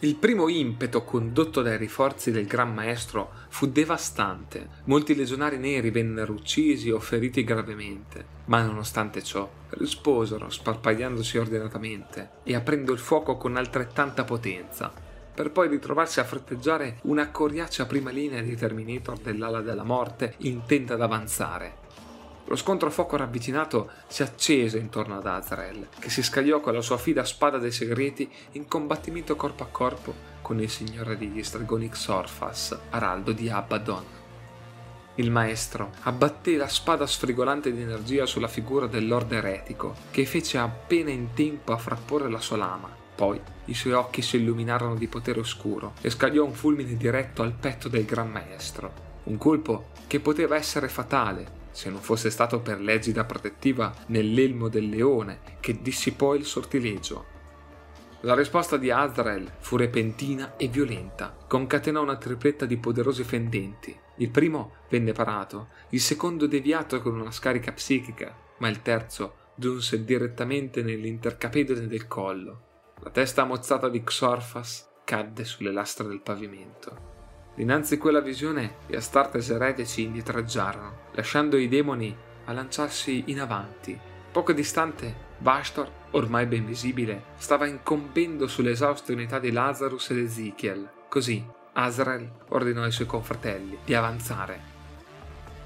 Il 0.00 0.14
primo 0.14 0.46
impeto 0.48 1.02
condotto 1.02 1.60
dai 1.60 1.76
rinforzi 1.76 2.30
del 2.30 2.46
Gran 2.46 2.72
Maestro 2.72 3.32
fu 3.48 3.66
devastante. 3.66 4.68
Molti 4.84 5.16
legionari 5.16 5.58
neri 5.58 5.90
vennero 5.90 6.34
uccisi 6.34 6.92
o 6.92 7.00
feriti 7.00 7.42
gravemente, 7.42 8.26
ma 8.44 8.62
nonostante 8.62 9.24
ciò 9.24 9.50
risposero 9.70 10.50
sparpagliandosi 10.50 11.36
ordinatamente 11.36 12.30
e 12.44 12.54
aprendo 12.54 12.92
il 12.92 13.00
fuoco 13.00 13.36
con 13.36 13.56
altrettanta 13.56 14.22
potenza, 14.22 15.05
per 15.36 15.50
poi 15.50 15.68
ritrovarsi 15.68 16.18
a 16.18 16.24
fretteggiare 16.24 16.96
una 17.02 17.28
coriacea 17.30 17.84
prima 17.84 18.10
linea 18.10 18.40
di 18.40 18.56
Terminator 18.56 19.18
dell'ala 19.18 19.60
della 19.60 19.84
morte 19.84 20.32
intenta 20.38 20.94
ad 20.94 21.02
avanzare. 21.02 21.84
Lo 22.46 22.56
scontro 22.56 22.88
a 22.88 22.90
fuoco 22.90 23.18
ravvicinato 23.18 23.90
si 24.06 24.22
accese 24.22 24.78
intorno 24.78 25.18
ad 25.18 25.26
Azrael, 25.26 25.88
che 25.98 26.08
si 26.08 26.22
scagliò 26.22 26.60
con 26.60 26.72
la 26.72 26.80
sua 26.80 26.96
fida 26.96 27.22
spada 27.26 27.58
dei 27.58 27.70
segreti 27.70 28.30
in 28.52 28.66
combattimento 28.66 29.36
corpo 29.36 29.62
a 29.62 29.68
corpo 29.70 30.14
con 30.40 30.58
il 30.58 30.70
signore 30.70 31.18
degli 31.18 31.42
stregoni 31.42 31.90
Xorfas, 31.90 32.78
araldo 32.88 33.32
di 33.32 33.50
Abaddon. 33.50 34.04
Il 35.16 35.30
maestro 35.30 35.90
abbatté 36.02 36.56
la 36.56 36.68
spada 36.68 37.06
sfrigolante 37.06 37.74
di 37.74 37.82
energia 37.82 38.24
sulla 38.24 38.48
figura 38.48 38.86
del 38.86 39.06
lord 39.06 39.32
eretico, 39.32 39.94
che 40.10 40.24
fece 40.24 40.56
appena 40.56 41.10
in 41.10 41.34
tempo 41.34 41.72
a 41.72 41.78
frapporre 41.78 42.30
la 42.30 42.40
sua 42.40 42.56
lama, 42.56 42.95
Poi 43.16 43.40
i 43.64 43.74
suoi 43.74 43.94
occhi 43.94 44.20
si 44.20 44.36
illuminarono 44.36 44.94
di 44.94 45.08
potere 45.08 45.40
oscuro 45.40 45.94
e 46.02 46.10
scagliò 46.10 46.44
un 46.44 46.52
fulmine 46.52 46.96
diretto 46.96 47.42
al 47.42 47.54
petto 47.54 47.88
del 47.88 48.04
Gran 48.04 48.30
Maestro. 48.30 49.04
Un 49.24 49.38
colpo 49.38 49.88
che 50.06 50.20
poteva 50.20 50.54
essere 50.54 50.88
fatale 50.88 51.64
se 51.70 51.90
non 51.90 52.00
fosse 52.00 52.30
stato 52.30 52.60
per 52.60 52.80
l'egida 52.80 53.24
protettiva 53.24 53.92
nell'elmo 54.06 54.68
del 54.68 54.88
leone 54.88 55.40
che 55.60 55.80
dissipò 55.80 56.34
il 56.34 56.44
sortilegio. 56.44 57.34
La 58.20 58.34
risposta 58.34 58.76
di 58.76 58.90
Azrael 58.90 59.50
fu 59.58 59.76
repentina 59.76 60.56
e 60.56 60.68
violenta, 60.68 61.36
concatenò 61.46 62.02
una 62.02 62.16
tripletta 62.16 62.66
di 62.66 62.76
poderosi 62.76 63.24
fendenti. 63.24 63.94
Il 64.16 64.30
primo 64.30 64.76
venne 64.88 65.12
parato, 65.12 65.68
il 65.90 66.00
secondo 66.00 66.46
deviato 66.46 67.00
con 67.02 67.18
una 67.18 67.30
scarica 67.30 67.72
psichica, 67.72 68.34
ma 68.58 68.68
il 68.68 68.82
terzo 68.82 69.34
giunse 69.54 70.04
direttamente 70.04 70.82
nell'intercapedine 70.82 71.86
del 71.86 72.06
collo. 72.06 72.65
La 73.06 73.12
testa 73.12 73.44
mozzata 73.44 73.88
di 73.88 74.02
Xorfas 74.02 74.88
cadde 75.04 75.44
sulle 75.44 75.70
lastre 75.70 76.08
del 76.08 76.20
pavimento. 76.20 77.52
Dinanzi 77.54 77.94
a 77.94 77.98
quella 77.98 78.20
visione, 78.20 78.78
gli 78.88 78.96
Astartes 78.96 79.48
eretici 79.48 80.02
indietreggiarono, 80.02 81.02
lasciando 81.12 81.56
i 81.56 81.68
demoni 81.68 82.14
a 82.46 82.52
lanciarsi 82.52 83.22
in 83.26 83.40
avanti. 83.40 83.96
Poco 84.32 84.52
distante, 84.52 85.14
Bastor, 85.38 85.88
ormai 86.10 86.46
ben 86.46 86.66
visibile, 86.66 87.26
stava 87.36 87.68
incombendo 87.68 88.48
sulle 88.48 88.72
esauste 88.72 89.12
unità 89.12 89.38
di 89.38 89.52
Lazarus 89.52 90.10
ed 90.10 90.18
Ezekiel. 90.18 90.90
Così, 91.08 91.46
Azrael 91.74 92.28
ordinò 92.48 92.82
ai 92.82 92.90
suoi 92.90 93.06
confratelli 93.06 93.78
di 93.84 93.94
avanzare 93.94 94.74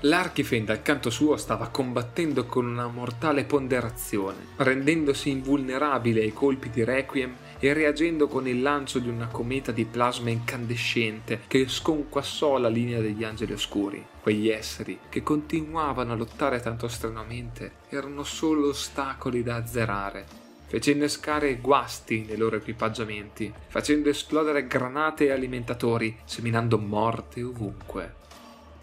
L'Archifen 0.04 0.64
dal 0.64 0.80
canto 0.80 1.10
suo 1.10 1.36
stava 1.36 1.68
combattendo 1.68 2.46
con 2.46 2.64
una 2.66 2.86
mortale 2.86 3.44
ponderazione, 3.44 4.46
rendendosi 4.56 5.28
invulnerabile 5.28 6.22
ai 6.22 6.32
colpi 6.32 6.70
di 6.70 6.82
Requiem 6.82 7.36
e 7.58 7.74
reagendo 7.74 8.26
con 8.26 8.48
il 8.48 8.62
lancio 8.62 8.98
di 8.98 9.10
una 9.10 9.26
cometa 9.26 9.72
di 9.72 9.84
plasma 9.84 10.30
incandescente 10.30 11.42
che 11.46 11.68
sconquassò 11.68 12.56
la 12.56 12.70
linea 12.70 13.00
degli 13.00 13.24
angeli 13.24 13.52
oscuri. 13.52 14.02
Quegli 14.22 14.48
esseri 14.48 14.98
che 15.10 15.22
continuavano 15.22 16.12
a 16.12 16.16
lottare 16.16 16.60
tanto 16.60 16.88
strenuamente 16.88 17.72
erano 17.90 18.24
solo 18.24 18.68
ostacoli 18.68 19.42
da 19.42 19.56
azzerare, 19.56 20.24
fece 20.66 20.92
innescare 20.92 21.56
guasti 21.56 22.24
nei 22.26 22.38
loro 22.38 22.56
equipaggiamenti, 22.56 23.52
facendo 23.68 24.08
esplodere 24.08 24.66
granate 24.66 25.26
e 25.26 25.32
alimentatori, 25.32 26.16
seminando 26.24 26.78
morte 26.78 27.42
ovunque. 27.42 28.19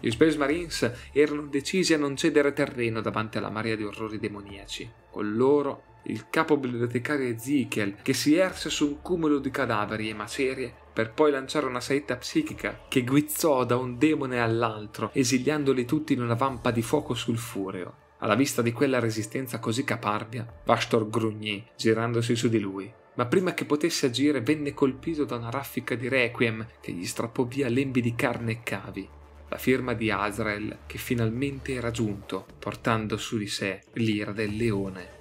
Gli 0.00 0.10
Space 0.10 0.38
Marines 0.38 1.08
erano 1.12 1.46
decisi 1.46 1.92
a 1.92 1.98
non 1.98 2.16
cedere 2.16 2.52
terreno 2.52 3.00
davanti 3.00 3.38
alla 3.38 3.50
marea 3.50 3.74
di 3.74 3.82
orrori 3.82 4.18
demoniaci. 4.18 4.88
Con 5.10 5.34
loro 5.34 5.82
il 6.04 6.26
capo 6.30 6.56
bibliotecario 6.56 7.28
Ezekiel, 7.28 7.96
che 8.00 8.14
si 8.14 8.36
erse 8.36 8.70
su 8.70 8.86
un 8.86 9.02
cumulo 9.02 9.38
di 9.38 9.50
cadaveri 9.50 10.08
e 10.08 10.14
macerie 10.14 10.72
per 10.92 11.12
poi 11.12 11.32
lanciare 11.32 11.66
una 11.66 11.80
saetta 11.80 12.16
psichica 12.16 12.84
che 12.88 13.02
guizzò 13.02 13.64
da 13.64 13.76
un 13.76 13.98
demone 13.98 14.40
all'altro, 14.40 15.10
esiliandoli 15.12 15.84
tutti 15.84 16.12
in 16.12 16.22
una 16.22 16.34
vampa 16.34 16.70
di 16.70 16.82
fuoco 16.82 17.14
sulfureo. 17.14 18.06
Alla 18.18 18.34
vista 18.34 18.62
di 18.62 18.72
quella 18.72 18.98
resistenza 19.00 19.58
così 19.58 19.84
caparbia, 19.84 20.46
Vastor 20.64 21.08
grugnì, 21.08 21.64
girandosi 21.76 22.34
su 22.34 22.48
di 22.48 22.58
lui. 22.58 22.92
Ma 23.14 23.26
prima 23.26 23.52
che 23.52 23.64
potesse 23.64 24.06
agire 24.06 24.40
venne 24.40 24.74
colpito 24.74 25.24
da 25.24 25.36
una 25.36 25.50
raffica 25.50 25.96
di 25.96 26.08
requiem 26.08 26.64
che 26.80 26.92
gli 26.92 27.04
strappò 27.04 27.44
via 27.44 27.68
lembi 27.68 28.00
di 28.00 28.14
carne 28.14 28.52
e 28.52 28.60
cavi 28.62 29.08
la 29.48 29.58
firma 29.58 29.94
di 29.94 30.10
Azrael 30.10 30.78
che 30.86 30.98
finalmente 30.98 31.72
era 31.74 31.90
giunto, 31.90 32.46
portando 32.58 33.16
su 33.16 33.38
di 33.38 33.48
sé 33.48 33.82
l'ira 33.94 34.32
del 34.32 34.54
leone. 34.56 35.16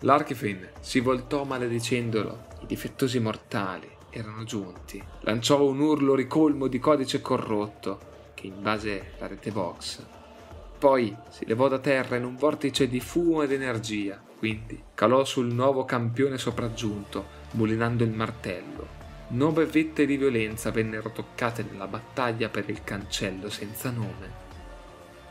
L'Archifin 0.00 0.68
si 0.80 1.00
voltò 1.00 1.44
maledicendolo, 1.44 2.46
i 2.62 2.66
difettosi 2.66 3.18
mortali 3.20 3.88
erano 4.10 4.44
giunti. 4.44 5.02
Lanciò 5.20 5.62
un 5.62 5.80
urlo 5.80 6.14
ricolmo 6.14 6.66
di 6.66 6.78
codice 6.78 7.20
corrotto 7.20 8.08
che 8.34 8.46
invase 8.46 9.12
la 9.18 9.26
rete 9.26 9.50
Vox. 9.50 10.04
Poi 10.78 11.14
si 11.28 11.44
levò 11.46 11.68
da 11.68 11.78
terra 11.78 12.16
in 12.16 12.24
un 12.24 12.36
vortice 12.36 12.88
di 12.88 13.00
fumo 13.00 13.42
ed 13.42 13.52
energia, 13.52 14.18
quindi 14.38 14.82
calò 14.94 15.24
sul 15.24 15.52
nuovo 15.52 15.84
campione 15.84 16.38
sopraggiunto, 16.38 17.38
mulinando 17.52 18.02
il 18.02 18.10
martello, 18.10 18.99
Nove 19.32 19.64
vette 19.66 20.06
di 20.06 20.16
violenza 20.16 20.72
vennero 20.72 21.12
toccate 21.12 21.64
nella 21.68 21.86
battaglia 21.86 22.48
per 22.48 22.68
il 22.68 22.82
cancello 22.82 23.48
senza 23.48 23.90
nome. 23.90 24.48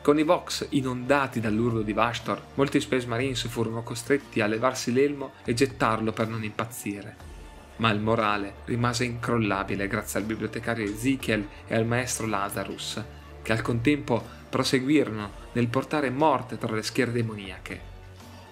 Con 0.02 0.18
i 0.18 0.24
Vox 0.24 0.68
inondati 0.70 1.42
dall'urlo 1.42 1.82
di 1.82 1.92
Vastor, 1.92 2.42
molti 2.54 2.80
Space 2.80 3.06
Marines 3.08 3.46
furono 3.50 3.84
costretti 3.84 4.40
a 4.40 4.48
levarsi 4.48 4.94
l'elmo 4.94 5.34
e 5.44 5.54
gettarlo 5.54 6.14
per 6.14 6.30
non 6.30 6.46
impazzire. 6.46 7.18
Ma 7.78 7.92
il 7.92 8.00
morale 8.00 8.56
rimase 8.66 9.04
incrollabile 9.04 9.90
grazie 9.90 10.22
al 10.22 10.26
bibliotecario 10.26 10.86
Ezekiel 10.86 11.46
e 11.68 11.76
al 11.76 11.86
maestro 11.86 12.26
Lazarus, 12.26 13.04
che 13.42 13.52
al 13.52 13.62
contempo 13.62 14.24
proseguirono 14.50 15.32
nel 15.52 15.68
portare 15.68 16.10
morte 16.10 16.58
tra 16.58 16.74
le 16.74 16.84
schiere 16.84 17.12
demoniache. 17.12 17.99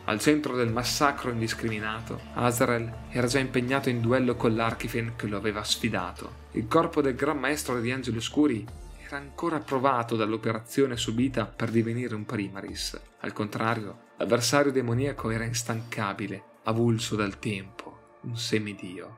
Al 0.10 0.20
centro 0.20 0.56
del 0.56 0.72
massacro 0.72 1.32
indiscriminato, 1.32 2.22
Azrael 2.36 3.08
era 3.10 3.28
già 3.28 3.40
impegnato 3.40 3.90
in 3.90 4.00
duello 4.00 4.38
con 4.38 4.56
l'Archifen 4.56 5.16
che 5.18 5.28
lo 5.28 5.36
aveva 5.36 5.66
sfidato. 5.66 6.46
Il 6.52 6.66
corpo 6.68 7.02
del 7.02 7.14
Gran 7.14 7.38
Maestro 7.38 7.76
degli 7.76 7.92
Angeli 7.92 8.16
Oscuri 8.16 8.66
era 9.06 9.18
ancora 9.18 9.60
provato 9.60 10.16
dall'operazione 10.16 10.96
subita 10.96 11.46
per 11.46 11.72
divenire 11.72 12.16
un 12.16 12.24
primaris. 12.24 12.98
Al 13.20 13.34
contrario, 13.34 14.04
l'avversario 14.18 14.72
demoniaco 14.72 15.30
era 15.30 15.44
instancabile, 15.44 16.42
avulso 16.64 17.18
dal 17.18 17.38
tempo, 17.38 18.20
un 18.22 18.38
semidio. 18.38 19.18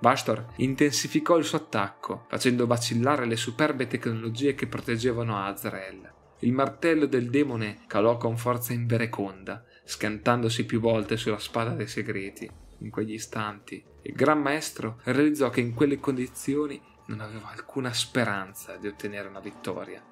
Bastor 0.00 0.52
intensificò 0.56 1.38
il 1.38 1.44
suo 1.44 1.56
attacco, 1.56 2.26
facendo 2.28 2.66
vacillare 2.66 3.24
le 3.24 3.36
superbe 3.36 3.86
tecnologie 3.86 4.54
che 4.54 4.66
proteggevano 4.66 5.42
Azrael. 5.42 6.12
Il 6.40 6.52
martello 6.52 7.06
del 7.06 7.30
demone 7.30 7.80
calò 7.88 8.16
con 8.16 8.36
forza 8.36 8.72
invereconda, 8.72 9.64
scantandosi 9.88 10.66
più 10.66 10.80
volte 10.80 11.16
sulla 11.16 11.38
spada 11.38 11.70
dei 11.70 11.86
segreti. 11.86 12.48
In 12.80 12.90
quegli 12.90 13.14
istanti, 13.14 13.82
il 14.02 14.12
Gran 14.12 14.38
Maestro 14.38 15.00
realizzò 15.04 15.48
che 15.48 15.62
in 15.62 15.72
quelle 15.72 15.98
condizioni 15.98 16.78
non 17.06 17.20
aveva 17.20 17.48
alcuna 17.50 17.90
speranza 17.94 18.76
di 18.76 18.86
ottenere 18.86 19.28
una 19.28 19.40
vittoria. 19.40 20.04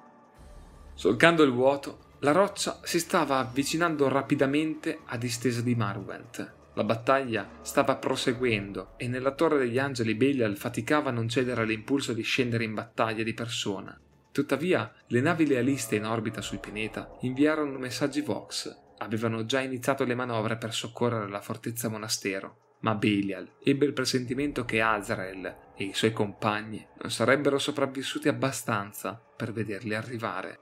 Solcando 0.95 1.43
il 1.43 1.51
vuoto, 1.51 2.15
la 2.21 2.31
roccia 2.31 2.79
si 2.81 2.97
stava 2.97 3.37
avvicinando 3.37 4.07
rapidamente 4.07 5.01
a 5.05 5.15
distesa 5.15 5.61
di 5.61 5.75
Marwent. 5.75 6.53
La 6.73 6.83
battaglia 6.83 7.47
stava 7.61 7.97
proseguendo 7.97 8.93
e 8.97 9.07
nella 9.07 9.35
Torre 9.35 9.59
degli 9.59 9.77
Angeli 9.77 10.15
Belial 10.15 10.57
faticava 10.57 11.11
a 11.11 11.13
non 11.13 11.29
cedere 11.29 11.61
all'impulso 11.61 12.13
di 12.13 12.23
scendere 12.23 12.63
in 12.63 12.73
battaglia 12.73 13.21
di 13.21 13.35
persona. 13.35 13.95
Tuttavia, 14.31 14.91
le 15.05 15.21
navi 15.21 15.45
lealiste 15.45 15.95
in 15.95 16.05
orbita 16.05 16.41
sul 16.41 16.57
pianeta 16.57 17.15
inviarono 17.21 17.77
messaggi 17.77 18.21
Vox. 18.21 18.85
Avevano 18.99 19.45
già 19.45 19.61
iniziato 19.61 20.03
le 20.03 20.15
manovre 20.15 20.57
per 20.57 20.73
soccorrere 20.73 21.29
la 21.29 21.41
fortezza 21.41 21.87
monastero, 21.87 22.75
ma 22.79 22.95
Belial 22.95 23.47
ebbe 23.63 23.85
il 23.85 23.93
presentimento 23.93 24.65
che 24.65 24.81
Azrael 24.81 25.55
e 25.75 25.83
i 25.83 25.93
suoi 25.93 26.11
compagni 26.13 26.85
non 27.01 27.11
sarebbero 27.11 27.57
sopravvissuti 27.57 28.27
abbastanza 28.27 29.13
per 29.13 29.51
vederli 29.51 29.95
arrivare. 29.95 30.59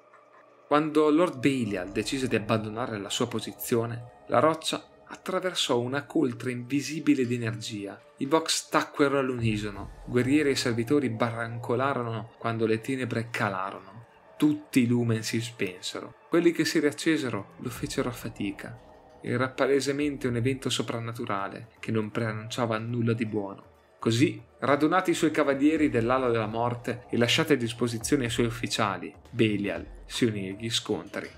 Quando 0.68 1.10
Lord 1.10 1.40
Belial 1.40 1.92
decise 1.92 2.28
di 2.28 2.36
abbandonare 2.36 2.98
la 2.98 3.10
sua 3.10 3.28
posizione, 3.28 4.24
la 4.28 4.40
roccia 4.40 4.84
attraversò 5.08 5.80
una 5.80 6.06
coltre 6.06 6.52
invisibile 6.52 7.26
di 7.26 7.36
energia. 7.36 8.02
I 8.18 8.26
Vox 8.26 8.70
tacquero 8.70 9.20
all'unisono, 9.20 10.02
guerrieri 10.06 10.50
e 10.50 10.56
servitori 10.56 11.10
barrancolarono 11.10 12.32
quando 12.38 12.66
le 12.66 12.82
tenebre 12.82 13.30
calarono. 13.30 14.06
Tutti 14.38 14.82
i 14.82 14.88
lumen 14.88 15.24
si 15.24 15.40
spensero. 15.40 16.25
Quelli 16.36 16.52
che 16.52 16.66
si 16.66 16.82
riaccesero 16.82 17.52
lo 17.60 17.70
fecero 17.70 18.10
a 18.10 18.12
fatica. 18.12 18.78
Era 19.22 19.48
palesemente 19.48 20.28
un 20.28 20.36
evento 20.36 20.70
soprannaturale 20.70 21.70
che 21.80 21.92
non 21.92 22.12
preannunciava 22.12 22.78
nulla 22.78 23.14
di 23.14 23.26
buono. 23.26 23.64
Così, 24.00 24.44
radunati 24.60 25.12
i 25.12 25.14
suoi 25.14 25.32
cavalieri 25.32 25.90
dell'ala 25.90 26.30
della 26.30 26.46
morte 26.46 27.06
e 27.10 27.16
lasciati 27.16 27.54
a 27.54 27.56
disposizione 27.56 28.26
i 28.26 28.30
suoi 28.30 28.48
ufficiali, 28.48 29.16
Belial 29.30 29.86
si 30.04 30.26
unì 30.26 30.50
agli 30.50 30.70
scontri. 30.70 31.30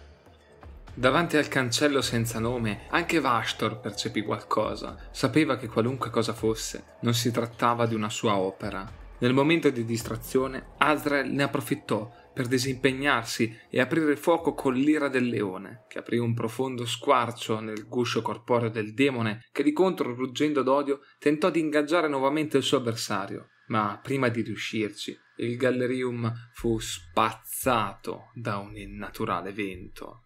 Davanti 0.96 1.38
al 1.38 1.48
cancello 1.48 2.02
senza 2.02 2.40
nome, 2.40 2.88
anche 2.90 3.20
Vastor 3.20 3.80
percepì 3.80 4.24
qualcosa. 4.24 4.98
Sapeva 5.12 5.58
che 5.58 5.68
qualunque 5.68 6.10
cosa 6.10 6.34
fosse, 6.34 6.84
non 7.02 7.14
si 7.14 7.30
trattava 7.30 7.86
di 7.86 7.94
una 7.94 8.10
sua 8.10 8.36
opera. 8.36 9.06
Nel 9.20 9.34
momento 9.34 9.70
di 9.70 9.86
distrazione, 9.86 10.70
Azrael 10.78 11.32
ne 11.32 11.44
approfittò 11.44 12.12
per 12.38 12.46
disimpegnarsi 12.46 13.52
e 13.68 13.80
aprire 13.80 14.16
fuoco 14.16 14.54
con 14.54 14.76
l'ira 14.76 15.08
del 15.08 15.28
leone, 15.28 15.86
che 15.88 15.98
aprì 15.98 16.20
un 16.20 16.36
profondo 16.36 16.86
squarcio 16.86 17.60
nel 17.60 17.88
guscio 17.88 18.22
corporeo 18.22 18.70
del 18.70 18.94
demone, 18.94 19.48
che 19.52 19.64
di 19.64 19.74
contro, 19.74 20.14
ruggendo 20.14 20.62
d'odio, 20.62 21.00
tentò 21.18 21.50
di 21.50 21.60
ingaggiare 21.60 22.08
nuovamente 22.08 22.58
il 22.58 22.62
suo 22.62 22.78
avversario. 22.78 23.48
Ma 23.70 24.00
prima 24.04 24.28
di 24.28 24.44
riuscirci, 24.44 25.18
il 25.38 25.58
gallerium 25.58 26.32
fu 26.54 26.78
spazzato 26.78 28.30
da 28.36 28.58
un 28.58 28.78
innaturale 28.78 29.52
vento. 29.52 30.26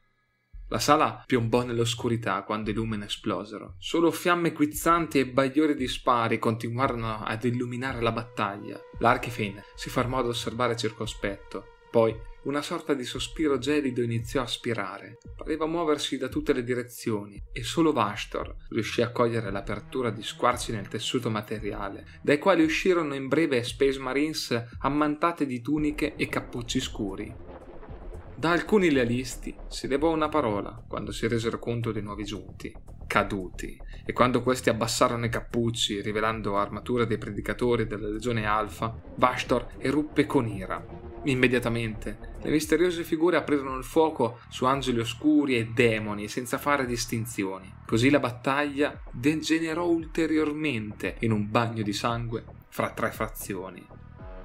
La 0.67 0.79
sala 0.79 1.23
piombò 1.25 1.63
nell'oscurità 1.63 2.43
quando 2.43 2.71
i 2.71 2.73
lumini 2.73 3.05
esplosero. 3.05 3.75
Solo 3.79 4.11
fiamme 4.11 4.51
guizzanti 4.51 5.19
e 5.19 5.27
bagliori 5.27 5.75
di 5.75 5.87
spari 5.87 6.39
continuarono 6.39 7.23
ad 7.23 7.45
illuminare 7.45 8.01
la 8.01 8.11
battaglia. 8.11 8.77
L'Archifane 8.99 9.63
si 9.75 9.89
fermò 9.89 10.19
ad 10.19 10.27
osservare 10.27 10.75
circospetto. 10.75 11.79
Poi 11.91 12.17
una 12.43 12.61
sorta 12.61 12.93
di 12.93 13.03
sospiro 13.03 13.57
gelido 13.57 14.01
iniziò 14.01 14.41
a 14.41 14.47
spirare. 14.47 15.17
Pareva 15.35 15.65
muoversi 15.65 16.17
da 16.17 16.29
tutte 16.29 16.53
le 16.53 16.63
direzioni 16.63 17.37
e 17.51 17.63
solo 17.63 17.91
Vastor 17.91 18.55
riuscì 18.69 19.01
a 19.01 19.11
cogliere 19.11 19.51
l'apertura 19.51 20.09
di 20.09 20.23
squarci 20.23 20.71
nel 20.71 20.87
tessuto 20.87 21.29
materiale, 21.29 22.19
dai 22.23 22.39
quali 22.39 22.63
uscirono 22.63 23.13
in 23.13 23.27
breve 23.27 23.61
Space 23.63 23.99
Marines 23.99 24.67
ammantate 24.79 25.45
di 25.45 25.61
tuniche 25.61 26.15
e 26.15 26.29
cappucci 26.29 26.79
scuri. 26.79 27.35
Da 28.37 28.51
alcuni 28.51 28.89
lealisti 28.89 29.53
si 29.67 29.87
levò 29.87 30.11
una 30.11 30.29
parola 30.29 30.83
quando 30.87 31.11
si 31.11 31.27
resero 31.27 31.59
conto 31.59 31.91
dei 31.91 32.01
nuovi 32.01 32.23
giunti, 32.23 32.73
caduti, 33.05 33.77
e 34.05 34.13
quando 34.13 34.41
questi 34.41 34.69
abbassarono 34.69 35.25
i 35.25 35.29
cappucci, 35.29 36.01
rivelando 36.01 36.57
armature 36.57 37.05
dei 37.05 37.17
predicatori 37.17 37.85
della 37.85 38.07
legione 38.07 38.45
Alfa, 38.45 38.97
Vastor 39.17 39.73
eruppe 39.77 40.25
con 40.25 40.47
ira. 40.47 41.10
Immediatamente 41.23 42.17
le 42.41 42.49
misteriose 42.49 43.03
figure 43.03 43.37
aprirono 43.37 43.77
il 43.77 43.83
fuoco 43.83 44.39
su 44.49 44.65
angeli 44.65 44.99
oscuri 44.99 45.57
e 45.57 45.67
demoni 45.67 46.27
senza 46.27 46.57
fare 46.57 46.85
distinzioni. 46.85 47.71
Così 47.85 48.09
la 48.09 48.19
battaglia 48.19 48.99
degenerò 49.11 49.85
ulteriormente 49.85 51.17
in 51.19 51.31
un 51.31 51.49
bagno 51.49 51.83
di 51.83 51.93
sangue 51.93 52.43
fra 52.69 52.89
tre 52.89 53.11
frazioni. 53.11 53.85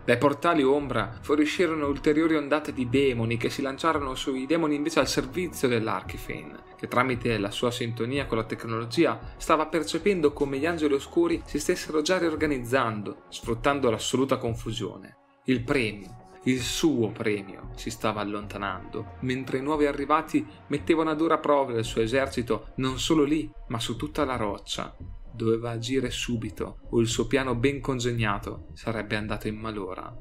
Dai 0.05 0.19
portali 0.19 0.63
ombra 0.63 1.19
fuoriuscirono 1.21 1.89
ulteriori 1.89 2.37
ondate 2.37 2.73
di 2.73 2.89
demoni 2.89 3.37
che 3.39 3.51
si 3.51 3.61
lanciarono 3.61 4.15
sui 4.15 4.47
demoni 4.47 4.77
invece 4.77 5.01
al 5.01 5.09
servizio 5.09 5.67
dell'Archifane, 5.67 6.63
che 6.77 6.87
tramite 6.87 7.39
la 7.39 7.51
sua 7.51 7.73
sintonia 7.73 8.27
con 8.27 8.37
la 8.37 8.45
tecnologia 8.45 9.19
stava 9.37 9.67
percependo 9.67 10.33
come 10.33 10.59
gli 10.59 10.67
angeli 10.67 10.95
oscuri 10.95 11.43
si 11.45 11.59
stessero 11.59 12.03
già 12.03 12.19
riorganizzando, 12.19 13.25
sfruttando 13.31 13.91
l'assoluta 13.91 14.37
confusione. 14.37 15.17
Il 15.47 15.65
premio, 15.65 16.26
il 16.47 16.61
suo 16.61 17.11
premio 17.11 17.71
si 17.75 17.91
stava 17.91 18.21
allontanando, 18.21 19.17
mentre 19.21 19.59
i 19.59 19.63
nuovi 19.63 19.87
arrivati 19.87 20.47
mettevano 20.69 21.11
a 21.11 21.15
dura 21.15 21.39
prova 21.39 21.77
il 21.77 21.85
suo 21.85 22.03
esercito 22.03 22.69
non 22.77 22.99
solo 23.01 23.25
lì, 23.25 23.51
ma 23.69 23.81
su 23.81 23.97
tutta 23.97 24.25
la 24.25 24.37
roccia, 24.37 24.97
doveva 25.33 25.71
agire 25.71 26.11
subito 26.11 26.79
o 26.91 27.01
il 27.01 27.09
suo 27.09 27.27
piano 27.27 27.57
ben 27.57 27.81
congegnato 27.81 28.69
sarebbe 28.75 29.17
andato 29.17 29.49
in 29.49 29.57
malora. 29.57 30.15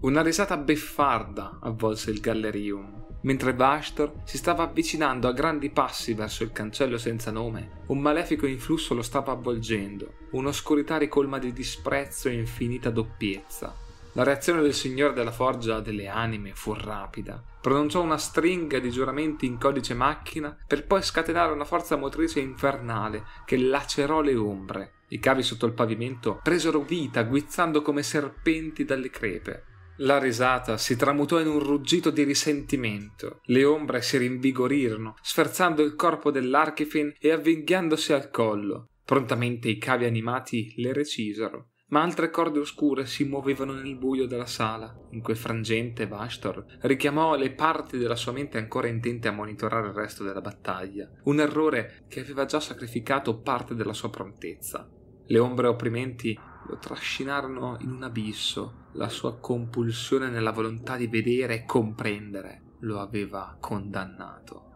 Una 0.00 0.22
risata 0.22 0.56
beffarda 0.56 1.58
avvolse 1.60 2.10
il 2.10 2.20
gallerium. 2.20 3.06
Mentre 3.22 3.52
Vastor 3.52 4.20
si 4.24 4.36
stava 4.36 4.62
avvicinando 4.62 5.26
a 5.26 5.32
grandi 5.32 5.70
passi 5.70 6.14
verso 6.14 6.44
il 6.44 6.52
cancello 6.52 6.98
senza 6.98 7.32
nome, 7.32 7.82
un 7.86 7.98
malefico 7.98 8.46
influsso 8.46 8.94
lo 8.94 9.02
stava 9.02 9.32
avvolgendo, 9.32 10.12
un'oscurità 10.32 10.98
ricolma 10.98 11.38
di 11.38 11.52
disprezzo 11.52 12.28
e 12.28 12.34
infinita 12.34 12.90
doppiezza. 12.90 13.86
La 14.12 14.22
reazione 14.24 14.62
del 14.62 14.74
Signore 14.74 15.12
della 15.12 15.30
Forgia 15.30 15.80
delle 15.80 16.08
Anime 16.08 16.52
fu 16.54 16.72
rapida. 16.72 17.42
Pronunciò 17.60 18.00
una 18.00 18.16
stringa 18.16 18.78
di 18.78 18.90
giuramenti 18.90 19.46
in 19.46 19.58
codice 19.58 19.94
macchina 19.94 20.56
per 20.66 20.86
poi 20.86 21.02
scatenare 21.02 21.52
una 21.52 21.64
forza 21.64 21.96
motrice 21.96 22.40
infernale 22.40 23.24
che 23.44 23.58
lacerò 23.58 24.20
le 24.20 24.34
ombre. 24.34 24.92
I 25.08 25.18
cavi 25.18 25.42
sotto 25.42 25.66
il 25.66 25.72
pavimento 25.72 26.40
presero 26.42 26.80
vita, 26.80 27.22
guizzando 27.22 27.82
come 27.82 28.02
serpenti 28.02 28.84
dalle 28.84 29.10
crepe. 29.10 29.64
La 29.98 30.18
risata 30.18 30.78
si 30.78 30.96
tramutò 30.96 31.40
in 31.40 31.48
un 31.48 31.58
ruggito 31.58 32.10
di 32.10 32.22
risentimento. 32.22 33.40
Le 33.44 33.64
ombre 33.64 34.00
si 34.00 34.16
rinvigorirono, 34.16 35.16
sferzando 35.20 35.82
il 35.82 35.94
corpo 35.96 36.30
dell'Archifin 36.30 37.14
e 37.18 37.32
avvinghiandosi 37.32 38.12
al 38.12 38.30
collo. 38.30 38.88
Prontamente 39.04 39.68
i 39.68 39.78
cavi 39.78 40.04
animati 40.04 40.72
le 40.76 40.92
recisero 40.92 41.70
ma 41.88 42.02
altre 42.02 42.30
corde 42.30 42.58
oscure 42.58 43.06
si 43.06 43.24
muovevano 43.24 43.72
nel 43.72 43.96
buio 43.96 44.26
della 44.26 44.46
sala. 44.46 44.94
In 45.10 45.22
quel 45.22 45.36
frangente 45.36 46.06
Vastor 46.06 46.64
richiamò 46.80 47.34
le 47.36 47.52
parti 47.52 47.96
della 47.96 48.16
sua 48.16 48.32
mente 48.32 48.58
ancora 48.58 48.88
intente 48.88 49.28
a 49.28 49.32
monitorare 49.32 49.88
il 49.88 49.94
resto 49.94 50.24
della 50.24 50.40
battaglia, 50.40 51.08
un 51.24 51.40
errore 51.40 52.04
che 52.08 52.20
aveva 52.20 52.44
già 52.44 52.60
sacrificato 52.60 53.38
parte 53.38 53.74
della 53.74 53.94
sua 53.94 54.10
prontezza. 54.10 54.88
Le 55.30 55.38
ombre 55.38 55.66
opprimenti 55.66 56.38
lo 56.66 56.78
trascinarono 56.78 57.76
in 57.80 57.90
un 57.90 58.02
abisso, 58.02 58.86
la 58.92 59.08
sua 59.08 59.38
compulsione 59.38 60.28
nella 60.28 60.52
volontà 60.52 60.96
di 60.96 61.06
vedere 61.06 61.54
e 61.54 61.64
comprendere 61.64 62.62
lo 62.80 63.00
aveva 63.00 63.56
condannato. 63.58 64.67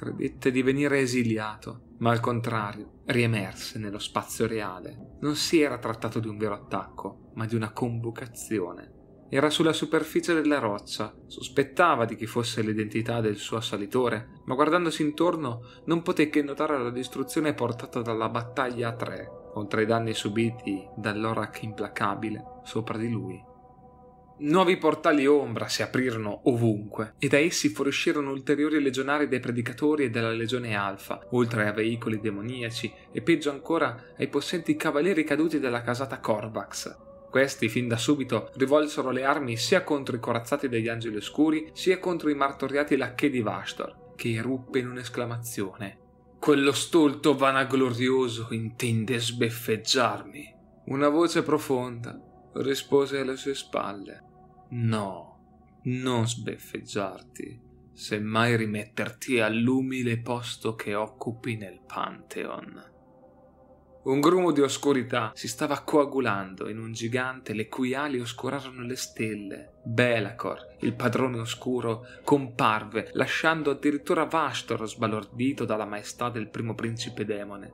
Credette 0.00 0.50
di 0.50 0.62
venire 0.62 1.00
esiliato, 1.00 1.88
ma 1.98 2.10
al 2.10 2.20
contrario 2.20 3.02
riemerse 3.04 3.78
nello 3.78 3.98
spazio 3.98 4.46
reale. 4.46 5.18
Non 5.20 5.36
si 5.36 5.60
era 5.60 5.76
trattato 5.76 6.20
di 6.20 6.26
un 6.26 6.38
vero 6.38 6.54
attacco, 6.54 7.32
ma 7.34 7.44
di 7.44 7.54
una 7.54 7.70
convocazione. 7.70 9.26
Era 9.28 9.50
sulla 9.50 9.74
superficie 9.74 10.32
della 10.32 10.58
roccia, 10.58 11.14
sospettava 11.26 12.06
di 12.06 12.16
chi 12.16 12.24
fosse 12.24 12.62
l'identità 12.62 13.20
del 13.20 13.36
suo 13.36 13.58
assalitore, 13.58 14.40
ma 14.46 14.54
guardandosi 14.54 15.02
intorno 15.02 15.60
non 15.84 16.00
poté 16.00 16.30
che 16.30 16.40
notare 16.40 16.82
la 16.82 16.90
distruzione 16.90 17.52
portata 17.52 18.00
dalla 18.00 18.30
battaglia 18.30 18.88
a 18.88 18.96
tre, 18.96 19.28
oltre 19.52 19.82
ai 19.82 19.86
danni 19.86 20.14
subiti 20.14 20.82
dall'Orak 20.96 21.62
implacabile 21.62 22.42
sopra 22.64 22.96
di 22.96 23.10
lui. 23.10 23.49
Nuovi 24.42 24.78
portali 24.78 25.26
ombra 25.26 25.68
si 25.68 25.82
aprirono 25.82 26.48
ovunque 26.48 27.12
e 27.18 27.28
da 27.28 27.36
essi 27.36 27.68
fuoriuscirono 27.68 28.30
ulteriori 28.30 28.80
legionari 28.80 29.28
dei 29.28 29.38
predicatori 29.38 30.04
e 30.04 30.10
della 30.10 30.30
legione 30.30 30.74
Alfa, 30.74 31.26
oltre 31.32 31.68
a 31.68 31.72
veicoli 31.72 32.20
demoniaci 32.20 32.90
e 33.12 33.20
peggio 33.20 33.50
ancora 33.50 34.14
ai 34.16 34.28
possenti 34.28 34.76
cavalieri 34.76 35.24
caduti 35.24 35.58
della 35.58 35.82
casata 35.82 36.20
Corvax. 36.20 36.96
Questi 37.28 37.68
fin 37.68 37.86
da 37.86 37.98
subito 37.98 38.50
rivolsero 38.54 39.10
le 39.10 39.24
armi 39.24 39.58
sia 39.58 39.84
contro 39.84 40.16
i 40.16 40.20
corazzati 40.20 40.70
degli 40.70 40.88
angeli 40.88 41.16
oscuri 41.16 41.68
sia 41.74 41.98
contro 41.98 42.30
i 42.30 42.34
martoriati 42.34 42.96
lacchè 42.96 43.28
di 43.28 43.42
Vastor, 43.42 44.14
che 44.16 44.32
eruppe 44.32 44.78
in 44.78 44.88
un'esclamazione. 44.88 45.98
Quello 46.38 46.72
stolto 46.72 47.36
vanaglorioso 47.36 48.46
intende 48.52 49.18
sbeffeggiarmi. 49.18 50.54
Una 50.86 51.10
voce 51.10 51.42
profonda 51.42 52.18
rispose 52.54 53.18
alle 53.18 53.36
sue 53.36 53.54
spalle. 53.54 54.28
No, 54.72 55.80
non 55.84 56.28
sbeffeggiarti, 56.28 57.60
semmai 57.92 58.56
rimetterti 58.56 59.40
all'umile 59.40 60.18
posto 60.18 60.76
che 60.76 60.94
occupi 60.94 61.56
nel 61.56 61.80
Pantheon. 61.84 62.90
Un 64.02 64.20
grumo 64.20 64.52
di 64.52 64.60
oscurità 64.60 65.32
si 65.34 65.48
stava 65.48 65.80
coagulando 65.80 66.68
in 66.68 66.78
un 66.78 66.92
gigante 66.92 67.52
le 67.52 67.68
cui 67.68 67.94
ali 67.94 68.20
oscurarono 68.20 68.82
le 68.82 68.96
stelle. 68.96 69.72
Belacor, 69.82 70.76
il 70.80 70.94
padrone 70.94 71.40
oscuro, 71.40 72.06
comparve, 72.22 73.10
lasciando 73.14 73.72
addirittura 73.72 74.24
Vastor 74.24 74.88
sbalordito 74.88 75.64
dalla 75.64 75.84
maestà 75.84 76.30
del 76.30 76.48
primo 76.48 76.74
principe 76.74 77.24
demone. 77.24 77.72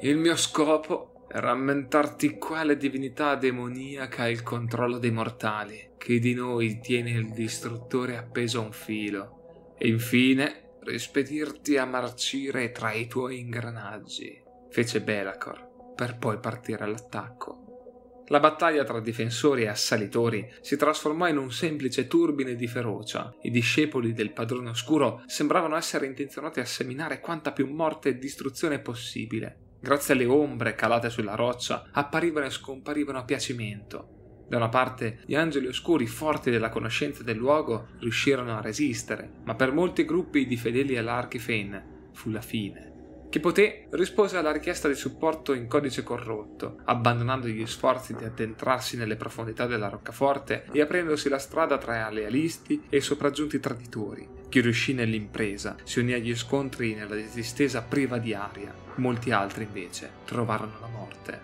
Il 0.00 0.16
mio 0.16 0.36
scopo 0.36 1.17
rammentarti 1.30 2.38
quale 2.38 2.76
divinità 2.76 3.34
demoniaca 3.34 4.22
ha 4.22 4.28
il 4.28 4.42
controllo 4.42 4.98
dei 4.98 5.10
mortali, 5.10 5.90
che 5.98 6.18
di 6.18 6.34
noi 6.34 6.80
tiene 6.80 7.10
il 7.10 7.30
distruttore 7.30 8.16
appeso 8.16 8.60
a 8.60 8.64
un 8.64 8.72
filo, 8.72 9.74
e 9.78 9.88
infine 9.88 10.76
rispedirti 10.80 11.76
a 11.76 11.84
marcire 11.84 12.72
tra 12.72 12.92
i 12.92 13.06
tuoi 13.06 13.40
ingranaggi, 13.40 14.42
fece 14.70 15.02
Belacor, 15.02 15.94
per 15.94 16.16
poi 16.16 16.38
partire 16.38 16.84
all'attacco. 16.84 17.64
La 18.30 18.40
battaglia 18.40 18.84
tra 18.84 19.00
difensori 19.00 19.62
e 19.62 19.68
assalitori 19.68 20.46
si 20.60 20.76
trasformò 20.76 21.28
in 21.28 21.38
un 21.38 21.50
semplice 21.50 22.06
turbine 22.06 22.56
di 22.56 22.66
ferocia. 22.66 23.34
I 23.42 23.50
discepoli 23.50 24.12
del 24.12 24.32
padrone 24.32 24.68
oscuro 24.68 25.22
sembravano 25.26 25.76
essere 25.76 26.04
intenzionati 26.04 26.60
a 26.60 26.66
seminare 26.66 27.20
quanta 27.20 27.52
più 27.52 27.66
morte 27.66 28.10
e 28.10 28.18
distruzione 28.18 28.80
possibile, 28.80 29.67
Grazie 29.80 30.14
alle 30.14 30.26
ombre 30.26 30.74
calate 30.74 31.08
sulla 31.08 31.34
roccia, 31.34 31.88
apparivano 31.92 32.46
e 32.46 32.50
scomparivano 32.50 33.18
a 33.18 33.24
piacimento. 33.24 34.44
Da 34.48 34.56
una 34.56 34.68
parte 34.68 35.20
gli 35.26 35.34
angeli 35.34 35.66
oscuri 35.66 36.06
forti 36.06 36.50
della 36.50 36.70
conoscenza 36.70 37.22
del 37.22 37.36
luogo 37.36 37.88
riuscirono 38.00 38.56
a 38.56 38.60
resistere, 38.60 39.30
ma 39.44 39.54
per 39.54 39.72
molti 39.72 40.04
gruppi 40.04 40.46
di 40.46 40.56
fedeli 40.56 40.96
all'Archifane 40.96 42.10
fu 42.12 42.30
la 42.30 42.40
fine. 42.40 42.97
Chi 43.30 43.40
poté 43.40 43.88
rispose 43.90 44.38
alla 44.38 44.52
richiesta 44.52 44.88
di 44.88 44.94
supporto 44.94 45.52
in 45.52 45.68
codice 45.68 46.02
corrotto, 46.02 46.78
abbandonando 46.84 47.46
gli 47.46 47.66
sforzi 47.66 48.14
di 48.14 48.24
addentrarsi 48.24 48.96
nelle 48.96 49.16
profondità 49.16 49.66
della 49.66 49.90
roccaforte 49.90 50.64
e 50.72 50.80
aprendosi 50.80 51.28
la 51.28 51.38
strada 51.38 51.76
tra 51.76 52.08
lealisti 52.08 52.84
e 52.88 52.96
i 52.96 53.02
sopraggiunti 53.02 53.60
traditori. 53.60 54.26
Chi 54.48 54.62
riuscì 54.62 54.94
nell'impresa 54.94 55.76
si 55.84 56.00
unì 56.00 56.14
agli 56.14 56.34
scontri 56.34 56.94
nella 56.94 57.16
distesa 57.16 57.82
priva 57.82 58.16
di 58.16 58.32
aria, 58.32 58.72
molti 58.94 59.30
altri 59.30 59.64
invece 59.64 60.10
trovarono 60.24 60.78
la 60.80 60.88
morte. 60.88 61.40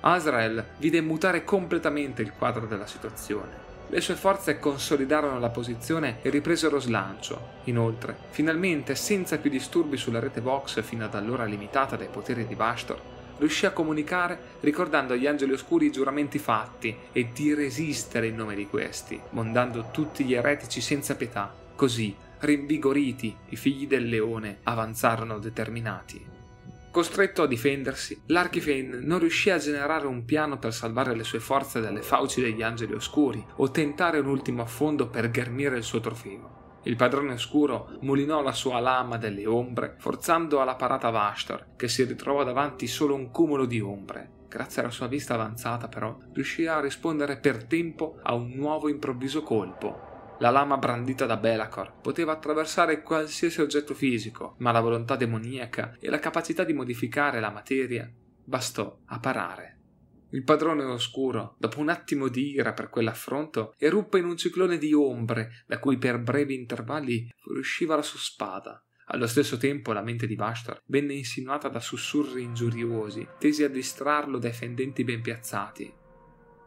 Azrael 0.00 0.64
vide 0.76 1.00
mutare 1.00 1.44
completamente 1.44 2.20
il 2.20 2.32
quadro 2.32 2.66
della 2.66 2.86
situazione. 2.86 3.59
Le 3.90 4.00
sue 4.00 4.14
forze 4.14 4.60
consolidarono 4.60 5.40
la 5.40 5.48
posizione 5.48 6.18
e 6.22 6.30
ripresero 6.30 6.78
slancio. 6.78 7.58
Inoltre, 7.64 8.16
finalmente, 8.30 8.94
senza 8.94 9.38
più 9.38 9.50
disturbi 9.50 9.96
sulla 9.96 10.20
rete 10.20 10.40
Vox 10.40 10.80
fino 10.82 11.04
ad 11.04 11.14
allora 11.14 11.44
limitata 11.44 11.96
dai 11.96 12.06
poteri 12.08 12.46
di 12.46 12.54
Bastor, 12.54 13.00
riuscì 13.38 13.66
a 13.66 13.72
comunicare 13.72 14.38
ricordando 14.60 15.14
agli 15.14 15.26
angeli 15.26 15.52
oscuri 15.52 15.86
i 15.86 15.92
giuramenti 15.92 16.38
fatti 16.38 16.96
e 17.10 17.30
di 17.32 17.52
resistere 17.52 18.28
in 18.28 18.36
nome 18.36 18.54
di 18.54 18.68
questi, 18.68 19.20
mondando 19.30 19.88
tutti 19.90 20.24
gli 20.24 20.34
eretici 20.34 20.80
senza 20.80 21.16
pietà. 21.16 21.52
Così, 21.74 22.14
rinvigoriti, 22.38 23.36
i 23.48 23.56
figli 23.56 23.88
del 23.88 24.08
leone 24.08 24.58
avanzarono 24.62 25.38
determinati. 25.38 26.39
Costretto 26.90 27.42
a 27.42 27.46
difendersi, 27.46 28.20
l'Archifane 28.26 28.98
non 29.00 29.20
riuscì 29.20 29.48
a 29.48 29.58
generare 29.58 30.08
un 30.08 30.24
piano 30.24 30.58
per 30.58 30.74
salvare 30.74 31.14
le 31.14 31.22
sue 31.22 31.38
forze 31.38 31.80
dalle 31.80 32.02
fauci 32.02 32.40
degli 32.40 32.62
angeli 32.62 32.94
oscuri 32.94 33.44
o 33.56 33.70
tentare 33.70 34.18
un 34.18 34.26
ultimo 34.26 34.62
affondo 34.62 35.08
per 35.08 35.30
ghermire 35.30 35.76
il 35.76 35.84
suo 35.84 36.00
trofeo. 36.00 36.80
Il 36.82 36.96
padrone 36.96 37.34
oscuro 37.34 37.90
mulinò 38.00 38.42
la 38.42 38.50
sua 38.50 38.80
lama 38.80 39.18
delle 39.18 39.46
ombre, 39.46 39.94
forzando 39.98 40.60
alla 40.60 40.74
parata 40.74 41.10
Vashtor, 41.10 41.76
che 41.76 41.86
si 41.86 42.02
ritrovò 42.02 42.42
davanti 42.42 42.88
solo 42.88 43.14
un 43.14 43.30
cumulo 43.30 43.66
di 43.66 43.80
ombre. 43.80 44.38
Grazie 44.48 44.82
alla 44.82 44.90
sua 44.90 45.06
vista 45.06 45.34
avanzata, 45.34 45.86
però, 45.86 46.16
riuscì 46.32 46.66
a 46.66 46.80
rispondere 46.80 47.36
per 47.36 47.66
tempo 47.66 48.18
a 48.20 48.34
un 48.34 48.50
nuovo 48.50 48.88
improvviso 48.88 49.42
colpo. 49.42 50.09
La 50.40 50.48
lama 50.48 50.78
brandita 50.78 51.26
da 51.26 51.36
Belacor 51.36 52.00
poteva 52.00 52.32
attraversare 52.32 53.02
qualsiasi 53.02 53.60
oggetto 53.60 53.92
fisico, 53.92 54.54
ma 54.60 54.72
la 54.72 54.80
volontà 54.80 55.14
demoniaca 55.14 55.98
e 56.00 56.08
la 56.08 56.18
capacità 56.18 56.64
di 56.64 56.72
modificare 56.72 57.40
la 57.40 57.50
materia 57.50 58.10
bastò 58.42 59.00
a 59.04 59.20
parare. 59.20 59.80
Il 60.30 60.42
padrone 60.42 60.82
oscuro, 60.84 61.56
dopo 61.58 61.80
un 61.80 61.90
attimo 61.90 62.28
di 62.28 62.52
ira 62.52 62.72
per 62.72 62.88
quell'affronto, 62.88 63.74
eruppe 63.76 64.18
in 64.18 64.24
un 64.24 64.38
ciclone 64.38 64.78
di 64.78 64.94
ombre 64.94 65.64
da 65.66 65.78
cui 65.78 65.98
per 65.98 66.18
brevi 66.18 66.54
intervalli 66.54 67.30
fuoriusciva 67.36 67.96
la 67.96 68.02
sua 68.02 68.18
spada. 68.18 68.82
Allo 69.08 69.26
stesso 69.26 69.58
tempo 69.58 69.92
la 69.92 70.02
mente 70.02 70.26
di 70.26 70.36
Vashtar 70.36 70.80
venne 70.86 71.12
insinuata 71.12 71.68
da 71.68 71.80
sussurri 71.80 72.42
ingiuriosi, 72.42 73.28
tesi 73.38 73.62
a 73.62 73.68
distrarlo 73.68 74.38
dai 74.38 74.54
fendenti 74.54 75.04
ben 75.04 75.20
piazzati. 75.20 75.92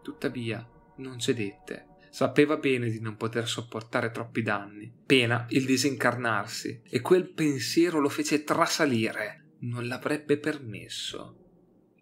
Tuttavia 0.04 0.64
non 0.98 1.18
cedette. 1.18 1.88
Sapeva 2.14 2.58
bene 2.58 2.92
di 2.92 3.00
non 3.00 3.18
poter 3.18 3.48
sopportare 3.48 4.12
troppi 4.12 4.44
danni, 4.44 4.94
pena 5.04 5.48
il 5.50 5.66
disincarnarsi, 5.66 6.82
e 6.88 7.02
quel 7.02 7.28
pensiero 7.28 8.00
lo 8.00 8.08
fece 8.08 8.44
trasalire. 8.44 9.56
Non 9.62 9.88
l'avrebbe 9.88 10.38
permesso. 10.38 11.38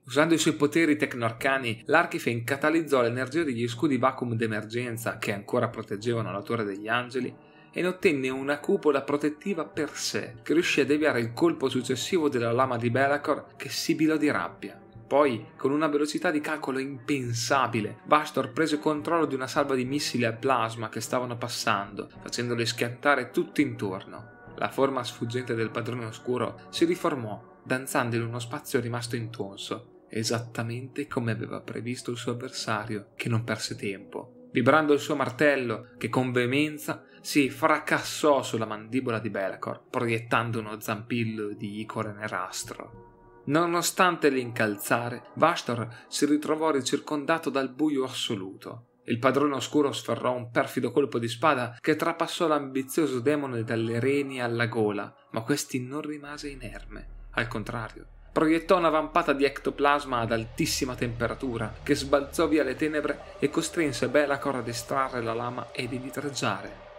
Usando 0.03 0.34
i 0.34 0.38
suoi 0.38 0.55
poteri 0.55 0.97
tecnoarcani, 0.97 1.84
l'Archifane 1.86 2.43
catalizzò 2.43 3.01
l'energia 3.01 3.43
degli 3.43 3.66
scudi 3.70 3.97
vacuum 3.97 4.36
d'emergenza 4.36 5.18
che 5.18 5.32
ancora 5.32 5.70
proteggevano 5.70 6.30
la 6.30 6.41
Torre 6.41 6.66
degli 6.66 6.89
Angeli 6.89 7.34
e 7.72 7.82
ne 7.82 7.88
ottenne 7.88 8.28
una 8.28 8.59
cupola 8.59 9.03
protettiva 9.03 9.64
per 9.64 9.91
sé, 9.91 10.39
che 10.43 10.51
riuscì 10.51 10.82
a 10.82 10.86
deviare 10.86 11.22
il 11.22 11.32
colpo 11.32 11.70
successivo 11.70 12.28
della 12.28 12.51
lama 12.51 12.76
di 12.76 12.89
Belacor 12.89 13.55
che 13.55 13.70
sibilò 13.70 14.18
di 14.18 14.30
rabbia. 14.30 14.80
Poi, 15.12 15.47
con 15.57 15.72
una 15.72 15.89
velocità 15.89 16.32
di 16.32 16.39
calcolo 16.39 16.80
impensabile, 16.80 17.97
Bastor 18.05 18.53
prese 18.53 18.80
controllo 18.80 19.26
di 19.26 19.36
una 19.36 19.45
salva 19.45 19.76
di 19.76 19.84
missili 19.84 20.24
a 20.24 20.32
plasma 20.32 20.88
che 20.88 21.01
stavano 21.01 21.36
passando, 21.36 22.09
facendoli 22.22 22.66
schiantare 22.66 23.30
tutto 23.30 23.59
intorno. 23.59 24.53
La 24.55 24.70
forma 24.70 25.03
sfuggente 25.03 25.53
del 25.53 25.70
padrone 25.70 26.05
oscuro 26.05 26.62
si 26.70 26.86
riformò, 26.86 27.59
danzando 27.62 28.16
in 28.16 28.22
uno 28.22 28.39
spazio 28.39 28.80
rimasto 28.80 29.18
intonso, 29.18 30.05
esattamente 30.07 31.07
come 31.07 31.34
aveva 31.34 31.59
previsto 31.59 32.12
il 32.12 32.18
suo 32.18 32.32
avversario, 32.32 33.07
che 33.18 33.28
non 33.28 33.43
perse 33.43 33.76
tempo. 33.76 34.47
Vibrando 34.53 34.93
il 34.93 35.01
suo 35.01 35.18
martello, 35.18 35.89
che 35.97 36.07
con 36.07 36.32
veemenza 36.32 37.03
si 37.20 37.49
fracassò 37.49 38.43
sulla 38.43 38.66
mandibola 38.66 39.20
di 39.20 39.30
Belacor, 39.30 39.88
proiettando 39.89 40.59
uno 40.59 40.80
zampillo 40.80 41.49
di 41.49 41.82
icore 41.82 42.14
nerastro. 42.14 43.11
Nonostante 43.51 44.29
l'incalzare, 44.29 45.23
Vastor 45.33 46.05
si 46.07 46.25
ritrovò 46.25 46.71
ricircondato 46.71 47.49
dal 47.49 47.69
buio 47.69 48.05
assoluto. 48.05 48.99
Il 49.03 49.19
padrone 49.19 49.55
oscuro 49.55 49.91
sferrò 49.91 50.33
un 50.33 50.51
perfido 50.51 50.93
colpo 50.93 51.19
di 51.19 51.27
spada 51.27 51.75
che 51.81 51.97
trapassò 51.97 52.47
l'ambizioso 52.47 53.19
demone 53.19 53.65
dalle 53.65 53.99
reni 53.99 54.41
alla 54.41 54.67
gola, 54.67 55.13
ma 55.31 55.41
questi 55.41 55.85
non 55.85 55.99
rimase 55.99 56.47
inerme. 56.47 57.27
Al 57.31 57.49
contrario, 57.49 58.07
proiettò 58.31 58.77
una 58.77 58.87
vampata 58.87 59.33
di 59.33 59.43
ectoplasma 59.43 60.19
ad 60.19 60.31
altissima 60.31 60.95
temperatura 60.95 61.73
che 61.83 61.93
sbalzò 61.93 62.47
via 62.47 62.63
le 62.63 62.75
tenebre 62.75 63.35
e 63.39 63.49
costrinse 63.49 64.07
Belacor 64.07 64.55
ad 64.55 64.69
estrarre 64.69 65.21
la 65.21 65.33
lama 65.33 65.73
ed 65.73 65.91
indietreggiare. 65.91 66.90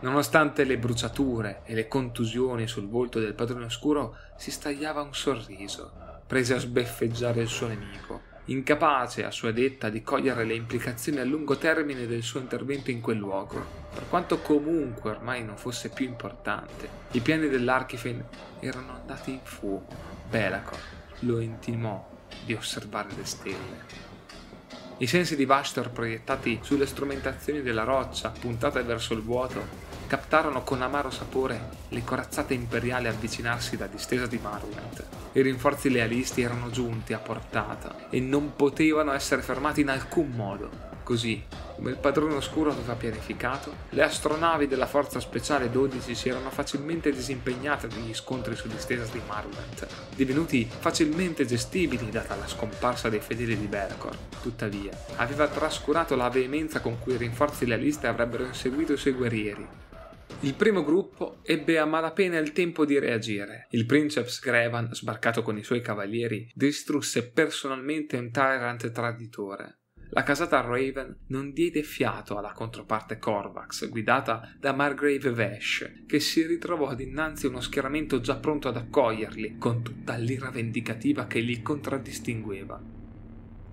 Nonostante 0.00 0.64
le 0.64 0.78
bruciature 0.78 1.62
e 1.64 1.74
le 1.74 1.88
contusioni 1.88 2.68
sul 2.68 2.88
volto 2.88 3.18
del 3.18 3.34
padrone 3.34 3.64
oscuro, 3.64 4.16
si 4.36 4.50
stagliava 4.50 5.02
un 5.02 5.12
sorriso. 5.12 5.92
Prese 6.26 6.54
a 6.54 6.58
sbeffeggiare 6.58 7.40
il 7.40 7.48
suo 7.48 7.66
nemico, 7.66 8.20
incapace 8.44 9.24
a 9.24 9.30
sua 9.30 9.50
detta 9.50 9.88
di 9.88 10.02
cogliere 10.02 10.44
le 10.44 10.54
implicazioni 10.54 11.18
a 11.18 11.24
lungo 11.24 11.56
termine 11.56 12.06
del 12.06 12.22
suo 12.22 12.38
intervento 12.38 12.90
in 12.90 13.00
quel 13.00 13.18
luogo, 13.18 13.64
per 13.92 14.08
quanto 14.08 14.38
comunque 14.38 15.10
ormai 15.10 15.42
non 15.42 15.56
fosse 15.56 15.88
più 15.88 16.04
importante. 16.04 16.88
I 17.12 17.20
piani 17.20 17.48
dell'Archifen 17.48 18.24
erano 18.60 18.92
andati 18.92 19.32
in 19.32 19.40
fumo 19.42 19.86
Belacor 20.28 20.78
lo 21.20 21.40
intimò 21.40 22.06
di 22.44 22.54
osservare 22.54 23.08
le 23.16 23.24
stelle. 23.24 24.06
I 24.98 25.06
sensi 25.06 25.36
di 25.36 25.44
Vastor 25.44 25.90
proiettati 25.90 26.58
sulle 26.62 26.86
strumentazioni 26.86 27.62
della 27.62 27.84
roccia 27.84 28.30
puntate 28.30 28.82
verso 28.82 29.14
il 29.14 29.22
vuoto 29.22 29.87
captarono 30.08 30.62
con 30.62 30.80
amaro 30.80 31.10
sapore 31.10 31.68
le 31.90 32.02
corazzate 32.02 32.54
imperiali 32.54 33.08
avvicinarsi 33.08 33.76
da 33.76 33.86
distesa 33.86 34.26
di 34.26 34.38
Marwent. 34.42 35.04
I 35.32 35.42
rinforzi 35.42 35.90
lealisti 35.90 36.40
erano 36.40 36.70
giunti 36.70 37.12
a 37.12 37.18
portata 37.18 38.08
e 38.08 38.18
non 38.18 38.56
potevano 38.56 39.12
essere 39.12 39.42
fermati 39.42 39.82
in 39.82 39.90
alcun 39.90 40.30
modo. 40.30 40.86
Così, 41.02 41.42
come 41.74 41.90
il 41.90 41.96
padrone 41.96 42.34
oscuro 42.34 42.70
aveva 42.70 42.94
pianificato, 42.94 43.72
le 43.90 44.02
astronavi 44.02 44.66
della 44.66 44.86
Forza 44.86 45.20
Speciale 45.20 45.70
12 45.70 46.14
si 46.14 46.28
erano 46.28 46.50
facilmente 46.50 47.10
disimpegnate 47.10 47.88
negli 47.88 48.14
scontri 48.14 48.56
su 48.56 48.68
distesa 48.68 49.10
di 49.12 49.20
Marvent, 49.26 49.86
divenuti 50.14 50.68
facilmente 50.68 51.46
gestibili 51.46 52.10
data 52.10 52.34
la 52.34 52.48
scomparsa 52.48 53.08
dei 53.08 53.20
fedeli 53.20 53.58
di 53.58 53.66
Belcor. 53.66 54.16
Tuttavia, 54.42 54.90
aveva 55.16 55.48
trascurato 55.48 56.16
la 56.16 56.28
veemenza 56.30 56.80
con 56.80 56.98
cui 56.98 57.14
i 57.14 57.18
rinforzi 57.18 57.66
lealisti 57.66 58.06
avrebbero 58.06 58.44
inseguito 58.44 58.92
i 58.92 58.98
suoi 58.98 59.14
guerrieri, 59.14 59.66
il 60.40 60.54
primo 60.54 60.84
gruppo 60.84 61.38
ebbe 61.42 61.78
a 61.78 61.84
malapena 61.84 62.38
il 62.38 62.52
tempo 62.52 62.84
di 62.84 62.98
reagire. 62.98 63.66
Il 63.70 63.86
princeps 63.86 64.40
Grevan, 64.40 64.94
sbarcato 64.94 65.42
con 65.42 65.58
i 65.58 65.64
suoi 65.64 65.80
cavalieri, 65.80 66.48
distrusse 66.54 67.30
personalmente 67.30 68.16
un 68.16 68.30
tyrant 68.30 68.90
traditore. 68.92 69.78
La 70.10 70.22
casata 70.22 70.60
Raven 70.60 71.24
non 71.28 71.52
diede 71.52 71.82
fiato 71.82 72.38
alla 72.38 72.52
controparte 72.52 73.18
Corvax, 73.18 73.88
guidata 73.88 74.54
da 74.58 74.72
Margrave 74.72 75.32
Vesh, 75.32 76.04
che 76.06 76.20
si 76.20 76.46
ritrovò 76.46 76.94
dinanzi 76.94 77.46
a 77.46 77.48
uno 77.50 77.60
schieramento 77.60 78.20
già 78.20 78.36
pronto 78.36 78.68
ad 78.68 78.76
accoglierli, 78.76 79.56
con 79.58 79.82
tutta 79.82 80.16
l'ira 80.16 80.50
vendicativa 80.50 81.26
che 81.26 81.40
li 81.40 81.60
contraddistingueva. 81.60 82.97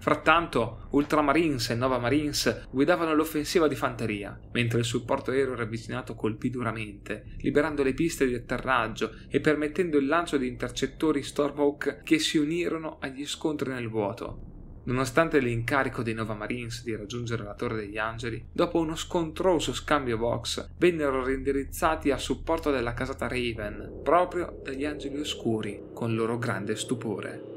Frattanto, 0.06 0.86
Ultramarines 0.92 1.72
e 1.72 1.74
Nova 1.74 1.98
Marines 1.98 2.68
guidavano 2.70 3.16
l'offensiva 3.16 3.68
di 3.68 3.74
fanteria, 3.74 4.40
mentre 4.52 4.78
il 4.78 4.86
supporto 4.86 5.32
aereo 5.32 5.56
ravvicinato 5.56 6.14
colpì 6.14 6.52
duramente, 6.52 7.24
liberando 7.40 7.82
le 7.82 7.96
piste 7.96 8.28
di 8.28 8.36
atterraggio 8.36 9.16
e 9.28 9.40
permettendo 9.40 9.98
il 9.98 10.06
lancio 10.06 10.38
di 10.38 10.48
intercettori 10.48 11.24
Stormhawk 11.24 12.04
che 12.04 12.20
si 12.20 12.38
unirono 12.38 12.98
agli 13.00 13.26
scontri 13.26 13.72
nel 13.72 13.90
vuoto. 13.90 14.84
Nonostante 14.84 15.40
l'incarico 15.40 16.04
dei 16.04 16.14
Nova 16.14 16.36
Marines 16.36 16.84
di 16.84 16.96
raggiungere 16.96 17.44
la 17.44 17.56
Torre 17.56 17.78
degli 17.78 17.98
Angeli, 17.98 18.46
dopo 18.52 18.78
uno 18.78 18.96
scontroso 18.96 19.74
scambio 19.74 20.18
Vox, 20.18 20.70
vennero 20.78 21.24
reindirizzati 21.24 22.12
a 22.12 22.20
supporto 22.20 22.70
della 22.70 22.94
casata 22.94 23.28
Raven, 23.28 24.02
proprio 24.04 24.62
dagli 24.64 24.86
Angeli 24.86 25.20
Oscuri, 25.20 25.82
con 25.96 26.14
loro 26.14 26.38
grande 26.38 26.76
stupore. 26.76 27.55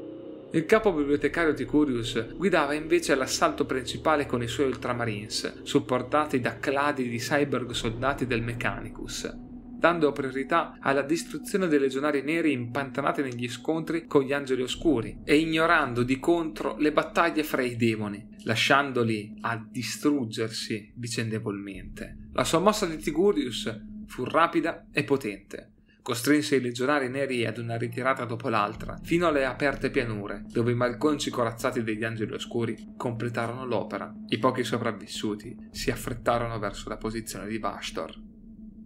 Il 0.51 0.65
capo 0.65 0.91
bibliotecario 0.91 1.53
Ticurius 1.53 2.35
guidava 2.35 2.73
invece 2.73 3.13
l'assalto 3.13 3.65
principale 3.65 4.25
con 4.25 4.41
i 4.41 4.47
suoi 4.47 4.65
Ultramarines, 4.65 5.61
supportati 5.61 6.39
da 6.39 6.57
cladi 6.57 7.07
di 7.07 7.17
cyborg 7.17 7.69
soldati 7.71 8.25
del 8.25 8.41
Mechanicus 8.41 9.47
dando 9.79 10.11
priorità 10.11 10.77
alla 10.81 11.01
distruzione 11.01 11.67
dei 11.67 11.79
legionari 11.79 12.21
neri 12.21 12.51
impantanati 12.51 13.21
negli 13.21 13.47
scontri 13.47 14.05
con 14.05 14.23
gli 14.23 14.33
angeli 14.33 14.61
oscuri 14.61 15.21
e 15.23 15.37
ignorando 15.37 16.03
di 16.03 16.19
contro 16.19 16.75
le 16.77 16.91
battaglie 16.91 17.43
fra 17.43 17.61
i 17.61 17.77
demoni, 17.77 18.27
lasciandoli 18.43 19.37
a 19.39 19.65
distruggersi 19.71 20.91
vicendevolmente. 20.97 22.27
La 22.33 22.43
sua 22.43 22.59
mossa 22.59 22.85
di 22.85 22.97
Tigurius 22.97 23.73
fu 24.05 24.25
rapida 24.25 24.87
e 24.91 25.05
potente. 25.05 25.71
Costrinse 26.09 26.55
i 26.55 26.59
legionari 26.59 27.07
neri 27.07 27.45
ad 27.45 27.59
una 27.59 27.77
ritirata 27.77 28.25
dopo 28.25 28.49
l'altra, 28.49 28.99
fino 29.03 29.27
alle 29.27 29.45
aperte 29.45 29.91
pianure, 29.91 30.43
dove 30.47 30.71
i 30.71 30.75
malconci 30.75 31.29
corazzati 31.29 31.83
degli 31.83 32.03
angeli 32.03 32.33
oscuri 32.33 32.95
completarono 32.97 33.63
l'opera. 33.63 34.11
I 34.29 34.39
pochi 34.39 34.63
sopravvissuti 34.63 35.55
si 35.69 35.91
affrettarono 35.91 36.57
verso 36.57 36.89
la 36.89 36.97
posizione 36.97 37.45
di 37.45 37.59
Bastor. 37.59 38.19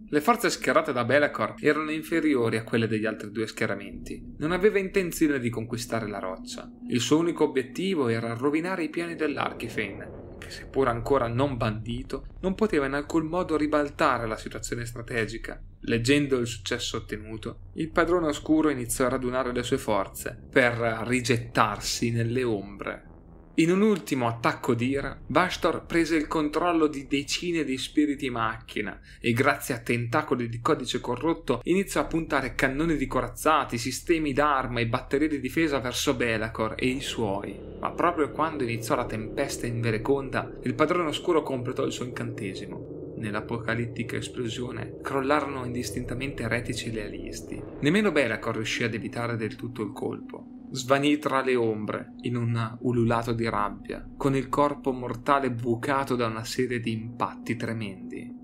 Le 0.06 0.20
forze 0.20 0.50
schierate 0.50 0.92
da 0.92 1.06
Belacor 1.06 1.54
erano 1.60 1.92
inferiori 1.92 2.58
a 2.58 2.62
quelle 2.62 2.86
degli 2.86 3.06
altri 3.06 3.30
due 3.30 3.46
schieramenti. 3.46 4.34
Non 4.36 4.52
aveva 4.52 4.78
intenzione 4.78 5.38
di 5.38 5.48
conquistare 5.48 6.06
la 6.06 6.18
roccia. 6.18 6.70
Il 6.88 7.00
suo 7.00 7.16
unico 7.16 7.44
obiettivo 7.44 8.08
era 8.08 8.34
rovinare 8.34 8.84
i 8.84 8.90
piani 8.90 9.14
dell'Archifane, 9.14 10.23
che 10.44 10.50
seppur 10.50 10.88
ancora 10.88 11.26
non 11.26 11.56
bandito, 11.56 12.26
non 12.40 12.54
poteva 12.54 12.86
in 12.86 12.92
alcun 12.92 13.26
modo 13.26 13.56
ribaltare 13.56 14.26
la 14.26 14.36
situazione 14.36 14.84
strategica. 14.84 15.60
Leggendo 15.80 16.38
il 16.38 16.46
successo 16.46 16.98
ottenuto, 16.98 17.70
il 17.74 17.90
padrone 17.90 18.28
oscuro 18.28 18.68
iniziò 18.68 19.06
a 19.06 19.10
radunare 19.10 19.52
le 19.52 19.62
sue 19.62 19.78
forze 19.78 20.38
per 20.50 20.74
rigettarsi 21.06 22.10
nelle 22.10 22.42
ombre. 22.42 23.13
In 23.58 23.70
un 23.70 23.82
ultimo 23.82 24.26
attacco 24.26 24.74
d'ira, 24.74 25.16
Bastor 25.24 25.86
prese 25.86 26.16
il 26.16 26.26
controllo 26.26 26.88
di 26.88 27.06
decine 27.06 27.62
di 27.62 27.78
spiriti 27.78 28.28
macchina 28.28 28.98
e 29.20 29.32
grazie 29.32 29.74
a 29.74 29.78
tentacoli 29.78 30.48
di 30.48 30.60
codice 30.60 30.98
corrotto 30.98 31.60
iniziò 31.62 32.00
a 32.00 32.06
puntare 32.06 32.56
cannoni 32.56 32.96
di 32.96 33.06
corazzati, 33.06 33.78
sistemi 33.78 34.32
d'arma 34.32 34.80
e 34.80 34.88
batterie 34.88 35.28
di 35.28 35.38
difesa 35.38 35.78
verso 35.78 36.14
Belacor 36.14 36.74
e 36.76 36.86
i 36.88 37.00
suoi. 37.00 37.56
Ma 37.78 37.92
proprio 37.92 38.32
quando 38.32 38.64
iniziò 38.64 38.96
la 38.96 39.06
tempesta 39.06 39.68
invereconda, 39.68 40.50
il 40.64 40.74
padrone 40.74 41.10
oscuro 41.10 41.44
completò 41.44 41.84
il 41.84 41.92
suo 41.92 42.06
incantesimo. 42.06 43.14
Nell'apocalittica 43.18 44.16
esplosione 44.16 44.98
crollarono 45.00 45.64
indistintamente 45.64 46.48
retici 46.48 46.90
lealisti. 46.90 47.62
Nemmeno 47.82 48.10
Belacor 48.10 48.56
riuscì 48.56 48.82
ad 48.82 48.94
evitare 48.94 49.36
del 49.36 49.54
tutto 49.54 49.82
il 49.82 49.92
colpo 49.92 50.53
svanì 50.74 51.18
tra 51.18 51.40
le 51.40 51.54
ombre 51.54 52.14
in 52.22 52.34
un 52.34 52.76
ululato 52.80 53.32
di 53.32 53.48
rabbia, 53.48 54.04
con 54.16 54.34
il 54.34 54.48
corpo 54.48 54.90
mortale 54.90 55.52
bucato 55.52 56.16
da 56.16 56.26
una 56.26 56.42
serie 56.42 56.80
di 56.80 56.90
impatti 56.90 57.54
tremendi. 57.54 58.42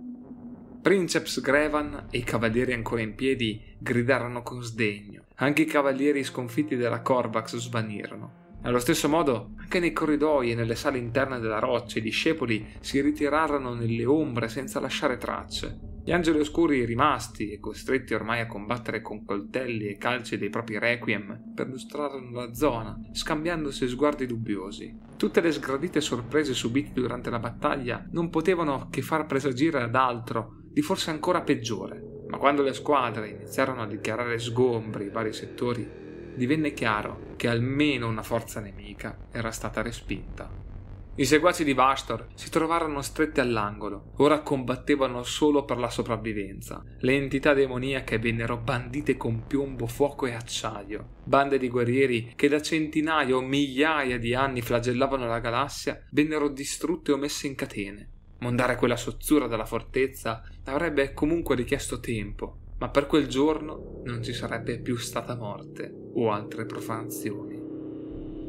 Princeps 0.81 1.41
Grevan 1.41 2.07
e 2.09 2.19
i 2.19 2.23
cavalieri 2.23 2.73
ancora 2.73 3.03
in 3.03 3.17
piedi 3.17 3.61
gridarono 3.79 4.43
con 4.43 4.63
sdegno. 4.63 5.25
Anche 5.37 5.63
i 5.63 5.67
cavalieri 5.67 6.23
sconfitti 6.23 6.77
della 6.77 7.03
Corvax 7.03 7.57
svanirono. 7.57 8.59
Allo 8.63 8.79
stesso 8.79 9.09
modo, 9.09 9.55
anche 9.57 9.81
nei 9.81 9.93
corridoi 9.93 10.53
e 10.53 10.55
nelle 10.55 10.77
sale 10.77 10.99
interne 10.99 11.41
della 11.41 11.59
roccia 11.59 11.99
i 11.99 12.03
discepoli 12.03 12.75
si 12.79 13.01
ritirarono 13.01 13.75
nelle 13.75 14.07
ombre 14.07 14.49
senza 14.49 14.79
lasciare 14.79 15.17
tracce. 15.17 15.90
Gli 16.11 16.15
angeli 16.15 16.41
oscuri 16.41 16.85
rimasti 16.85 17.53
e 17.53 17.61
costretti 17.61 18.15
ormai 18.15 18.41
a 18.41 18.49
combattere 18.49 19.01
con 19.01 19.25
coltelli 19.25 19.87
e 19.87 19.97
calci 19.97 20.39
dei 20.39 20.51
propri 20.51 20.77
requiem 20.77 21.53
perlustrarono 21.55 22.33
la 22.33 22.53
zona, 22.53 22.99
scambiandosi 23.13 23.87
sguardi 23.87 24.27
dubbiosi. 24.27 24.93
Tutte 25.17 25.41
le 25.41 25.53
sgradite 25.53 26.01
sorprese 26.01 26.53
subite 26.53 27.01
durante 27.01 27.31
la 27.31 27.39
battaglia 27.39 28.05
non 28.11 28.29
potevano 28.29 28.89
che 28.91 29.03
far 29.03 29.27
presagire 29.27 29.83
ad 29.83 29.95
altro 29.95 30.57
di 30.73 30.83
forse 30.83 31.11
ancora 31.11 31.43
peggiore. 31.43 32.25
Ma 32.29 32.39
quando 32.39 32.63
le 32.63 32.73
squadre 32.73 33.29
iniziarono 33.29 33.83
a 33.83 33.87
dichiarare 33.87 34.41
sgombri 34.41 35.05
i 35.05 35.11
vari 35.11 35.33
settori, 35.33 35.89
divenne 36.35 36.73
chiaro 36.73 37.35
che 37.37 37.47
almeno 37.47 38.09
una 38.09 38.25
forza 38.25 38.59
nemica 38.59 39.17
era 39.31 39.53
stata 39.53 39.81
respinta. 39.81 40.70
I 41.17 41.25
seguaci 41.27 41.65
di 41.65 41.75
Vastor 41.75 42.29
si 42.35 42.49
trovarono 42.51 43.03
stretti 43.03 43.41
all'angolo, 43.41 44.13
ora 44.19 44.41
combattevano 44.41 45.23
solo 45.23 45.65
per 45.65 45.77
la 45.77 45.91
sopravvivenza. 45.91 46.83
Le 47.01 47.15
entità 47.15 47.53
demoniache 47.53 48.19
vennero 48.19 48.57
bandite 48.57 49.17
con 49.17 49.45
piombo, 49.47 49.87
fuoco 49.87 50.27
e 50.27 50.33
acciaio. 50.33 51.17
Bande 51.25 51.59
di 51.59 51.69
guerrieri 51.69 52.33
che 52.37 52.49
da 52.49 52.63
centinaia 52.63 53.37
o 53.37 53.43
migliaia 53.43 54.19
di 54.19 54.35
anni 54.35 54.63
flagellavano 54.63 55.27
la 55.27 55.41
galassia 55.41 56.01
vennero 56.13 56.49
distrutte 56.49 57.13
o 57.13 57.19
messe 57.19 57.49
in 57.49 57.55
catene. 57.57 58.09
Mondare 58.39 58.77
quella 58.77 58.97
sozzura 58.97 59.47
dalla 59.47 59.67
fortezza 59.67 60.43
avrebbe 60.65 61.13
comunque 61.13 61.57
richiesto 61.57 62.01
tempo, 62.01 62.61
ma 62.79 62.89
per 62.89 63.07
quel 63.07 63.27
giorno 63.27 64.01
non 64.05 64.23
ci 64.23 64.33
sarebbe 64.33 64.79
più 64.79 64.97
stata 64.97 65.37
morte 65.37 65.93
o 66.15 66.31
altre 66.31 66.65
profanazioni. 66.65 67.60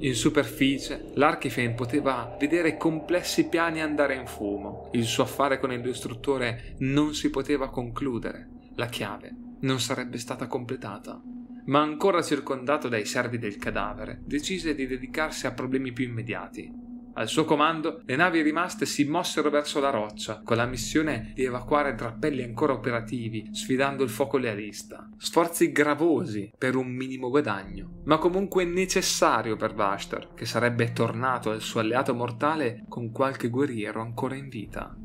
In 0.01 0.15
superficie, 0.15 1.11
l'Archifen 1.13 1.75
poteva 1.75 2.35
vedere 2.39 2.75
complessi 2.75 3.47
piani 3.47 3.81
andare 3.81 4.15
in 4.15 4.25
fumo. 4.25 4.89
Il 4.93 5.05
suo 5.05 5.21
affare 5.21 5.59
con 5.59 5.71
il 5.71 5.79
distruttore 5.79 6.73
non 6.79 7.13
si 7.13 7.29
poteva 7.29 7.69
concludere. 7.69 8.49
La 8.77 8.87
chiave 8.87 9.31
non 9.59 9.79
sarebbe 9.79 10.17
stata 10.17 10.47
completata. 10.47 11.21
Ma 11.65 11.81
ancora 11.81 12.23
circondato 12.23 12.87
dai 12.87 13.05
servi 13.05 13.37
del 13.37 13.57
cadavere, 13.57 14.21
decise 14.25 14.73
di 14.73 14.87
dedicarsi 14.87 15.45
a 15.45 15.51
problemi 15.51 15.91
più 15.91 16.05
immediati. 16.05 16.80
Al 17.13 17.27
suo 17.27 17.43
comando, 17.43 18.01
le 18.05 18.15
navi 18.15 18.41
rimaste 18.41 18.85
si 18.85 19.03
mossero 19.03 19.49
verso 19.49 19.79
la 19.79 19.89
roccia, 19.89 20.41
con 20.43 20.55
la 20.55 20.65
missione 20.65 21.31
di 21.35 21.43
evacuare 21.43 21.93
drappelli 21.93 22.41
ancora 22.41 22.73
operativi, 22.73 23.49
sfidando 23.51 24.03
il 24.03 24.09
fuoco 24.09 24.37
lealista. 24.37 25.09
Sforzi 25.17 25.71
gravosi 25.71 26.51
per 26.57 26.75
un 26.75 26.87
minimo 26.87 27.29
guadagno, 27.29 28.01
ma 28.05 28.17
comunque 28.17 28.63
necessario 28.63 29.57
per 29.57 29.73
Vashtar, 29.73 30.33
che 30.33 30.45
sarebbe 30.45 30.93
tornato 30.93 31.51
al 31.51 31.61
suo 31.61 31.81
alleato 31.81 32.13
mortale 32.13 32.85
con 32.87 33.11
qualche 33.11 33.49
guerriero 33.49 34.01
ancora 34.01 34.35
in 34.35 34.47
vita. 34.47 34.95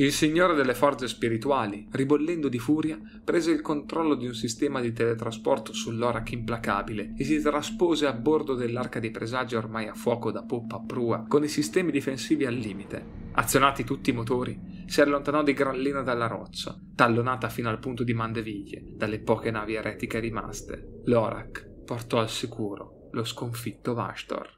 Il 0.00 0.12
signore 0.12 0.54
delle 0.54 0.74
forze 0.74 1.08
spirituali, 1.08 1.88
ribollendo 1.90 2.48
di 2.48 2.60
furia, 2.60 2.96
prese 3.24 3.50
il 3.50 3.60
controllo 3.60 4.14
di 4.14 4.26
un 4.26 4.32
sistema 4.32 4.80
di 4.80 4.92
teletrasporto 4.92 5.72
sull'Orak 5.72 6.30
implacabile 6.30 7.14
e 7.16 7.24
si 7.24 7.40
traspose 7.40 8.06
a 8.06 8.12
bordo 8.12 8.54
dell'arca 8.54 9.00
di 9.00 9.10
presagio 9.10 9.58
ormai 9.58 9.88
a 9.88 9.94
fuoco 9.94 10.30
da 10.30 10.44
poppa 10.44 10.76
a 10.76 10.84
prua, 10.86 11.24
con 11.26 11.42
i 11.42 11.48
sistemi 11.48 11.90
difensivi 11.90 12.46
al 12.46 12.54
limite. 12.54 13.04
Azionati 13.32 13.82
tutti 13.82 14.10
i 14.10 14.12
motori, 14.12 14.84
si 14.86 15.00
allontanò 15.00 15.42
di 15.42 15.52
gran 15.52 15.80
lena 15.80 16.02
dalla 16.02 16.28
roccia, 16.28 16.78
tallonata 16.94 17.48
fino 17.48 17.68
al 17.68 17.80
punto 17.80 18.04
di 18.04 18.14
Mandeviglie, 18.14 18.92
dalle 18.94 19.18
poche 19.18 19.50
navi 19.50 19.74
eretiche 19.74 20.20
rimaste. 20.20 21.00
L'Orak 21.06 21.68
portò 21.84 22.20
al 22.20 22.30
sicuro 22.30 23.08
lo 23.10 23.24
sconfitto 23.24 23.94
Vashtor. 23.94 24.57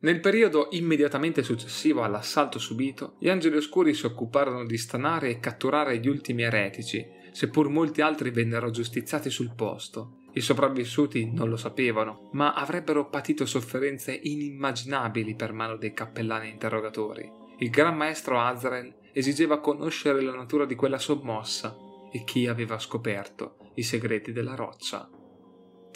Nel 0.00 0.20
periodo 0.20 0.68
immediatamente 0.70 1.42
successivo 1.42 2.04
all'assalto 2.04 2.60
subito, 2.60 3.16
gli 3.18 3.28
angeli 3.28 3.56
oscuri 3.56 3.94
si 3.94 4.06
occuparono 4.06 4.64
di 4.64 4.78
stanare 4.78 5.28
e 5.28 5.40
catturare 5.40 5.98
gli 5.98 6.06
ultimi 6.06 6.42
eretici, 6.42 7.04
seppur 7.32 7.68
molti 7.68 8.00
altri 8.00 8.30
vennero 8.30 8.70
giustiziati 8.70 9.28
sul 9.28 9.54
posto. 9.56 10.20
I 10.34 10.40
sopravvissuti 10.40 11.32
non 11.32 11.48
lo 11.48 11.56
sapevano, 11.56 12.30
ma 12.34 12.54
avrebbero 12.54 13.08
patito 13.08 13.44
sofferenze 13.44 14.16
inimmaginabili 14.22 15.34
per 15.34 15.52
mano 15.52 15.76
dei 15.76 15.92
cappellani 15.92 16.48
interrogatori. 16.48 17.28
Il 17.58 17.70
gran 17.70 17.96
maestro 17.96 18.38
Azrael 18.38 18.94
esigeva 19.12 19.58
conoscere 19.58 20.20
la 20.20 20.34
natura 20.34 20.64
di 20.64 20.76
quella 20.76 20.98
sommossa 20.98 21.76
e 22.12 22.22
chi 22.22 22.46
aveva 22.46 22.78
scoperto 22.78 23.56
i 23.74 23.82
segreti 23.82 24.30
della 24.30 24.54
roccia. 24.54 25.08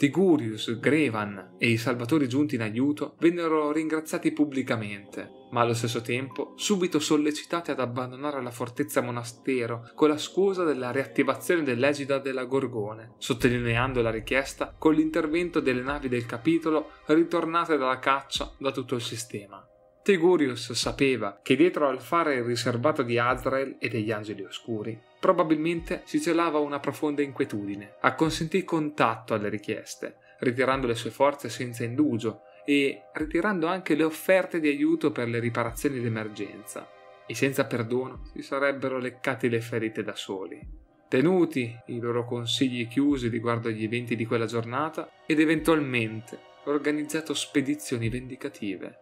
Tigurius, 0.03 0.79
Grevan 0.81 1.55
e 1.57 1.69
i 1.69 1.77
salvatori 1.77 2.27
giunti 2.27 2.55
in 2.55 2.61
aiuto 2.61 3.15
vennero 3.19 3.71
ringraziati 3.71 4.33
pubblicamente, 4.33 5.47
ma 5.51 5.61
allo 5.61 5.73
stesso 5.73 6.01
tempo 6.01 6.51
subito 6.57 6.99
sollecitati 6.99 7.71
ad 7.71 7.79
abbandonare 7.79 8.43
la 8.43 8.51
fortezza 8.51 8.99
monastero 8.99 9.89
con 9.95 10.09
la 10.09 10.17
scusa 10.17 10.65
della 10.65 10.91
riattivazione 10.91 11.63
dell'egida 11.63 12.19
della 12.19 12.43
Gorgone, 12.43 13.13
sottolineando 13.17 14.01
la 14.01 14.11
richiesta 14.11 14.75
con 14.77 14.93
l'intervento 14.93 15.61
delle 15.61 15.81
navi 15.81 16.09
del 16.09 16.25
capitolo 16.25 16.89
ritornate 17.05 17.77
dalla 17.77 17.99
caccia 17.99 18.53
da 18.57 18.71
tutto 18.71 18.95
il 18.95 19.01
sistema. 19.01 19.65
Tegurius 20.03 20.73
sapeva 20.73 21.39
che 21.41 21.55
dietro 21.55 21.87
al 21.87 22.01
fare 22.01 22.43
riservato 22.43 23.03
di 23.03 23.17
Azrael 23.17 23.77
e 23.79 23.87
degli 23.87 24.11
angeli 24.11 24.43
oscuri 24.43 24.99
probabilmente 25.17 26.01
si 26.03 26.19
celava 26.19 26.59
una 26.59 26.81
profonda 26.81 27.21
inquietudine. 27.21 27.95
Acconsentì 28.01 28.65
contatto 28.65 29.33
alle 29.33 29.47
richieste, 29.47 30.17
ritirando 30.39 30.87
le 30.87 30.95
sue 30.95 31.09
forze 31.09 31.47
senza 31.47 31.85
indugio 31.85 32.41
e 32.65 33.03
ritirando 33.13 33.67
anche 33.67 33.95
le 33.95 34.03
offerte 34.03 34.59
di 34.59 34.67
aiuto 34.67 35.13
per 35.13 35.29
le 35.29 35.39
riparazioni 35.39 36.01
d'emergenza. 36.01 36.85
E 37.25 37.33
senza 37.33 37.63
perdono 37.63 38.25
si 38.33 38.41
sarebbero 38.41 38.97
leccati 38.97 39.47
le 39.47 39.61
ferite 39.61 40.03
da 40.03 40.15
soli. 40.15 40.59
Tenuti 41.07 41.73
i 41.85 41.99
loro 41.99 42.25
consigli 42.25 42.89
chiusi 42.89 43.29
riguardo 43.29 43.69
agli 43.69 43.85
eventi 43.85 44.17
di 44.17 44.25
quella 44.25 44.47
giornata 44.47 45.09
ed 45.25 45.39
eventualmente 45.39 46.37
organizzato 46.65 47.33
spedizioni 47.33 48.09
vendicative. 48.09 48.97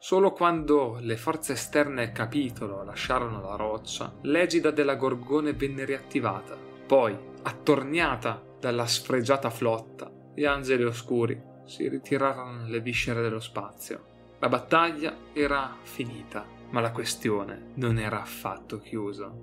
Solo 0.00 0.30
quando 0.32 0.98
le 1.00 1.16
forze 1.16 1.54
esterne 1.54 2.02
al 2.02 2.12
capitolo 2.12 2.84
lasciarono 2.84 3.40
la 3.40 3.56
roccia, 3.56 4.14
l'egida 4.22 4.70
della 4.70 4.94
Gorgone 4.94 5.54
venne 5.54 5.84
riattivata. 5.84 6.56
Poi, 6.86 7.16
attorniata 7.42 8.40
dalla 8.60 8.86
sfregiata 8.86 9.50
flotta, 9.50 10.10
gli 10.34 10.44
angeli 10.44 10.84
oscuri 10.84 11.40
si 11.66 11.88
ritirarono 11.88 12.62
nelle 12.62 12.80
viscere 12.80 13.22
dello 13.22 13.40
spazio. 13.40 14.36
La 14.38 14.48
battaglia 14.48 15.16
era 15.32 15.76
finita, 15.82 16.46
ma 16.70 16.80
la 16.80 16.92
questione 16.92 17.72
non 17.74 17.98
era 17.98 18.20
affatto 18.20 18.78
chiusa. 18.78 19.34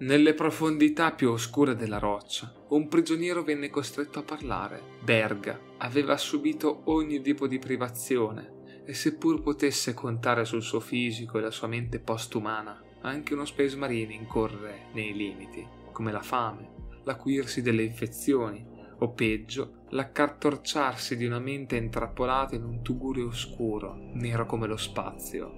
Nelle 0.00 0.34
profondità 0.34 1.12
più 1.12 1.30
oscure 1.30 1.74
della 1.74 1.98
roccia, 1.98 2.52
un 2.68 2.88
prigioniero 2.88 3.42
venne 3.42 3.70
costretto 3.70 4.18
a 4.18 4.22
parlare. 4.22 4.82
Berga 5.02 5.58
aveva 5.78 6.18
subito 6.18 6.82
ogni 6.84 7.22
tipo 7.22 7.48
di 7.48 7.58
privazione 7.58 8.56
e 8.88 8.94
seppur 8.94 9.42
potesse 9.42 9.92
contare 9.92 10.46
sul 10.46 10.62
suo 10.62 10.80
fisico 10.80 11.36
e 11.36 11.42
la 11.42 11.50
sua 11.50 11.68
mente 11.68 11.98
postumana, 11.98 12.82
anche 13.02 13.34
uno 13.34 13.44
Space 13.44 13.76
Marine 13.76 14.14
incorre 14.14 14.86
nei 14.94 15.12
limiti, 15.12 15.62
come 15.92 16.10
la 16.10 16.22
fame, 16.22 16.70
l'acuirsi 17.04 17.60
delle 17.60 17.82
infezioni 17.82 18.66
o 19.00 19.10
peggio, 19.12 19.84
l'accartorciarsi 19.90 21.18
di 21.18 21.26
una 21.26 21.38
mente 21.38 21.76
intrappolata 21.76 22.54
in 22.54 22.64
un 22.64 22.80
tugurio 22.80 23.26
oscuro, 23.26 23.94
nero 24.14 24.46
come 24.46 24.66
lo 24.66 24.78
spazio, 24.78 25.52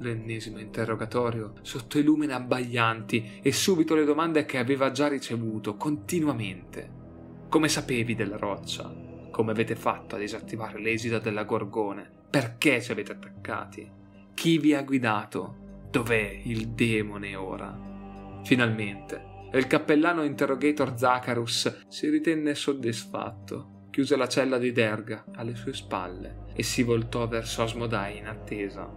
l'ennesimo 0.00 0.58
interrogatorio 0.58 1.52
sotto 1.62 2.00
i 2.00 2.02
lumini 2.02 2.32
abbaglianti 2.32 3.38
e 3.40 3.52
subito 3.52 3.94
le 3.94 4.04
domande 4.04 4.46
che 4.46 4.58
aveva 4.58 4.90
già 4.90 5.06
ricevuto 5.06 5.76
continuamente. 5.76 6.90
Come 7.48 7.68
sapevi 7.68 8.16
della 8.16 8.36
roccia? 8.36 8.92
Come 9.30 9.52
avete 9.52 9.76
fatto 9.76 10.16
a 10.16 10.18
disattivare 10.18 10.80
l'esito 10.80 11.20
della 11.20 11.44
gorgone? 11.44 12.22
Perché 12.34 12.82
ci 12.82 12.90
avete 12.90 13.12
attaccati? 13.12 13.88
Chi 14.34 14.58
vi 14.58 14.74
ha 14.74 14.82
guidato? 14.82 15.86
Dov'è 15.88 16.40
il 16.42 16.70
demone 16.70 17.36
ora? 17.36 18.40
Finalmente, 18.42 19.48
il 19.52 19.68
cappellano 19.68 20.24
interrogator 20.24 20.98
Zacharus 20.98 21.84
si 21.86 22.08
ritenne 22.08 22.56
soddisfatto, 22.56 23.86
chiuse 23.90 24.16
la 24.16 24.26
cella 24.26 24.58
di 24.58 24.72
Derga 24.72 25.26
alle 25.36 25.54
sue 25.54 25.74
spalle 25.74 26.46
e 26.56 26.64
si 26.64 26.82
voltò 26.82 27.28
verso 27.28 27.62
Asmodai 27.62 28.18
in 28.18 28.26
attesa. 28.26 28.92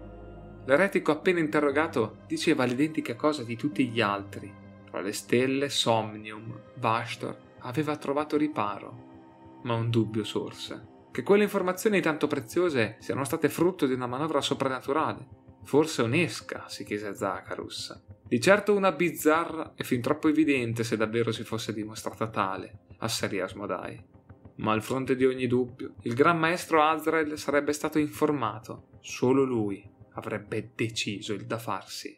L'eretico 0.65 1.11
appena 1.11 1.39
interrogato 1.39 2.21
diceva 2.25 2.63
l'identica 2.63 3.15
cosa 3.15 3.43
di 3.43 3.55
tutti 3.55 3.87
gli 3.87 4.01
altri. 4.01 4.51
Tra 4.89 4.99
le 4.99 5.13
stelle, 5.13 5.69
Somnium, 5.69 6.59
Vashtor 6.79 7.37
aveva 7.59 7.97
trovato 7.97 8.35
riparo. 8.35 9.59
Ma 9.61 9.75
un 9.75 9.91
dubbio 9.91 10.23
sorse. 10.23 10.95
Che 11.17 11.23
quelle 11.23 11.45
informazioni 11.45 11.99
tanto 11.99 12.27
preziose 12.27 12.97
siano 12.99 13.23
state 13.23 13.49
frutto 13.49 13.87
di 13.87 13.93
una 13.93 14.05
manovra 14.05 14.39
soprannaturale. 14.39 15.27
Forse 15.63 16.03
un'esca, 16.03 16.65
si 16.67 16.83
chiese 16.83 17.15
Zacharus. 17.15 18.03
Di 18.21 18.39
certo 18.39 18.75
una 18.75 18.91
bizzarra 18.91 19.73
e 19.75 19.83
fin 19.83 19.99
troppo 19.99 20.27
evidente 20.27 20.83
se 20.83 20.95
davvero 20.95 21.31
si 21.31 21.43
fosse 21.43 21.73
dimostrata 21.73 22.27
tale, 22.27 22.81
asserì 22.99 23.39
Asmodai. 23.39 23.99
Ma 24.57 24.73
al 24.73 24.83
fronte 24.83 25.15
di 25.15 25.25
ogni 25.25 25.47
dubbio, 25.47 25.95
il 26.03 26.13
gran 26.13 26.37
maestro 26.37 26.83
Azrael 26.83 27.35
sarebbe 27.35 27.73
stato 27.73 27.97
informato, 27.97 28.89
solo 29.01 29.43
lui, 29.43 29.83
avrebbe 30.13 30.73
deciso 30.75 31.33
il 31.33 31.47
da 31.47 31.57
farsi. 31.57 32.15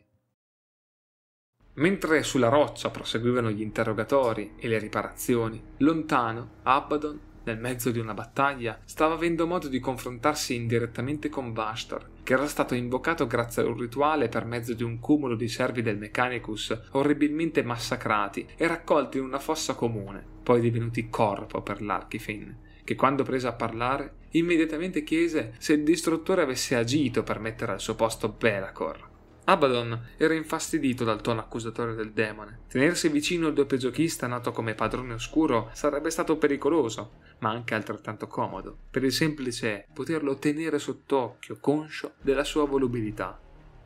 Mentre 1.76 2.22
sulla 2.24 2.50
roccia 2.50 2.89
proseguivano 2.89 3.50
gli 3.50 3.62
interrogatori 3.62 4.56
e 4.58 4.68
le 4.68 4.78
riparazioni, 4.78 5.64
lontano, 5.78 6.56
Abaddon, 6.64 7.28
nel 7.43 7.57
mezzo 7.57 7.91
di 7.91 7.99
una 7.99 8.13
battaglia, 8.13 8.79
stava 8.85 9.13
avendo 9.13 9.47
modo 9.47 9.67
di 9.67 9.79
confrontarsi 9.79 10.55
indirettamente 10.55 11.29
con 11.29 11.53
Vastor, 11.53 12.09
che 12.23 12.33
era 12.33 12.47
stato 12.47 12.75
invocato 12.75 13.27
grazie 13.27 13.63
a 13.63 13.65
un 13.65 13.77
rituale 13.77 14.29
per 14.29 14.45
mezzo 14.45 14.73
di 14.73 14.83
un 14.83 14.99
cumulo 14.99 15.35
di 15.35 15.47
servi 15.47 15.81
del 15.81 15.97
Mechanicus 15.97 16.79
orribilmente 16.91 17.63
massacrati 17.63 18.47
e 18.55 18.67
raccolti 18.67 19.17
in 19.17 19.23
una 19.23 19.39
fossa 19.39 19.73
comune, 19.73 20.23
poi 20.43 20.61
divenuti 20.61 21.09
corpo 21.09 21.61
per 21.61 21.81
l'Archifin, 21.81 22.55
che 22.83 22.95
quando 22.95 23.23
prese 23.23 23.47
a 23.47 23.53
parlare 23.53 24.13
immediatamente 24.31 25.03
chiese 25.03 25.53
se 25.57 25.73
il 25.73 25.83
distruttore 25.83 26.41
avesse 26.41 26.75
agito 26.75 27.23
per 27.23 27.39
mettere 27.39 27.71
al 27.71 27.79
suo 27.79 27.95
posto 27.95 28.29
Belacor. 28.29 29.09
Abaddon 29.50 30.00
era 30.18 30.36
infastidito 30.36 31.04
dal 31.04 31.22
tono 31.22 31.39
accusatorio 31.39 31.95
del 31.95 32.12
demone. 32.12 32.60
Tenersi 32.68 33.10
vicino 33.10 33.47
al 33.47 33.54
doppio 33.54 33.78
giochista 33.78 34.28
nato 34.28 34.52
come 34.52 34.76
padrone 34.76 35.14
oscuro 35.14 35.72
sarebbe 35.74 36.12
stato 36.12 36.38
pericoloso, 36.38 37.14
ma 37.39 37.50
anche 37.50 37.74
altrettanto 37.74 38.28
comodo, 38.28 38.78
per 38.91 39.04
il 39.04 39.12
semplice 39.12 39.88
poterlo 39.91 40.38
tenere 40.38 40.78
sott'occhio, 40.78 41.58
conscio 41.60 42.14
della 42.22 42.43
sua 42.43 42.66
volubilità 42.66 43.39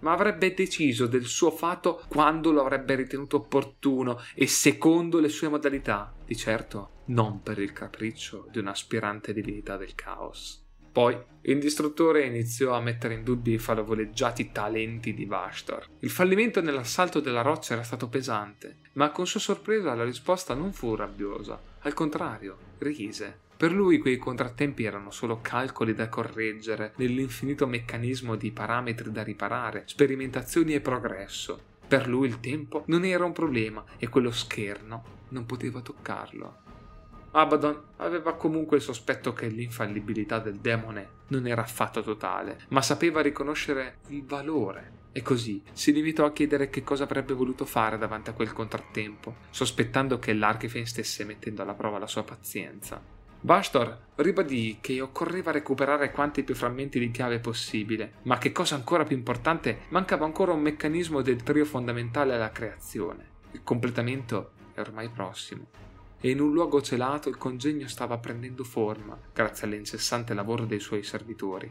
ma 0.04 0.12
avrebbe 0.12 0.54
deciso 0.54 1.08
del 1.08 1.24
suo 1.24 1.50
fatto 1.50 2.04
quando 2.10 2.52
lo 2.52 2.60
avrebbe 2.60 2.96
ritenuto 2.96 3.38
opportuno 3.38 4.20
e 4.36 4.48
secondo 4.48 5.22
le 5.22 5.30
sue 5.30 5.48
modalità, 5.48 6.14
di 6.26 6.36
certo 6.36 7.04
non 7.06 7.42
per 7.42 7.58
il 7.58 7.72
capriccio 7.72 8.48
di 8.52 8.60
un'aspirante 8.60 9.32
divinità 9.32 9.78
del 9.78 9.96
caos. 9.96 10.63
Poi 10.94 11.18
il 11.42 11.60
distruttore 11.60 12.24
iniziò 12.24 12.76
a 12.76 12.80
mettere 12.80 13.16
in 13.16 13.24
dubbio 13.24 13.56
i 13.56 13.58
favoleggiati 13.58 14.52
talenti 14.52 15.16
di 15.16 15.26
Vashtor. 15.26 15.88
Il 16.00 16.12
fallimento 16.12 16.62
nell'assalto 16.62 17.20
della 17.20 17.42
roccia 17.42 17.74
era 17.74 17.82
stato 17.82 18.08
pesante, 18.08 18.78
ma 18.94 19.10
con 19.10 19.26
sua 19.26 19.40
sorpresa 19.40 19.96
la 19.96 20.04
risposta 20.04 20.54
non 20.54 20.72
fu 20.72 20.94
rabbiosa, 20.94 21.60
al 21.80 21.96
contrario, 21.96 22.58
rise. 22.78 23.40
Per 23.58 23.72
lui 23.72 23.98
quei 23.98 24.18
contrattempi 24.18 24.84
erano 24.84 25.10
solo 25.10 25.40
calcoli 25.42 25.96
da 25.96 26.10
correggere 26.10 26.94
nell'infinito 26.98 27.66
meccanismo 27.66 28.36
di 28.36 28.52
parametri 28.52 29.12
da 29.12 29.24
riparare, 29.24 29.84
sperimentazioni 29.88 30.76
e 30.76 30.80
progresso. 30.80 31.60
Per 31.88 32.08
lui 32.08 32.28
il 32.28 32.40
tempo 32.40 32.84
non 32.88 33.04
era 33.04 33.26
un 33.26 33.34
problema 33.34 33.84
e 33.98 34.10
quello 34.10 34.32
scherno 34.32 35.22
non 35.30 35.46
poteva 35.48 35.82
toccarlo. 35.82 36.63
Abaddon 37.36 37.82
aveva 37.98 38.36
comunque 38.36 38.78
il 38.78 38.84
sospetto 38.84 39.34
che 39.34 39.48
l'infallibilità 39.48 40.38
del 40.38 40.60
demone 40.60 41.22
non 41.30 41.48
era 41.48 41.64
affatto 41.64 42.04
totale, 42.04 42.60
ma 42.70 42.84
sapeva 42.84 43.22
riconoscere 43.22 43.98
il 44.10 44.24
valore 44.24 45.02
e 45.12 45.24
così 45.24 45.64
si 45.72 45.92
limitò 45.92 46.26
a 46.26 46.32
chiedere 46.32 46.70
che 46.70 46.84
cosa 46.84 47.06
avrebbe 47.06 47.34
voluto 47.34 47.66
fare 47.66 47.98
davanti 47.98 48.30
a 48.30 48.34
quel 48.34 48.54
contrattempo, 48.54 49.36
sospettando 49.50 50.20
che 50.20 50.34
l'Archifen 50.34 50.86
stesse 50.86 51.24
mettendo 51.24 51.64
alla 51.64 51.74
prova 51.74 51.98
la 51.98 52.08
sua 52.08 52.24
pazienza. 52.24 53.02
Bastor 53.42 53.98
ribadì 54.16 54.78
che 54.80 55.02
occorreva 55.02 55.52
recuperare 55.52 56.12
quanti 56.12 56.44
più 56.44 56.54
frammenti 56.54 57.00
di 57.00 57.10
chiave 57.10 57.40
possibile, 57.40 58.14
ma 58.24 58.38
che 58.38 58.52
cosa 58.52 58.76
ancora 58.76 59.06
più 59.06 59.18
importante, 59.18 59.82
mancava 59.90 60.26
ancora 60.26 60.54
un 60.54 60.62
meccanismo 60.62 61.22
del 61.22 61.42
trio 61.42 61.66
fondamentale 61.66 62.36
alla 62.36 62.52
creazione. 62.52 63.32
Il 63.52 63.64
completamento 63.64 64.52
è 64.74 64.80
ormai 64.80 65.10
prossimo. 65.10 65.93
E 66.26 66.30
in 66.30 66.40
un 66.40 66.54
luogo 66.54 66.82
celato 66.82 67.28
il 67.28 67.36
congegno 67.36 67.86
stava 67.90 68.18
prendendo 68.18 68.64
forma, 68.64 69.20
grazie 69.34 69.68
all'incessante 69.68 70.34
lavoro 70.34 70.64
dei 70.64 70.80
suoi 70.80 71.04
servitori. 71.04 71.70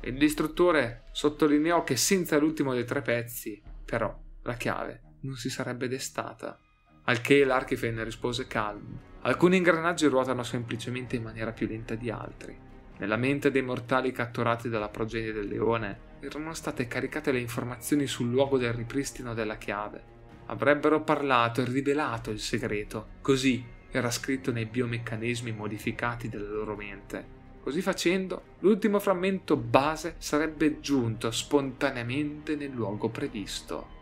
Il 0.00 0.16
distruttore 0.16 1.02
sottolineò 1.12 1.84
che 1.84 1.96
senza 1.96 2.38
l'ultimo 2.38 2.72
dei 2.72 2.86
tre 2.86 3.02
pezzi, 3.02 3.60
però, 3.84 4.18
la 4.44 4.54
chiave 4.54 5.02
non 5.20 5.34
si 5.34 5.50
sarebbe 5.50 5.86
destata. 5.86 6.58
Al 7.04 7.20
che 7.20 7.44
l'Archifen 7.44 8.02
rispose 8.02 8.46
calmo 8.46 9.08
Alcuni 9.20 9.58
ingranaggi 9.58 10.06
ruotano 10.06 10.44
semplicemente 10.44 11.16
in 11.16 11.22
maniera 11.22 11.52
più 11.52 11.66
lenta 11.66 11.94
di 11.94 12.10
altri. 12.10 12.56
Nella 12.96 13.18
mente 13.18 13.50
dei 13.50 13.60
mortali 13.60 14.12
catturati 14.12 14.70
dalla 14.70 14.88
progenie 14.88 15.32
del 15.32 15.46
leone 15.46 16.08
erano 16.20 16.54
state 16.54 16.86
caricate 16.86 17.32
le 17.32 17.40
informazioni 17.40 18.06
sul 18.06 18.30
luogo 18.30 18.56
del 18.56 18.72
ripristino 18.72 19.34
della 19.34 19.58
chiave. 19.58 20.02
Avrebbero 20.46 21.02
parlato 21.02 21.60
e 21.60 21.66
rivelato 21.66 22.30
il 22.30 22.40
segreto, 22.40 23.08
così 23.20 23.78
era 23.90 24.10
scritto 24.10 24.52
nei 24.52 24.66
biomeccanismi 24.66 25.52
modificati 25.52 26.28
della 26.28 26.50
loro 26.50 26.76
mente. 26.76 27.38
Così 27.62 27.82
facendo, 27.82 28.56
l'ultimo 28.60 28.98
frammento 28.98 29.56
base 29.56 30.14
sarebbe 30.18 30.80
giunto 30.80 31.30
spontaneamente 31.30 32.56
nel 32.56 32.70
luogo 32.70 33.10
previsto. 33.10 33.98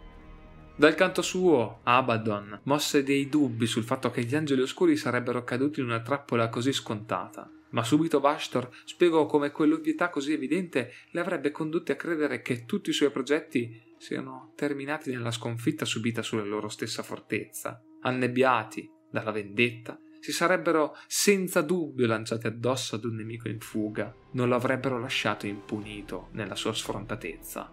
Dal 0.77 0.95
canto 0.95 1.23
suo, 1.23 1.81
Abaddon 1.83 2.61
mosse 2.65 3.03
dei 3.03 3.29
dubbi 3.29 3.67
sul 3.67 3.83
fatto 3.83 4.13
che 4.13 4.23
gli 4.23 4.37
angeli 4.37 4.63
oscuri 4.63 4.97
sarebbero 4.97 5.43
caduti 5.43 5.81
in 5.81 5.87
una 5.87 6.01
trappola 6.01 6.49
così 6.49 6.73
scontata, 6.73 7.51
ma 7.71 7.83
subito 7.83 8.21
Vashtor 8.21 8.71
spiegò 8.85 9.27
come 9.27 9.51
quell'ovvietà 9.51 10.09
così 10.09 10.33
evidente 10.33 10.93
le 11.11 11.21
avrebbe 11.21 11.51
condotti 11.51 11.91
a 11.91 11.97
credere 11.97 12.43
che 12.43 12.65
tutti 12.65 12.91
i 12.91 12.93
suoi 12.93 13.11
progetti 13.11 13.95
siano 13.99 14.53
terminati 14.55 15.11
nella 15.11 15.33
sconfitta 15.33 15.85
subita 15.85 16.23
sulla 16.23 16.45
loro 16.45 16.69
stessa 16.69 17.03
fortezza. 17.03 17.83
Annebbiati 18.03 18.89
dalla 19.11 19.31
vendetta, 19.31 19.99
si 20.21 20.33
sarebbero 20.33 20.97
senza 21.07 21.63
dubbio 21.63 22.07
lanciati 22.07 22.47
addosso 22.47 22.97
ad 22.97 23.05
un 23.05 23.15
nemico 23.17 23.49
in 23.49 23.61
fuga, 23.61 24.13
non 24.33 24.49
lo 24.49 24.57
avrebbero 24.57 24.99
lasciato 24.99 25.47
impunito 25.47 26.29
nella 26.33 26.57
sua 26.57 26.75
sfrontatezza. 26.75 27.73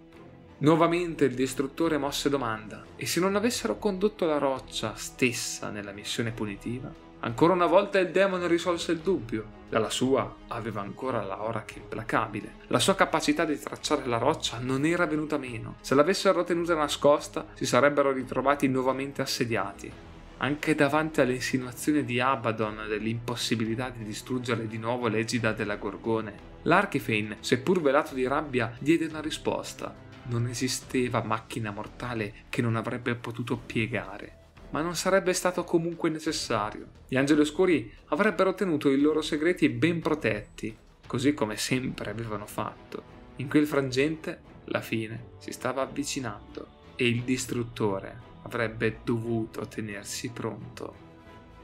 Nuovamente 0.57 1.25
il 1.25 1.35
distruttore 1.35 1.97
mosse 1.97 2.29
domanda, 2.29 2.85
e 2.95 3.05
se 3.05 3.19
non 3.19 3.35
avessero 3.35 3.77
condotto 3.77 4.25
la 4.25 4.37
roccia 4.37 4.95
stessa 4.95 5.69
nella 5.69 5.91
missione 5.91 6.31
punitiva? 6.31 7.03
Ancora 7.19 7.53
una 7.53 7.65
volta 7.65 7.97
il 7.97 8.11
demone 8.11 8.47
risolse 8.47 8.91
il 8.91 8.99
dubbio. 8.99 9.63
Dalla 9.67 9.89
sua 9.89 10.35
aveva 10.49 10.81
ancora 10.81 11.23
la 11.23 11.41
Orac 11.41 11.75
implacabile. 11.75 12.57
La 12.67 12.77
sua 12.77 12.93
capacità 12.93 13.45
di 13.45 13.59
tracciare 13.59 14.05
la 14.05 14.19
roccia 14.19 14.59
non 14.59 14.85
era 14.85 15.07
venuta 15.07 15.37
meno. 15.37 15.77
Se 15.81 15.95
l'avessero 15.95 16.43
tenuta 16.43 16.75
nascosta, 16.75 17.47
si 17.55 17.65
sarebbero 17.65 18.11
ritrovati 18.11 18.67
nuovamente 18.67 19.23
assediati. 19.23 19.91
Anche 20.37 20.75
davanti 20.75 21.21
alle 21.21 21.33
insinuazioni 21.33 22.03
di 22.03 22.19
Abaddon 22.19 22.85
dell'impossibilità 22.87 23.89
di 23.89 24.03
distruggere 24.03 24.67
di 24.67 24.77
nuovo 24.77 25.07
l'egida 25.07 25.53
della 25.53 25.77
Gorgone, 25.77 26.53
l'Archifane, 26.63 27.37
seppur 27.39 27.81
velato 27.81 28.13
di 28.13 28.27
rabbia, 28.27 28.75
diede 28.79 29.05
una 29.05 29.21
risposta 29.21 30.03
non 30.27 30.47
esisteva 30.47 31.23
macchina 31.23 31.71
mortale 31.71 32.45
che 32.49 32.61
non 32.61 32.75
avrebbe 32.75 33.15
potuto 33.15 33.57
piegare. 33.57 34.43
ma 34.71 34.81
non 34.81 34.95
sarebbe 34.95 35.31
stato 35.31 35.63
comunque 35.63 36.09
necessario. 36.09 36.87
Gli 37.07 37.15
angeli 37.15 37.39
oscuri 37.39 37.89
avrebbero 38.07 38.53
tenuto 38.55 38.89
i 38.89 38.99
loro 38.99 39.21
segreti 39.21 39.69
ben 39.69 40.01
protetti, 40.01 40.75
così 41.07 41.33
come 41.33 41.55
sempre 41.55 42.09
avevano 42.09 42.45
fatto. 42.45 43.03
In 43.37 43.47
quel 43.47 43.67
frangente 43.67 44.41
la 44.65 44.81
fine 44.81 45.27
si 45.37 45.53
stava 45.53 45.83
avvicinando 45.83 46.67
e 46.97 47.07
il 47.07 47.21
distruttore 47.21 48.24
avrebbe 48.45 48.99
dovuto 49.03 49.67
tenersi 49.67 50.29
pronto. 50.29 51.03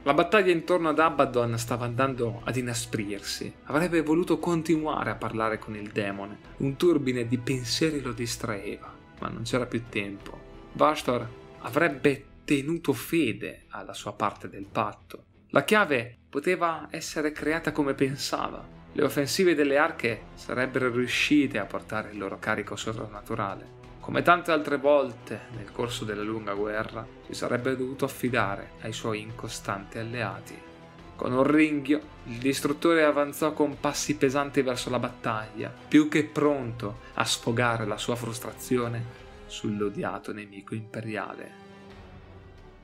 La 0.04 0.16
battaglia 0.16 0.52
intorno 0.52 0.90
ad 0.90 1.00
Abaddon 1.00 1.58
stava 1.60 1.86
andando 1.86 2.42
ad 2.44 2.56
inasprirsi. 2.56 3.54
Avrebbe 3.66 4.02
voluto 4.02 4.40
continuare 4.40 5.12
a 5.12 5.16
parlare 5.16 5.60
con 5.60 5.76
il 5.76 5.92
demone. 5.92 6.40
Un 6.58 6.76
turbine 6.76 7.28
di 7.28 7.38
pensieri 7.38 8.02
lo 8.02 8.12
distraeva, 8.12 8.92
ma 9.20 9.30
non 9.30 9.44
c'era 9.44 9.68
più 9.68 9.84
tempo. 9.90 10.40
Bastor 10.72 11.28
avrebbe 11.60 12.26
tenuto 12.44 12.94
fede 12.94 13.66
alla 13.70 13.94
sua 13.94 14.14
parte 14.14 14.50
del 14.50 14.66
patto. 14.66 15.26
La 15.50 15.64
chiave 15.64 16.18
poteva 16.30 16.88
essere 16.90 17.32
creata 17.32 17.72
come 17.72 17.94
pensava. 17.94 18.66
Le 18.94 19.04
offensive 19.04 19.54
delle 19.54 19.78
arche 19.78 20.24
sarebbero 20.34 20.90
riuscite 20.90 21.60
a 21.60 21.66
portare 21.66 22.10
il 22.12 22.18
loro 22.18 22.40
carico 22.40 22.76
sovrannaturale. 22.76 23.81
Come 24.02 24.24
tante 24.24 24.52
altre 24.52 24.78
volte 24.78 25.42
nel 25.56 25.72
corso 25.72 26.06
della 26.06 26.24
lunga 26.24 26.56
guerra, 26.56 27.06
si 27.26 27.36
sarebbe 27.36 27.78
dovuto 27.78 28.04
affidare 28.04 28.72
ai 28.82 28.94
suoi 28.94 29.22
incostanti 29.22 30.00
alleati. 30.00 30.60
Con 31.16 31.32
un 31.32 31.44
ringhio, 31.44 32.02
il 32.26 32.40
distruttore 32.40 33.04
avanzò 33.04 33.54
con 33.54 33.80
passi 33.80 34.16
pesanti 34.16 34.64
verso 34.64 34.90
la 34.90 34.98
battaglia, 34.98 35.72
più 35.88 36.10
che 36.10 36.24
pronto 36.24 37.02
a 37.14 37.24
sfogare 37.24 37.86
la 37.86 37.98
sua 37.98 38.16
frustrazione 38.16 39.06
sull'odiato 39.46 40.34
nemico 40.34 40.74
imperiale. 40.74 41.61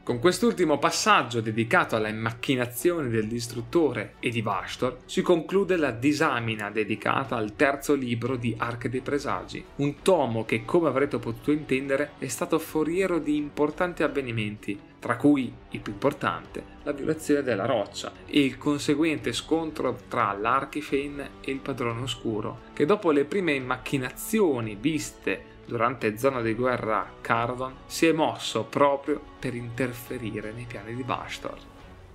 Con 0.08 0.20
quest'ultimo 0.20 0.80
passaggio 0.80 1.42
dedicato 1.42 1.98
alle 1.98 2.14
macchinazioni 2.14 3.10
del 3.10 3.28
distruttore 3.28 4.14
e 4.22 4.30
di 4.30 4.42
Vastor 4.42 5.00
si 5.04 5.22
conclude 5.22 5.76
la 5.76 5.92
disamina 5.92 6.72
dedicata 6.72 7.36
al 7.36 7.58
terzo 7.58 7.94
libro 7.94 8.38
di 8.38 8.56
Arche 8.58 8.88
dei 8.88 9.02
Presagi, 9.02 9.62
un 9.76 10.02
tomo 10.02 10.46
che, 10.46 10.64
come 10.64 10.88
avrete 10.88 11.18
potuto 11.18 11.52
intendere, 11.52 12.12
è 12.20 12.28
stato 12.28 12.58
foriero 12.58 13.20
di 13.20 13.36
importanti 13.36 14.02
avvenimenti, 14.02 14.80
tra 14.98 15.18
cui 15.18 15.54
il 15.72 15.80
più 15.82 15.92
importante, 15.92 16.64
la 16.84 16.94
violazione 16.94 17.44
della 17.44 17.66
roccia 17.66 18.14
e 18.26 18.40
il 18.40 18.58
conseguente 18.58 19.34
scontro 19.34 20.04
tra 20.08 20.32
l'Archifane 20.32 21.32
e 21.42 21.52
il 21.52 21.60
Padrone 21.60 22.04
Oscuro, 22.04 22.60
che 22.72 22.86
dopo 22.86 23.12
le 23.12 23.26
prime 23.26 23.60
macchinazioni 23.60 24.78
viste 24.80 25.56
durante 25.68 26.18
zona 26.18 26.42
di 26.42 26.54
guerra 26.54 27.00
a 27.00 27.12
Cardon, 27.22 27.76
si 27.86 28.08
è 28.08 28.14
mosso 28.14 28.64
proprio 28.64 29.22
per 29.38 29.54
interferire 29.54 30.52
nei 30.52 30.66
piani 30.66 30.96
di 30.96 31.04
Bastor. 31.04 31.58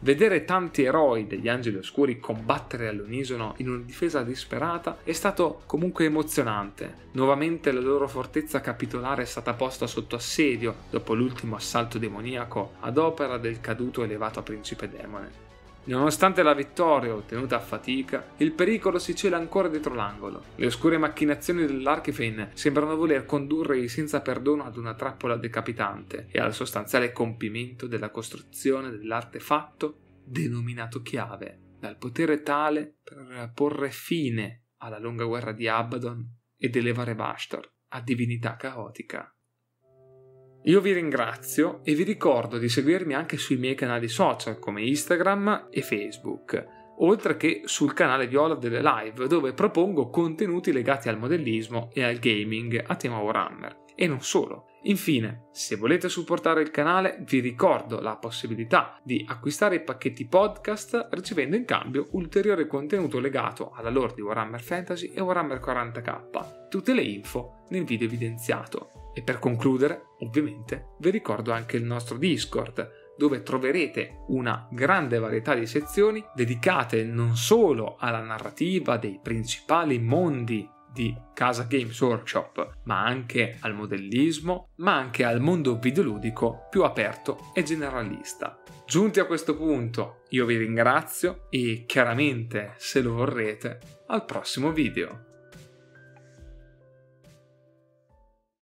Vedere 0.01 0.45
tanti 0.45 0.83
eroi 0.83 1.29
degli 1.29 1.49
Angeli 1.49 1.77
Oscuri 1.77 2.19
combattere 2.19 2.89
all'unisono 2.89 3.55
in 3.59 3.69
una 3.69 3.85
difesa 3.85 4.25
disperata 4.25 4.99
è 5.05 5.13
stato 5.13 5.63
comunque 5.67 6.07
emozionante. 6.07 7.11
Nuovamente 7.13 7.71
la 7.71 7.79
loro 7.79 8.09
fortezza 8.09 8.61
capitolare 8.61 9.23
è 9.23 9.27
stata 9.27 9.55
posta 9.55 9.87
sotto 9.87 10.17
assedio 10.17 10.75
dopo 10.91 11.15
l'ultimo 11.15 11.55
assalto 11.55 11.99
demoniaco 11.99 12.73
ad 12.81 12.99
opera 12.99 13.39
del 13.39 13.61
caduto 13.61 14.03
elevato 14.03 14.43
principe 14.43 14.89
demone. 14.89 15.52
Nonostante 15.85 16.45
la 16.45 16.55
vittoria 16.55 17.13
ottenuta 17.13 17.57
a 17.57 17.61
fatica, 17.61 18.35
il 18.37 18.53
pericolo 18.53 19.01
si 19.01 19.17
cela 19.17 19.37
ancora 19.37 19.67
dietro 19.67 19.95
l'angolo. 19.95 20.45
Le 20.55 20.67
oscure 20.67 20.97
macchinazioni 20.97 21.67
dell'Archifane 21.67 22.51
sembrano 22.55 22.95
voler 22.95 23.25
condurre 23.25 23.89
senza 23.89 24.21
perdono 24.21 24.63
ad 24.63 24.77
una 24.77 24.95
trappola 24.95 25.37
decapitante 25.37 26.29
e 26.31 26.39
al 26.39 26.55
sostanziale 26.55 27.11
compimento 27.11 27.89
della 27.89 28.11
costruzione 28.11 28.91
dell'artefatto 28.91 30.21
denominato 30.25 31.03
chiave, 31.03 31.77
dal 31.81 31.99
potere 31.99 32.43
tale 32.43 32.99
per 33.03 33.51
porre 33.53 33.91
fine 33.91 34.67
alla 34.79 35.01
lunga 35.01 35.25
guerra 35.25 35.51
di 35.51 35.67
Abaddon 35.67 36.25
ed 36.57 36.77
elevare 36.77 37.17
Bastor 37.17 37.69
a 37.89 38.01
divinità 38.01 38.55
caotica. 38.55 39.35
Io 40.67 40.81
vi 40.81 40.93
ringrazio 40.93 41.81
e 41.83 41.93
vi 41.95 42.05
ricordo 42.05 42.57
di 42.57 42.69
seguirmi 42.69 43.15
anche 43.15 43.37
sui 43.37 43.57
miei 43.57 43.75
canali 43.75 44.07
social 44.07 44.61
come 44.61 44.83
Instagram 44.83 45.67
e 45.71 45.83
Facebook, 45.83 46.67
oltre 46.99 47.37
che 47.37 47.63
sul 47.65 47.93
canale 47.95 48.29
Viola 48.29 48.55
delle 48.55 48.81
Live 48.81 49.27
dove 49.27 49.55
propongo 49.55 50.09
contenuti 50.09 50.71
legati 50.71 51.09
al 51.09 51.19
modellismo 51.19 51.91
e 51.93 52.05
al 52.05 52.19
gaming 52.21 52.81
a 52.87 52.95
tema 52.95 53.19
Warhammer. 53.19 53.81
E 53.97 54.07
non 54.07 54.21
solo. 54.21 54.67
Infine, 54.85 55.49
se 55.51 55.75
volete 55.75 56.09
supportare 56.09 56.63
il 56.63 56.71
canale, 56.71 57.19
vi 57.27 57.41
ricordo 57.41 58.01
la 58.01 58.17
possibilità 58.17 59.01
di 59.03 59.25
acquistare 59.29 59.77
i 59.77 59.83
pacchetti 59.83 60.27
podcast 60.27 61.09
ricevendo 61.11 61.57
in 61.57 61.65
cambio 61.65 62.07
ulteriore 62.13 62.69
contenuto 62.69 63.19
legato 63.19 63.73
alla 63.75 63.91
lore 63.91 64.15
di 64.15 64.21
Warhammer 64.21 64.63
Fantasy 64.63 65.13
e 65.13 65.21
Warhammer 65.21 65.59
40k. 65.59 66.69
Tutte 66.69 66.95
le 66.95 67.03
info 67.03 67.65
nel 67.71 67.85
video 67.85 68.07
evidenziato. 68.07 69.11
E 69.15 69.23
per 69.23 69.39
concludere, 69.39 70.12
ovviamente, 70.23 70.95
vi 70.99 71.11
ricordo 71.11 71.53
anche 71.53 71.77
il 71.77 71.85
nostro 71.85 72.17
Discord, 72.17 73.01
dove 73.17 73.43
troverete 73.43 74.25
una 74.29 74.67
grande 74.71 75.19
varietà 75.19 75.55
di 75.55 75.67
sezioni 75.67 76.25
dedicate 76.35 77.05
non 77.05 77.37
solo 77.37 77.97
alla 77.99 78.23
narrativa 78.23 78.97
dei 78.97 79.21
principali 79.23 79.99
mondi 79.99 80.69
di 80.93 81.15
Casa 81.33 81.65
Games 81.65 81.99
Workshop, 82.01 82.79
ma 82.85 83.05
anche 83.05 83.57
al 83.61 83.75
modellismo, 83.75 84.69
ma 84.77 84.97
anche 84.97 85.25
al 85.25 85.41
mondo 85.41 85.79
videoludico 85.79 86.67
più 86.71 86.85
aperto 86.85 87.51
e 87.55 87.63
generalista. 87.63 88.63
Giunti 88.87 89.21
a 89.21 89.25
questo 89.25 89.57
punto, 89.57 90.23
io 90.31 90.45
vi 90.45 90.57
ringrazio 90.57 91.47
e 91.49 91.85
chiaramente, 91.87 92.75
se 92.77 93.01
lo 93.01 93.15
vorrete, 93.15 93.79
al 94.09 94.25
prossimo 94.27 94.71
video. 94.71 95.32